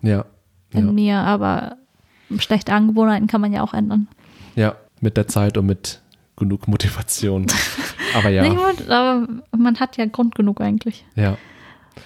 Hm, 0.00 0.08
ja. 0.08 0.24
in 0.70 0.86
Ja. 0.86 0.92
mir, 0.92 1.18
aber 1.18 1.76
schlechte 2.38 2.72
Angewohnheiten 2.72 3.26
kann 3.26 3.40
man 3.40 3.52
ja 3.52 3.62
auch 3.62 3.74
ändern. 3.74 4.08
ja, 4.54 4.74
mit 5.00 5.16
der 5.16 5.28
Zeit 5.28 5.56
und 5.56 5.66
mit 5.66 6.00
genug 6.36 6.66
Motivation. 6.68 7.46
Aber 8.16 8.30
ja, 8.30 8.42
Nicht 8.42 8.90
aber 8.90 9.28
man 9.56 9.78
hat 9.78 9.96
ja 9.98 10.06
Grund 10.06 10.34
genug 10.34 10.60
eigentlich. 10.60 11.04
ja. 11.14 11.36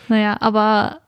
Naja, 0.09 0.37
aber 0.41 0.99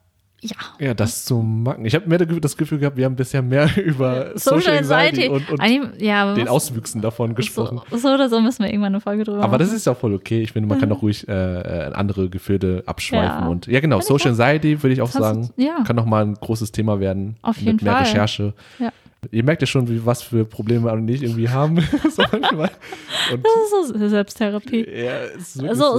ja. 0.44 0.56
Ja, 0.86 0.94
das 0.94 1.24
zu 1.24 1.38
machen. 1.38 1.84
Ich 1.86 1.94
habe 1.94 2.06
mehr 2.08 2.18
das 2.18 2.56
Gefühl 2.56 2.78
gehabt, 2.78 2.96
wir 2.96 3.04
haben 3.06 3.16
bisher 3.16 3.42
mehr 3.42 3.68
über 3.82 4.32
Social, 4.38 4.76
Anxiety 4.78 5.28
und, 5.28 5.50
und 5.50 6.00
ja, 6.00 6.34
den 6.34 6.48
Auswüchsen 6.48 7.00
davon 7.00 7.34
gesprochen. 7.34 7.80
So, 7.90 7.96
so 7.98 8.08
oder 8.08 8.28
so 8.28 8.40
müssen 8.40 8.62
wir 8.62 8.68
irgendwann 8.70 8.92
eine 8.94 9.00
Folge 9.00 9.24
drüber 9.24 9.42
Aber 9.42 9.58
das 9.58 9.68
machen. 9.68 9.76
ist 9.76 9.86
ja 9.86 9.94
voll 9.94 10.14
okay. 10.14 10.42
Ich 10.42 10.52
finde, 10.52 10.68
man 10.68 10.78
kann 10.78 10.92
auch 10.92 11.02
ruhig 11.02 11.26
äh, 11.28 11.86
in 11.86 11.92
andere 11.94 12.28
Gefilde 12.28 12.82
abschweifen. 12.86 13.42
Ja. 13.44 13.48
Und 13.48 13.66
ja, 13.66 13.80
genau, 13.80 14.00
Social 14.00 14.30
Anxiety 14.30 14.82
würde 14.82 14.92
ich 14.94 15.00
auch 15.02 15.10
sagen. 15.10 15.50
du- 15.56 15.62
ja. 15.62 15.82
Kann 15.86 15.96
noch 15.96 16.04
mal 16.06 16.24
ein 16.24 16.34
großes 16.34 16.72
Thema 16.72 17.00
werden. 17.00 17.36
Auf 17.42 17.56
mit 17.56 17.66
jeden 17.66 17.84
mehr 17.84 17.94
Fall. 17.94 18.02
Recherche. 18.04 18.52
Ja. 18.78 18.90
Ihr 19.30 19.42
merkt 19.42 19.62
ja 19.62 19.66
schon, 19.66 19.88
wie, 19.88 20.04
was 20.04 20.22
für 20.22 20.44
Probleme 20.44 20.90
Anne 20.90 21.00
und 21.00 21.08
ich 21.08 21.22
irgendwie 21.22 21.48
haben. 21.48 21.76
so 22.10 22.22
Das 22.22 23.88
ist 23.90 23.98
so 23.98 24.08
Selbsttherapie. 24.08 24.86
ja, 24.86 25.12
So, 25.38 25.98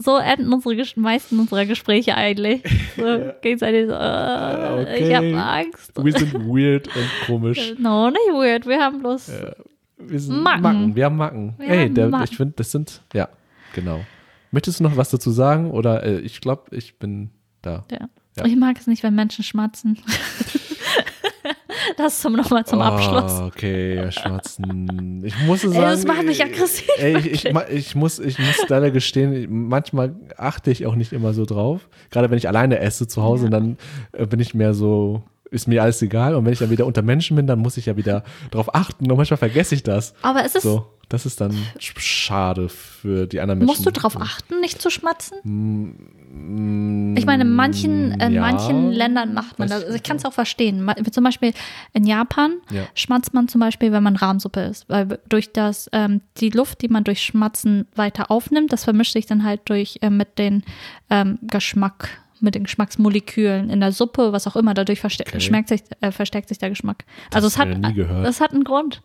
so 0.00 0.16
enden 0.16 0.52
unsere 0.52 0.84
meisten 0.96 1.38
unserer 1.38 1.66
Gespräche 1.66 2.14
eigentlich. 2.14 2.62
So 2.96 3.32
gegenseitig 3.42 3.86
so, 3.86 3.92
äh, 3.92 4.82
okay. 4.82 5.08
ich 5.08 5.14
habe 5.14 5.36
Angst. 5.36 5.92
Wir 6.02 6.12
sind 6.12 6.34
weird 6.34 6.88
und 6.88 7.10
komisch. 7.26 7.74
No, 7.78 8.10
nicht 8.10 8.20
weird. 8.32 8.66
Wir 8.66 8.80
haben 8.80 9.00
bloß. 9.00 9.30
Wir 9.98 10.18
sind 10.20 10.42
Macken. 10.42 10.62
Macken. 10.62 10.96
Wir 10.96 11.04
haben 11.04 11.16
Macken. 11.16 11.54
Wir 11.58 11.68
Ey, 11.68 11.84
haben 11.86 11.94
der, 11.94 12.08
Macken. 12.08 12.28
ich 12.30 12.36
finde, 12.36 12.54
das 12.56 12.70
sind, 12.70 13.02
ja, 13.12 13.28
genau. 13.74 14.00
Möchtest 14.50 14.80
du 14.80 14.84
noch 14.84 14.96
was 14.96 15.10
dazu 15.10 15.30
sagen? 15.30 15.70
Oder 15.70 16.02
äh, 16.02 16.20
ich 16.20 16.40
glaube, 16.40 16.74
ich 16.74 16.98
bin 16.98 17.30
da. 17.62 17.84
Ja. 17.90 18.08
Ja. 18.36 18.44
Ich 18.46 18.56
mag 18.56 18.78
es 18.78 18.86
nicht, 18.86 19.02
wenn 19.02 19.14
Menschen 19.14 19.44
schmatzen. 19.44 19.98
das 21.96 22.20
zum 22.20 22.34
nochmal 22.34 22.64
zum 22.66 22.80
Abschluss. 22.80 23.40
Oh, 23.40 23.46
okay, 23.46 23.96
ja, 23.96 24.10
Schmatzen. 24.10 25.22
Ich 25.24 25.38
muss 25.46 25.62
sagen. 25.62 25.74
Ey, 25.74 25.80
das 25.82 26.04
macht 26.06 26.24
mich 26.24 26.42
aggressiv, 26.42 26.88
Ey, 26.98 27.16
ich, 27.18 27.44
ich, 27.46 27.54
ich, 27.70 27.94
muss, 27.94 28.18
ich 28.18 28.38
muss 28.38 28.68
leider 28.68 28.90
gestehen, 28.90 29.46
manchmal 29.68 30.14
achte 30.36 30.70
ich 30.70 30.86
auch 30.86 30.94
nicht 30.94 31.12
immer 31.12 31.32
so 31.32 31.44
drauf. 31.44 31.88
Gerade 32.10 32.30
wenn 32.30 32.38
ich 32.38 32.48
alleine 32.48 32.78
esse 32.80 33.06
zu 33.06 33.22
Hause, 33.22 33.44
Ja. 33.44 33.50
dann 33.50 33.76
äh, 34.12 34.26
bin 34.26 34.40
ich 34.40 34.54
mehr 34.54 34.74
so, 34.74 35.22
ist 35.50 35.66
mir 35.68 35.82
alles 35.82 36.00
egal. 36.02 36.34
Und 36.34 36.44
wenn 36.44 36.52
ich 36.52 36.58
dann 36.60 36.70
wieder 36.70 36.86
unter 36.86 37.02
Menschen 37.02 37.36
bin, 37.36 37.46
dann 37.46 37.58
muss 37.58 37.76
ich 37.76 37.86
ja 37.86 37.96
wieder 37.96 38.22
drauf 38.50 38.74
achten. 38.74 39.10
Und 39.10 39.16
manchmal 39.16 39.38
vergesse 39.38 39.74
ich 39.74 39.82
das. 39.82 40.14
Aber 40.22 40.44
es 40.44 40.54
ist. 40.54 40.62
So, 40.62 40.86
das 41.10 41.26
ist 41.26 41.40
dann 41.42 41.52
sch- 41.78 41.98
schade 41.98 42.68
für 42.70 43.26
die 43.26 43.40
anderen 43.40 43.58
Menschen. 43.58 43.70
Musst 43.72 43.84
du 43.84 43.90
drauf 43.92 44.18
achten, 44.18 44.60
nicht 44.60 44.80
zu 44.80 44.88
schmatzen? 44.88 45.36
Mm, 45.44 47.16
Ich 47.16 47.26
meine, 47.26 47.42
in 47.44 47.54
manchen, 47.54 48.12
in 48.20 48.32
ja. 48.32 48.40
manchen 48.40 48.90
Ländern 48.92 49.34
macht 49.34 49.58
man 49.58 49.68
das. 49.68 49.80
ich 49.80 49.84
Also 49.86 49.96
ich 49.96 50.02
kann 50.02 50.16
es 50.16 50.24
auch 50.24 50.32
verstehen. 50.32 50.90
Zum 51.10 51.24
Beispiel 51.24 51.52
in 51.92 52.06
Japan 52.06 52.52
Ja. 52.70 52.84
schmatzt 52.94 53.34
man 53.34 53.48
zum 53.48 53.60
Beispiel, 53.60 53.92
wenn 53.92 54.02
man 54.02 54.16
Rahmsuppe 54.16 54.60
isst. 54.60 54.88
Weil 54.88 55.18
durch 55.28 55.52
das, 55.52 55.88
ähm, 55.92 56.20
die 56.38 56.50
Luft, 56.50 56.82
die 56.82 56.88
man 56.88 57.04
durch 57.04 57.22
Schmatzen 57.22 57.86
weiter 57.94 58.30
aufnimmt, 58.30 58.72
das 58.72 58.84
vermischt 58.84 59.12
sich 59.12 59.26
dann 59.26 59.44
halt 59.44 59.62
durch 59.66 59.98
äh, 60.02 60.10
mit 60.10 60.38
den 60.38 60.62
ähm, 61.10 61.38
Geschmack, 61.42 62.08
mit 62.42 62.54
den 62.54 62.64
Geschmacksmolekülen 62.64 63.70
in 63.70 63.80
der 63.80 63.92
Suppe, 63.92 64.32
was 64.32 64.46
auch 64.46 64.56
immer. 64.56 64.74
Dadurch 64.74 65.00
verste 65.00 65.24
Okay. 65.26 65.40
schmeckt 65.40 65.68
sich, 65.68 65.82
äh, 66.00 66.10
verstärkt 66.12 66.48
sich 66.48 66.58
der 66.58 66.70
Geschmack. 66.70 67.04
Also 67.32 67.46
es 67.46 67.58
hat, 67.58 67.68
ich 67.68 67.78
noch 67.78 67.88
nie 67.88 67.94
gehört. 67.94 68.24
das 68.26 68.40
hat 68.40 68.52
einen 68.52 68.64
Grund. 68.64 69.02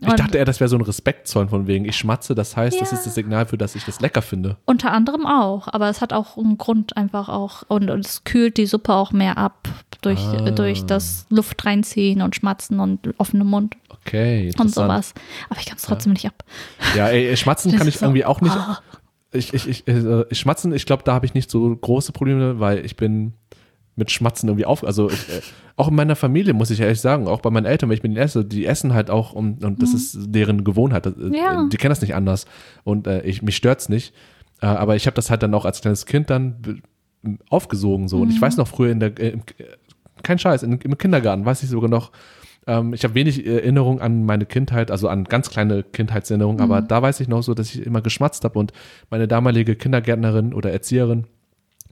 Ich 0.00 0.06
Und 0.08 0.18
dachte 0.20 0.36
eher, 0.36 0.44
das 0.44 0.60
wäre 0.60 0.68
so 0.68 0.76
ein 0.76 0.82
Respektzoll 0.82 1.48
von 1.48 1.66
wegen, 1.66 1.86
ich 1.86 1.96
schmatze, 1.96 2.34
das 2.34 2.54
heißt, 2.56 2.78
das 2.80 2.90
Ja. 2.90 2.98
ist 2.98 3.06
das 3.06 3.14
Signal 3.14 3.46
für, 3.46 3.56
dass 3.56 3.74
ich 3.74 3.84
das 3.84 4.00
lecker 4.00 4.20
finde. 4.20 4.56
unter 4.66 4.92
anderem 4.92 5.24
auch, 5.26 5.68
aber 5.68 5.88
es 5.88 6.00
hat 6.02 6.12
auch 6.12 6.36
einen 6.36 6.58
Grund 6.58 6.96
einfach 6.98 7.30
auch 7.30 7.62
und, 7.68 7.88
und 7.90 8.04
es 8.04 8.22
kühlt 8.24 8.58
die 8.58 8.66
Suppe 8.66 8.92
auch 8.92 9.12
mehr 9.12 9.38
ab 9.38 9.68
durch, 10.02 10.20
Ah. 10.20 10.50
durch 10.50 10.84
das 10.84 11.26
Luft 11.30 11.64
reinziehen 11.64 12.20
und 12.20 12.36
Schmatzen 12.36 12.78
und 12.78 13.14
offenem 13.18 13.46
Mund 13.46 13.74
Okay, 13.88 14.52
und 14.58 14.72
sowas. 14.72 15.14
Aber 15.48 15.58
ich 15.58 15.66
kann 15.66 15.76
es 15.78 15.82
trotzdem 15.82 16.12
nicht 16.12 16.26
ab. 16.26 16.44
Ja, 16.94 17.08
ey, 17.08 17.34
schmatzen 17.36 17.70
Das 17.70 17.78
kann 17.78 17.88
ich 17.88 17.98
so- 17.98 18.04
irgendwie 18.04 18.24
auch 18.26 18.40
nicht. 18.42 18.54
Ah. 18.54 18.80
Ich, 19.32 19.52
ich, 19.54 19.68
ich, 19.68 19.88
äh, 19.88 20.24
ich 20.30 20.38
schmatzen, 20.38 20.72
ich 20.72 20.86
glaube, 20.86 21.02
da 21.04 21.14
habe 21.14 21.26
ich 21.26 21.34
nicht 21.34 21.50
so 21.50 21.74
große 21.76 22.12
Probleme, 22.12 22.60
weil 22.60 22.84
ich 22.84 22.96
bin 22.96 23.34
mit 23.96 24.10
Schmatzen 24.10 24.48
irgendwie 24.48 24.66
auf. 24.66 24.84
Also 24.84 25.10
ich, 25.10 25.28
äh, 25.28 25.40
auch 25.76 25.88
in 25.88 25.94
meiner 25.94 26.16
Familie 26.16 26.52
muss 26.52 26.70
ich 26.70 26.80
ehrlich 26.80 27.00
sagen, 27.00 27.26
auch 27.28 27.40
bei 27.40 27.50
meinen 27.50 27.64
Eltern, 27.66 27.88
wenn 27.88 27.96
ich 27.96 28.02
mit 28.02 28.12
denen 28.12 28.22
esse, 28.22 28.44
die 28.44 28.66
essen 28.66 28.94
halt 28.94 29.10
auch 29.10 29.32
und, 29.32 29.64
und 29.64 29.82
das 29.82 29.92
ist 29.94 30.16
deren 30.28 30.64
Gewohnheit. 30.64 31.06
Das, 31.06 31.14
äh, 31.14 31.18
Mhm. 31.18 31.34
Ja. 31.34 31.68
Die 31.70 31.76
kennen 31.76 31.90
das 31.90 32.00
nicht 32.02 32.14
anders. 32.14 32.46
Und 32.84 33.06
äh, 33.06 33.22
ich, 33.22 33.42
mich 33.42 33.56
stört's 33.56 33.88
nicht. 33.88 34.14
Äh, 34.60 34.66
aber 34.66 34.96
ich 34.96 35.06
habe 35.06 35.14
das 35.14 35.30
halt 35.30 35.42
dann 35.42 35.54
auch 35.54 35.64
als 35.64 35.80
kleines 35.80 36.06
Kind 36.06 36.30
dann 36.30 36.82
aufgesogen 37.50 38.08
so. 38.08 38.18
Und 38.20 38.28
Mhm. 38.28 38.34
ich 38.34 38.40
weiß 38.40 38.56
noch 38.58 38.68
früher 38.68 38.90
in 38.92 39.00
der, 39.00 39.18
äh, 39.18 39.30
im, 39.30 39.42
kein 40.22 40.38
Scheiß, 40.38 40.62
in, 40.62 40.78
im 40.78 40.98
Kindergarten 40.98 41.44
weiß 41.44 41.62
ich 41.62 41.68
sogar 41.68 41.90
noch, 41.90 42.12
ähm, 42.66 42.92
ich 42.94 43.04
habe 43.04 43.14
wenig 43.14 43.46
Erinnerung 43.46 44.00
an 44.00 44.24
meine 44.24 44.46
Kindheit, 44.46 44.90
also 44.90 45.08
an 45.08 45.24
ganz 45.24 45.50
kleine 45.50 45.82
Kindheitserinnerungen, 45.82 46.60
aber 46.60 46.80
Mhm. 46.82 46.88
da 46.88 47.02
weiß 47.02 47.20
ich 47.20 47.28
noch 47.28 47.42
so, 47.42 47.54
dass 47.54 47.74
ich 47.74 47.84
immer 47.86 48.02
geschmatzt 48.02 48.44
habe 48.44 48.58
und 48.58 48.72
meine 49.10 49.28
damalige 49.28 49.76
Kindergärtnerin 49.76 50.52
oder 50.54 50.70
Erzieherin 50.72 51.24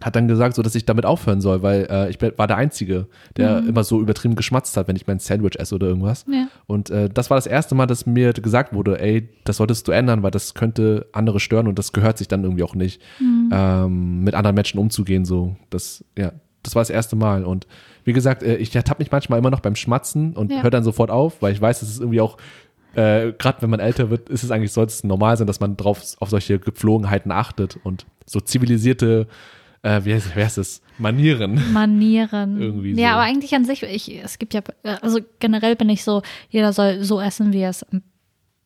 hat 0.01 0.17
dann 0.17 0.27
gesagt, 0.27 0.57
so 0.57 0.63
dass 0.63 0.75
ich 0.75 0.85
damit 0.85 1.07
aufhören 1.07 1.41
soll, 1.41 1.63
weil 1.63 1.87
äh, 1.89 2.11
ich 2.11 2.19
war 2.37 2.49
der 2.49 2.57
Einzige, 2.57 3.07
der 3.37 3.61
Mhm. 3.63 3.69
immer 3.69 3.85
so 3.85 4.01
übertrieben 4.01 4.35
geschmatzt 4.35 4.77
hat, 4.77 4.89
wenn 4.89 4.97
ich 4.97 5.07
mein 5.07 5.21
Sandwich 5.21 5.57
esse 5.57 5.77
oder 5.77 5.87
irgendwas. 5.87 6.27
Ja. 6.29 6.49
Und 6.67 6.91
äh, 6.91 7.09
das 7.09 7.31
war 7.31 7.37
das 7.37 7.47
erste 7.47 7.77
Mal, 7.77 7.87
dass 7.87 8.05
mir 8.05 8.33
gesagt 8.33 8.75
wurde, 8.75 9.01
ey, 9.01 9.29
das 9.45 9.59
solltest 9.59 9.87
du 9.87 9.93
ändern, 9.93 10.25
weil 10.25 10.33
das 10.33 10.55
könnte 10.55 11.07
andere 11.13 11.39
stören 11.39 11.69
und 11.69 11.79
das 11.79 11.93
gehört 11.93 12.19
sich 12.19 12.27
dann 12.27 12.43
irgendwie 12.43 12.65
auch 12.65 12.75
nicht, 12.75 13.01
Mhm. 13.21 13.51
ähm, 13.53 14.25
mit 14.25 14.35
anderen 14.35 14.57
Menschen 14.57 14.79
umzugehen. 14.81 15.25
So, 15.25 15.57
das, 15.71 16.05
ja, 16.19 16.33
das 16.65 16.75
war 16.75 16.81
das 16.83 16.91
erste 16.91 17.15
Mal. 17.15 17.45
Und 17.45 17.69
wie 18.05 18.13
gesagt, 18.13 18.43
äh, 18.43 18.57
ich 18.57 18.75
ertappe 18.75 19.03
mich 19.03 19.11
manchmal 19.11 19.39
immer 19.39 19.51
noch 19.51 19.61
beim 19.61 19.77
Schmatzen 19.77 20.35
und 20.35 20.51
Ja. 20.53 20.63
höre 20.63 20.71
dann 20.71 20.85
sofort 20.85 21.11
auf, 21.11 21.41
weil 21.43 21.53
ich 21.53 21.61
weiß, 21.61 21.83
es 21.83 21.91
ist 21.91 22.01
irgendwie 22.01 22.21
auch 22.21 22.37
äh, 22.97 23.33
gerade 23.33 23.61
wenn 23.61 23.71
man 23.71 23.81
älter 23.81 24.09
wird, 24.11 24.29
ist 24.29 24.45
es 24.45 24.53
eigentlich, 24.53 24.71
sollte 24.71 24.93
es 24.93 25.03
normal 25.03 25.37
sein, 25.37 25.49
dass 25.49 25.59
man 25.59 25.77
drauf 25.77 26.01
auf 26.21 26.31
solche 26.31 26.61
Gepflogenheiten 26.61 27.33
achtet 27.33 27.77
und 27.83 28.07
so 28.25 28.39
zivilisierte, 28.39 29.27
äh, 29.83 30.03
wie, 30.05 30.15
heißt, 30.15 30.37
wie 30.37 30.41
heißt 30.45 30.59
es, 30.59 30.81
Manieren. 30.99 31.61
Manieren. 31.73 32.57
Irgendwie 32.63 32.93
ja, 32.93 33.09
so. 33.09 33.15
aber 33.15 33.23
eigentlich 33.23 33.53
an 33.57 33.65
sich, 33.65 33.83
ich, 33.83 34.23
es 34.23 34.39
gibt 34.39 34.55
ja, 34.55 34.63
also 35.03 35.19
generell 35.41 35.75
bin 35.75 35.89
ich 35.89 36.05
so, 36.05 36.23
jeder 36.51 36.73
soll 36.73 37.03
so 37.03 37.21
essen, 37.21 37.53
wie 37.53 37.63
er 37.63 37.71
es 37.71 37.83
am 37.83 38.03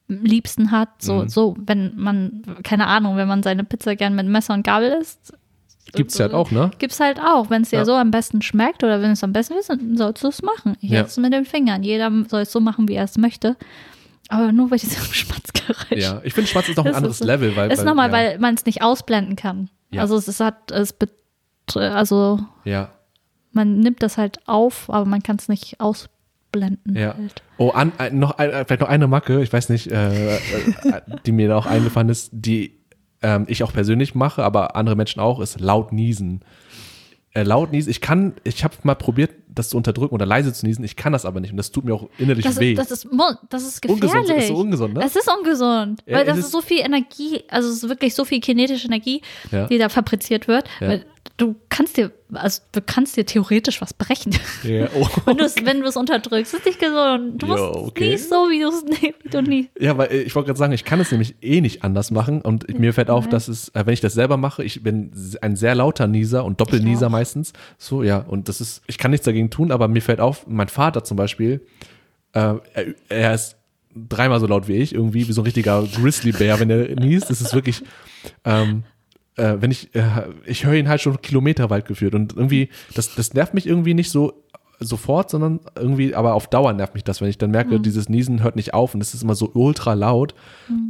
liebsten 0.08 0.70
hat. 0.72 1.00
So, 1.00 1.22
Mhm. 1.22 1.28
so, 1.30 1.56
wenn 1.64 1.92
man, 1.96 2.42
keine 2.64 2.86
Ahnung, 2.86 3.16
wenn 3.16 3.28
man 3.28 3.42
seine 3.42 3.64
Pizza 3.64 3.96
gern 3.96 4.14
mit 4.14 4.26
Messer 4.26 4.52
und 4.52 4.62
Gabel 4.62 4.90
isst, 5.00 5.32
Gibt's 5.92 6.18
halt 6.20 6.32
auch, 6.34 6.50
ne? 6.50 6.70
Gibt's 6.78 7.00
halt 7.00 7.18
auch. 7.20 7.50
Wenn 7.50 7.62
es 7.62 7.70
dir 7.70 7.78
Ja. 7.80 7.84
so 7.84 7.94
am 7.94 8.10
besten 8.10 8.42
schmeckt 8.42 8.84
oder 8.84 9.00
wenn 9.02 9.10
es 9.12 9.24
am 9.24 9.32
besten 9.32 9.54
ist, 9.54 9.70
dann 9.70 9.96
sollst 9.96 10.22
du 10.22 10.28
es 10.28 10.42
machen. 10.42 10.76
Ich 10.80 10.90
Ja. 10.90 11.06
mit 11.16 11.32
den 11.32 11.44
Fingern. 11.44 11.82
Jeder 11.82 12.10
soll 12.28 12.42
es 12.42 12.52
so 12.52 12.60
machen, 12.60 12.88
wie 12.88 12.94
er 12.94 13.04
es 13.04 13.16
möchte. 13.18 13.56
Aber 14.28 14.52
nur 14.52 14.68
bei 14.68 14.76
diesem 14.76 15.02
Schmatzgeräusch. 15.12 16.02
Ja, 16.02 16.20
ich 16.24 16.34
finde, 16.34 16.48
Schmatz 16.50 16.68
ist 16.68 16.76
noch 16.76 16.84
ein 16.84 16.94
anderes 16.94 17.20
ist- 17.20 17.26
Level, 17.26 17.56
weil. 17.56 17.70
ist 17.72 17.78
weil, 17.78 17.84
nochmal, 17.86 18.08
ja, 18.08 18.12
weil 18.12 18.38
man 18.38 18.54
es 18.54 18.66
nicht 18.66 18.82
ausblenden 18.82 19.36
kann. 19.36 19.70
Ja. 19.90 20.02
Also 20.02 20.16
es, 20.16 20.28
es 20.28 20.40
hat, 20.40 20.70
es 20.70 20.94
also 21.74 22.38
Ja, 22.64 22.90
man 23.52 23.80
nimmt 23.80 24.02
das 24.02 24.18
halt 24.18 24.46
auf, 24.46 24.90
aber 24.90 25.04
man 25.06 25.22
kann 25.22 25.36
es 25.36 25.48
nicht 25.48 25.80
ausblenden. 25.80 26.94
ja. 26.94 27.14
Halt. 27.16 27.42
Oh, 27.56 27.70
an, 27.70 27.92
ein, 27.98 28.18
noch 28.18 28.32
ein, 28.38 28.50
vielleicht 28.50 28.80
noch 28.82 28.88
eine 28.88 29.06
Macke, 29.08 29.42
ich 29.42 29.52
weiß 29.52 29.68
nicht, 29.70 29.90
äh, 29.90 30.36
äh, 30.36 30.40
die 31.26 31.32
mir 31.32 31.48
da 31.48 31.56
auch 31.56 31.66
eingefallen 31.66 32.08
ist, 32.08 32.30
die 32.32 32.77
ähm, 33.22 33.44
ich 33.48 33.62
auch 33.62 33.72
persönlich 33.72 34.14
mache, 34.14 34.42
aber 34.44 34.76
andere 34.76 34.96
Menschen 34.96 35.20
auch, 35.20 35.40
ist 35.40 35.60
laut 35.60 35.92
niesen. 35.92 36.40
Äh, 37.34 37.42
laut 37.42 37.72
niesen, 37.72 37.90
ich 37.90 38.00
kann, 38.00 38.34
ich 38.44 38.64
habe 38.64 38.74
mal 38.84 38.94
probiert, 38.94 39.30
das 39.48 39.68
zu 39.68 39.76
unterdrücken 39.76 40.14
oder 40.14 40.24
leise 40.24 40.52
zu 40.52 40.64
niesen, 40.64 40.82
ich 40.84 40.96
kann 40.96 41.12
das 41.12 41.26
aber 41.26 41.40
nicht 41.40 41.50
und 41.50 41.56
das 41.58 41.70
tut 41.72 41.84
mir 41.84 41.94
auch 41.94 42.08
innerlich 42.16 42.44
Das, 42.44 42.58
weh. 42.58 42.74
das, 42.74 42.90
ist, 42.90 43.06
das 43.50 43.62
ist 43.66 43.82
gefährlich. 43.82 44.04
ungesund, 44.14 44.38
ist 44.38 44.48
so 44.48 44.54
ungesund, 44.56 44.94
ne? 44.94 45.02
Es 45.04 45.14
ist 45.16 45.30
ungesund, 45.30 46.00
Ja, 46.06 46.16
weil 46.16 46.24
das 46.24 46.38
ist- 46.38 46.44
ist 46.46 46.52
so 46.52 46.60
viel 46.62 46.80
Energie, 46.80 47.42
also 47.48 47.68
es 47.68 47.82
ist 47.82 47.88
wirklich 47.88 48.14
so 48.14 48.24
viel 48.24 48.40
kinetische 48.40 48.86
Energie, 48.86 49.20
Ja. 49.50 49.66
die 49.66 49.76
da 49.78 49.88
fabriziert 49.90 50.48
wird. 50.48 50.66
Ja. 50.80 50.88
Weil 50.88 51.04
Du 51.38 51.54
kannst 51.68 51.96
dir, 51.96 52.10
also 52.32 52.60
du 52.72 52.80
kannst 52.82 53.16
dir 53.16 53.24
theoretisch 53.24 53.80
was 53.80 53.94
brechen, 53.94 54.34
Ja, 54.64 54.88
oh. 54.94 55.08
wenn 55.24 55.36
du 55.36 55.44
es 55.44 55.54
wenn 55.64 55.80
du 55.80 55.86
es 55.86 55.96
unterdrückst. 55.96 56.52
Ist 56.52 56.66
nicht 56.66 56.80
gesund. 56.80 57.40
Du 57.40 57.46
musst 57.46 57.62
okay. 57.62 58.10
nie 58.10 58.16
so, 58.18 58.34
wie, 58.50 58.60
du's- 58.60 58.84
nee, 59.02 59.14
wie 59.22 59.28
du 59.28 59.40
nie. 59.40 59.70
Ja, 59.78 59.96
weil 59.96 60.10
äh, 60.10 60.22
ich 60.22 60.34
wollte 60.34 60.48
gerade 60.48 60.58
sagen, 60.58 60.72
ich 60.72 60.84
kann 60.84 60.98
es 60.98 61.12
nämlich 61.12 61.36
eh 61.40 61.60
nicht 61.60 61.84
anders 61.84 62.10
machen 62.10 62.42
und 62.42 62.76
mir 62.78 62.92
fällt 62.92 63.08
auf, 63.08 63.28
dass 63.28 63.46
es, 63.46 63.68
äh, 63.70 63.86
wenn 63.86 63.94
ich 63.94 64.00
das 64.00 64.14
selber 64.14 64.36
mache, 64.36 64.64
ich 64.64 64.82
bin 64.82 65.12
ein 65.40 65.54
sehr 65.54 65.76
lauter 65.76 66.08
Nieser 66.08 66.44
und 66.44 66.60
Doppelnieser 66.60 67.08
meistens. 67.08 67.52
So, 67.78 68.02
ja, 68.02 68.18
und 68.18 68.48
das 68.48 68.60
ist, 68.60 68.82
ich 68.88 68.98
kann 68.98 69.12
nichts 69.12 69.24
dagegen 69.24 69.48
tun, 69.48 69.70
aber 69.70 69.86
mir 69.86 70.02
fällt 70.02 70.20
auf, 70.20 70.44
mein 70.48 70.68
Vater 70.68 71.04
zum 71.04 71.16
Beispiel, 71.16 71.60
äh, 72.32 72.40
er, 72.74 72.94
er 73.08 73.34
ist 73.34 73.56
dreimal 73.94 74.40
so 74.40 74.46
laut 74.48 74.66
wie 74.66 74.74
ich, 74.76 74.92
irgendwie 74.92 75.28
wie 75.28 75.32
so 75.32 75.42
ein 75.42 75.44
richtiger 75.44 75.82
Grizzlybär, 75.84 76.58
wenn 76.58 76.70
er 76.70 76.96
niest. 76.96 77.30
Das 77.30 77.40
ist 77.40 77.54
wirklich, 77.54 77.82
ähm, 78.44 78.82
äh, 79.38 79.60
wenn 79.60 79.70
ich, 79.70 79.94
äh, 79.94 80.02
ich 80.44 80.66
höre 80.66 80.74
ihn 80.74 80.88
halt 80.88 81.00
schon 81.00 81.20
kilometerweit 81.20 81.86
geführt 81.86 82.14
und 82.14 82.34
irgendwie, 82.36 82.68
das, 82.94 83.14
das 83.14 83.34
nervt 83.34 83.54
mich 83.54 83.66
irgendwie 83.66 83.94
nicht 83.94 84.10
so 84.10 84.44
sofort, 84.80 85.30
sondern 85.30 85.60
irgendwie, 85.76 86.14
aber 86.14 86.34
auf 86.34 86.48
Dauer 86.48 86.72
nervt 86.72 86.94
mich 86.94 87.04
das, 87.04 87.20
wenn 87.20 87.28
ich 87.28 87.38
dann 87.38 87.50
merke, 87.50 87.80
dieses 87.80 88.08
Niesen 88.08 88.42
hört 88.42 88.54
nicht 88.54 88.74
auf 88.74 88.94
und 88.94 89.00
es 89.00 89.12
ist 89.12 89.22
immer 89.22 89.34
so 89.34 89.50
ultra 89.54 89.94
laut. 89.94 90.34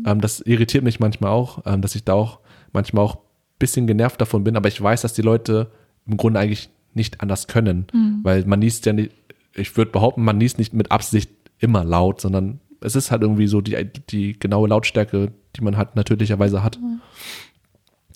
Ähm, 0.07 0.21
das 0.21 0.41
irritiert 0.41 0.85
mich 0.85 1.01
manchmal 1.01 1.31
auch, 1.31 1.63
ähm, 1.65 1.81
dass 1.81 1.95
ich 1.95 2.05
da 2.05 2.13
auch 2.15 2.41
manchmal 2.73 3.05
auch 3.05 3.17
ein 3.17 3.23
bisschen 3.59 3.87
genervt 3.87 4.21
davon 4.21 4.45
bin, 4.45 4.57
aber 4.57 4.69
ich 4.69 4.81
weiß, 4.81 5.03
dass 5.03 5.15
die 5.15 5.23
Leute 5.23 5.71
im 6.07 6.17
Grunde 6.17 6.41
eigentlich 6.41 6.69
nicht 6.95 7.21
anders 7.21 7.47
können, 7.47 7.87
weil 8.25 8.45
man 8.45 8.59
niest 8.59 8.85
ja 8.87 8.93
nicht, 8.93 9.13
ich 9.55 9.77
würde 9.77 9.91
behaupten, 9.91 10.23
man 10.23 10.39
niest 10.39 10.59
nicht 10.59 10.73
mit 10.75 10.91
Absicht 10.91 11.31
immer 11.59 11.85
laut, 11.85 12.21
sondern 12.21 12.61
es 12.81 12.95
ist 12.95 13.11
halt 13.11 13.23
irgendwie 13.23 13.47
so 13.47 13.61
die, 13.61 13.77
die 14.11 14.39
genaue 14.39 14.69
Lautstärke, 14.69 15.33
die 15.57 15.61
man 15.63 15.77
halt 15.77 15.97
natürlicherweise 15.97 16.63
hat. 16.63 16.79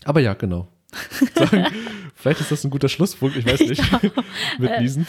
Aber 0.04 0.20
ja, 0.20 0.34
genau. 0.34 0.68
Sagen, 1.34 1.66
vielleicht 2.14 2.40
ist 2.40 2.52
das 2.52 2.64
ein 2.64 2.70
guter 2.70 2.88
Schlusspunkt, 2.88 3.36
ich 3.36 3.46
weiß 3.46 3.60
nicht. 3.60 3.82
Mit 4.58 4.80
Niesen. 4.80 5.06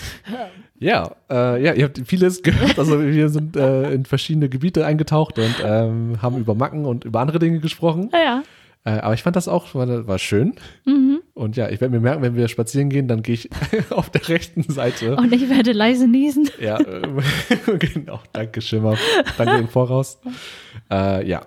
Ja, 0.80 1.16
äh, 1.30 1.62
ja, 1.62 1.74
ihr 1.74 1.86
habt 1.86 2.02
vieles 2.06 2.42
gehört. 2.42 2.80
Also 2.80 3.02
wir 3.02 3.30
sind 3.30 3.58
äh, 3.58 3.92
in 3.92 4.06
verschiedene 4.06 4.48
Gebiete 4.48 4.86
eingetaucht 4.86 5.40
und 5.40 5.56
ähm, 5.64 6.22
haben 6.22 6.38
über 6.38 6.56
Macken 6.56 6.86
und 6.86 7.04
über 7.04 7.20
andere 7.20 7.40
Dinge 7.40 7.60
gesprochen. 7.60 8.10
Ja, 8.14 8.20
ja. 8.20 8.44
Äh, 8.86 9.00
aber 9.00 9.14
ich 9.14 9.24
fand 9.24 9.36
das 9.36 9.48
auch, 9.48 9.76
war, 9.76 10.08
war 10.08 10.20
schön. 10.20 10.56
Und 11.36 11.58
ja, 11.58 11.70
ich 11.70 11.82
werde 11.82 11.94
mir 11.94 12.00
merken, 12.00 12.22
wenn 12.22 12.36
wir 12.36 12.48
spazieren 12.48 12.90
gehen, 12.90 13.08
dann 13.08 13.24
gehe 13.24 13.36
ich 13.36 13.50
auf 13.90 14.10
der 14.10 14.28
rechten 14.30 14.64
Seite. 14.64 15.16
Und 15.16 15.34
ich 15.34 15.50
werde 15.50 15.72
leise 15.72 16.08
niesen. 16.08 16.50
Ja, 16.60 16.80
ähm, 16.80 17.20
genau. 17.80 18.20
Danke, 18.34 18.62
Schimmer. 18.62 18.98
Danke 19.38 19.58
im 19.58 19.68
Voraus. 19.68 20.20
Äh, 20.92 21.28
ja. 21.28 21.42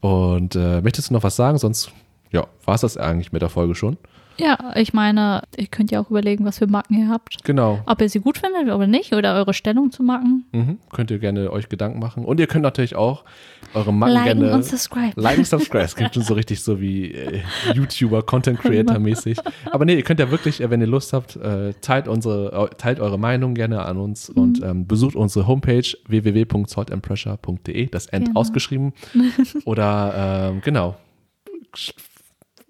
Und 0.00 0.54
äh, 0.54 0.82
möchtest 0.82 1.10
du 1.10 1.14
noch 1.14 1.22
was 1.22 1.34
sagen? 1.34 1.56
Sonst, 1.56 1.90
ja, 2.32 2.46
war 2.64 2.74
es 2.74 2.80
das 2.82 2.96
eigentlich 2.96 3.32
mit 3.32 3.42
der 3.42 3.48
Folge 3.48 3.74
schon? 3.74 3.96
Ja, 4.38 4.72
ich 4.74 4.92
meine, 4.92 5.44
ihr 5.56 5.66
könnt 5.66 5.90
ja 5.90 5.98
auch 5.98 6.10
überlegen, 6.10 6.44
was 6.44 6.58
für 6.58 6.66
Marken 6.66 6.92
ihr 6.92 7.08
habt. 7.08 7.42
Genau. 7.44 7.80
Ob 7.86 8.02
ihr 8.02 8.10
sie 8.10 8.20
gut 8.20 8.36
findet 8.36 8.64
oder 8.70 8.86
nicht 8.86 9.14
oder 9.14 9.34
eure 9.34 9.54
Stellung 9.54 9.90
zu 9.90 10.02
Marken. 10.02 10.44
Mhm. 10.52 10.78
Könnt 10.92 11.10
ihr 11.10 11.18
gerne 11.18 11.50
euch 11.50 11.70
Gedanken 11.70 12.00
machen. 12.00 12.22
Und 12.22 12.38
ihr 12.38 12.46
könnt 12.46 12.62
natürlich 12.62 12.96
auch 12.96 13.24
eure 13.72 13.94
Macken 13.94 14.12
Liken 14.12 14.40
gerne 14.40 14.54
und 14.54 14.62
subscribe. 14.62 15.18
Liken, 15.18 15.44
subscribe. 15.46 15.84
Es 15.84 15.96
klingt 15.96 16.12
schon 16.12 16.22
so 16.22 16.34
richtig 16.34 16.62
so 16.62 16.82
wie 16.82 17.12
äh, 17.12 17.40
YouTuber, 17.72 18.24
Content 18.24 18.58
Creator 18.60 18.98
mäßig. 18.98 19.38
Aber 19.70 19.86
nee, 19.86 19.94
ihr 19.94 20.02
könnt 20.02 20.20
ja 20.20 20.30
wirklich, 20.30 20.60
äh, 20.60 20.68
wenn 20.68 20.82
ihr 20.82 20.86
Lust 20.86 21.14
habt, 21.14 21.36
äh, 21.36 21.72
teilt 21.80 22.06
unsere, 22.06 22.68
teilt 22.76 23.00
eure 23.00 23.18
Meinung 23.18 23.54
gerne 23.54 23.86
an 23.86 23.96
uns 23.96 24.28
und 24.28 24.62
ähm, 24.62 24.86
besucht 24.86 25.16
unsere 25.16 25.46
Homepage 25.46 25.86
www.saltandpressure.de. 26.08 27.86
Das 27.86 28.04
End 28.08 28.26
Genau. 28.26 28.40
ausgeschrieben. 28.40 28.92
Oder 29.64 30.50
ähm, 30.52 30.60
genau. 30.62 30.96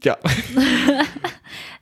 Ja. 0.06 0.16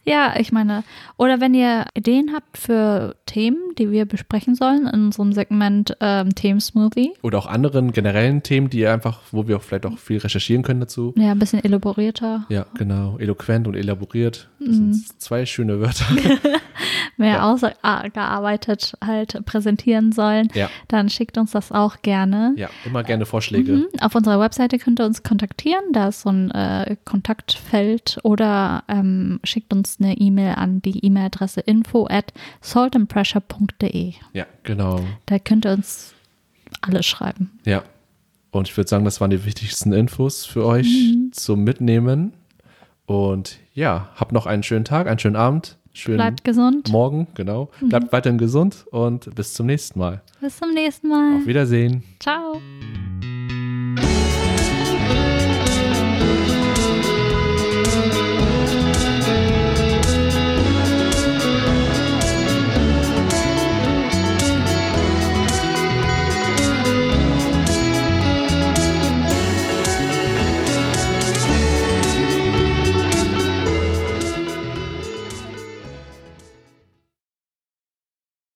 Ja, 0.06 0.34
ich 0.38 0.52
meine, 0.52 0.84
oder 1.16 1.40
wenn 1.40 1.54
ihr 1.54 1.87
Ideen 1.94 2.32
habt 2.34 2.58
für 2.58 3.16
Themen, 3.24 3.56
die 3.78 3.90
wir 3.90 4.04
besprechen 4.04 4.54
sollen 4.54 4.87
in 4.87 5.06
unserem 5.06 5.32
Segment 5.32 5.96
ähm, 5.98 6.34
Themensmoothie, 6.34 7.14
Oder 7.22 7.38
auch 7.38 7.46
anderen 7.46 7.90
generellen 7.92 8.42
Themen, 8.42 8.68
die 8.68 8.80
ihr 8.80 8.92
einfach, 8.92 9.22
wo 9.32 9.48
wir 9.48 9.56
auch 9.56 9.62
vielleicht 9.62 9.87
auch 9.87 9.96
viel 9.96 10.18
recherchieren 10.18 10.62
können 10.62 10.80
dazu. 10.80 11.14
ja, 11.16 11.30
ein 11.30 11.38
bisschen 11.38 11.64
elaborierter, 11.64 12.44
Ja, 12.50 12.66
genau. 12.76 13.16
Eloquent 13.16 13.66
und 13.66 13.76
elaboriert. 13.76 14.50
Das 14.58 14.76
Mhm. 14.76 14.92
sind 14.92 15.22
zwei 15.22 15.46
schöne 15.46 15.80
Wörter. 15.80 16.04
mehr 17.18 17.35
Ja. 17.37 17.53
ausgearbeitet 17.53 18.94
halt 19.05 19.44
präsentieren 19.46 20.12
sollen, 20.12 20.48
Ja. 20.55 20.68
dann 20.88 21.09
schickt 21.09 21.38
uns 21.38 21.53
das 21.53 21.72
auch 21.72 22.03
gerne. 22.03 22.53
Ja, 22.57 22.68
immer 22.85 23.03
gerne 23.03 23.27
Vorschläge. 23.27 23.72
Mhm. 23.72 23.87
Auf 24.00 24.14
unserer 24.14 24.40
Webseite 24.40 24.79
könnt 24.79 25.00
ihr 25.00 25.07
uns 25.07 25.22
kontaktieren, 25.22 25.85
da 25.92 26.09
ist 26.09 26.22
so 26.22 26.31
ein 26.31 26.50
äh, 26.50 26.96
Kontaktfeld 27.05 28.18
oder 28.22 28.85
ähm, 28.88 29.40
schickt 29.44 29.72
uns 29.72 29.98
eine 30.00 30.16
E-Mail 30.18 30.55
an 30.57 30.83
die 30.83 31.05
E-Mail-Adresse 31.05 31.61
info 31.61 32.07
at 32.11 32.33
saltandpressure.de. 32.61 34.14
Ja, 34.33 34.46
genau. 34.62 35.00
Da 35.27 35.38
könnt 35.38 35.66
ihr 35.66 35.72
uns 35.72 36.14
alles 36.81 37.07
schreiben. 37.07 37.59
Ja. 37.64 37.83
Und 38.50 38.68
ich 38.68 38.77
würde 38.77 38.88
sagen, 38.88 39.05
das 39.05 39.20
waren 39.20 39.31
die 39.31 39.44
wichtigsten 39.44 39.92
Infos 39.92 40.44
für 40.44 40.64
euch 40.64 40.87
Mhm. 40.87 41.33
zum 41.33 41.64
Mitnehmen. 41.64 42.33
Und 43.07 43.59
ja, 43.74 44.09
habt 44.16 44.33
noch 44.33 44.46
einen 44.46 44.62
schönen 44.62 44.85
Tag, 44.85 45.09
einen 45.09 45.18
schönen 45.18 45.37
Abend, 45.37 45.77
schönen 45.94 46.18
Bleibt 46.18 46.40
Mhm. 46.40 46.44
gesund. 46.44 46.88
Morgen, 46.92 47.26
genau. 47.35 47.70
Bleibt 47.80 48.12
weiterhin 48.12 48.38
gesund 48.38 48.85
und 48.90 49.35
bis 49.35 49.54
zum 49.54 49.66
nächsten 49.66 49.98
Mal. 49.98 50.22
Bis 50.40 50.59
zum 50.59 50.74
nächsten 50.74 51.09
Mal. 51.09 51.38
Auf 51.38 51.46
Wiedersehen. 51.46 52.02
Ciao. 52.20 52.61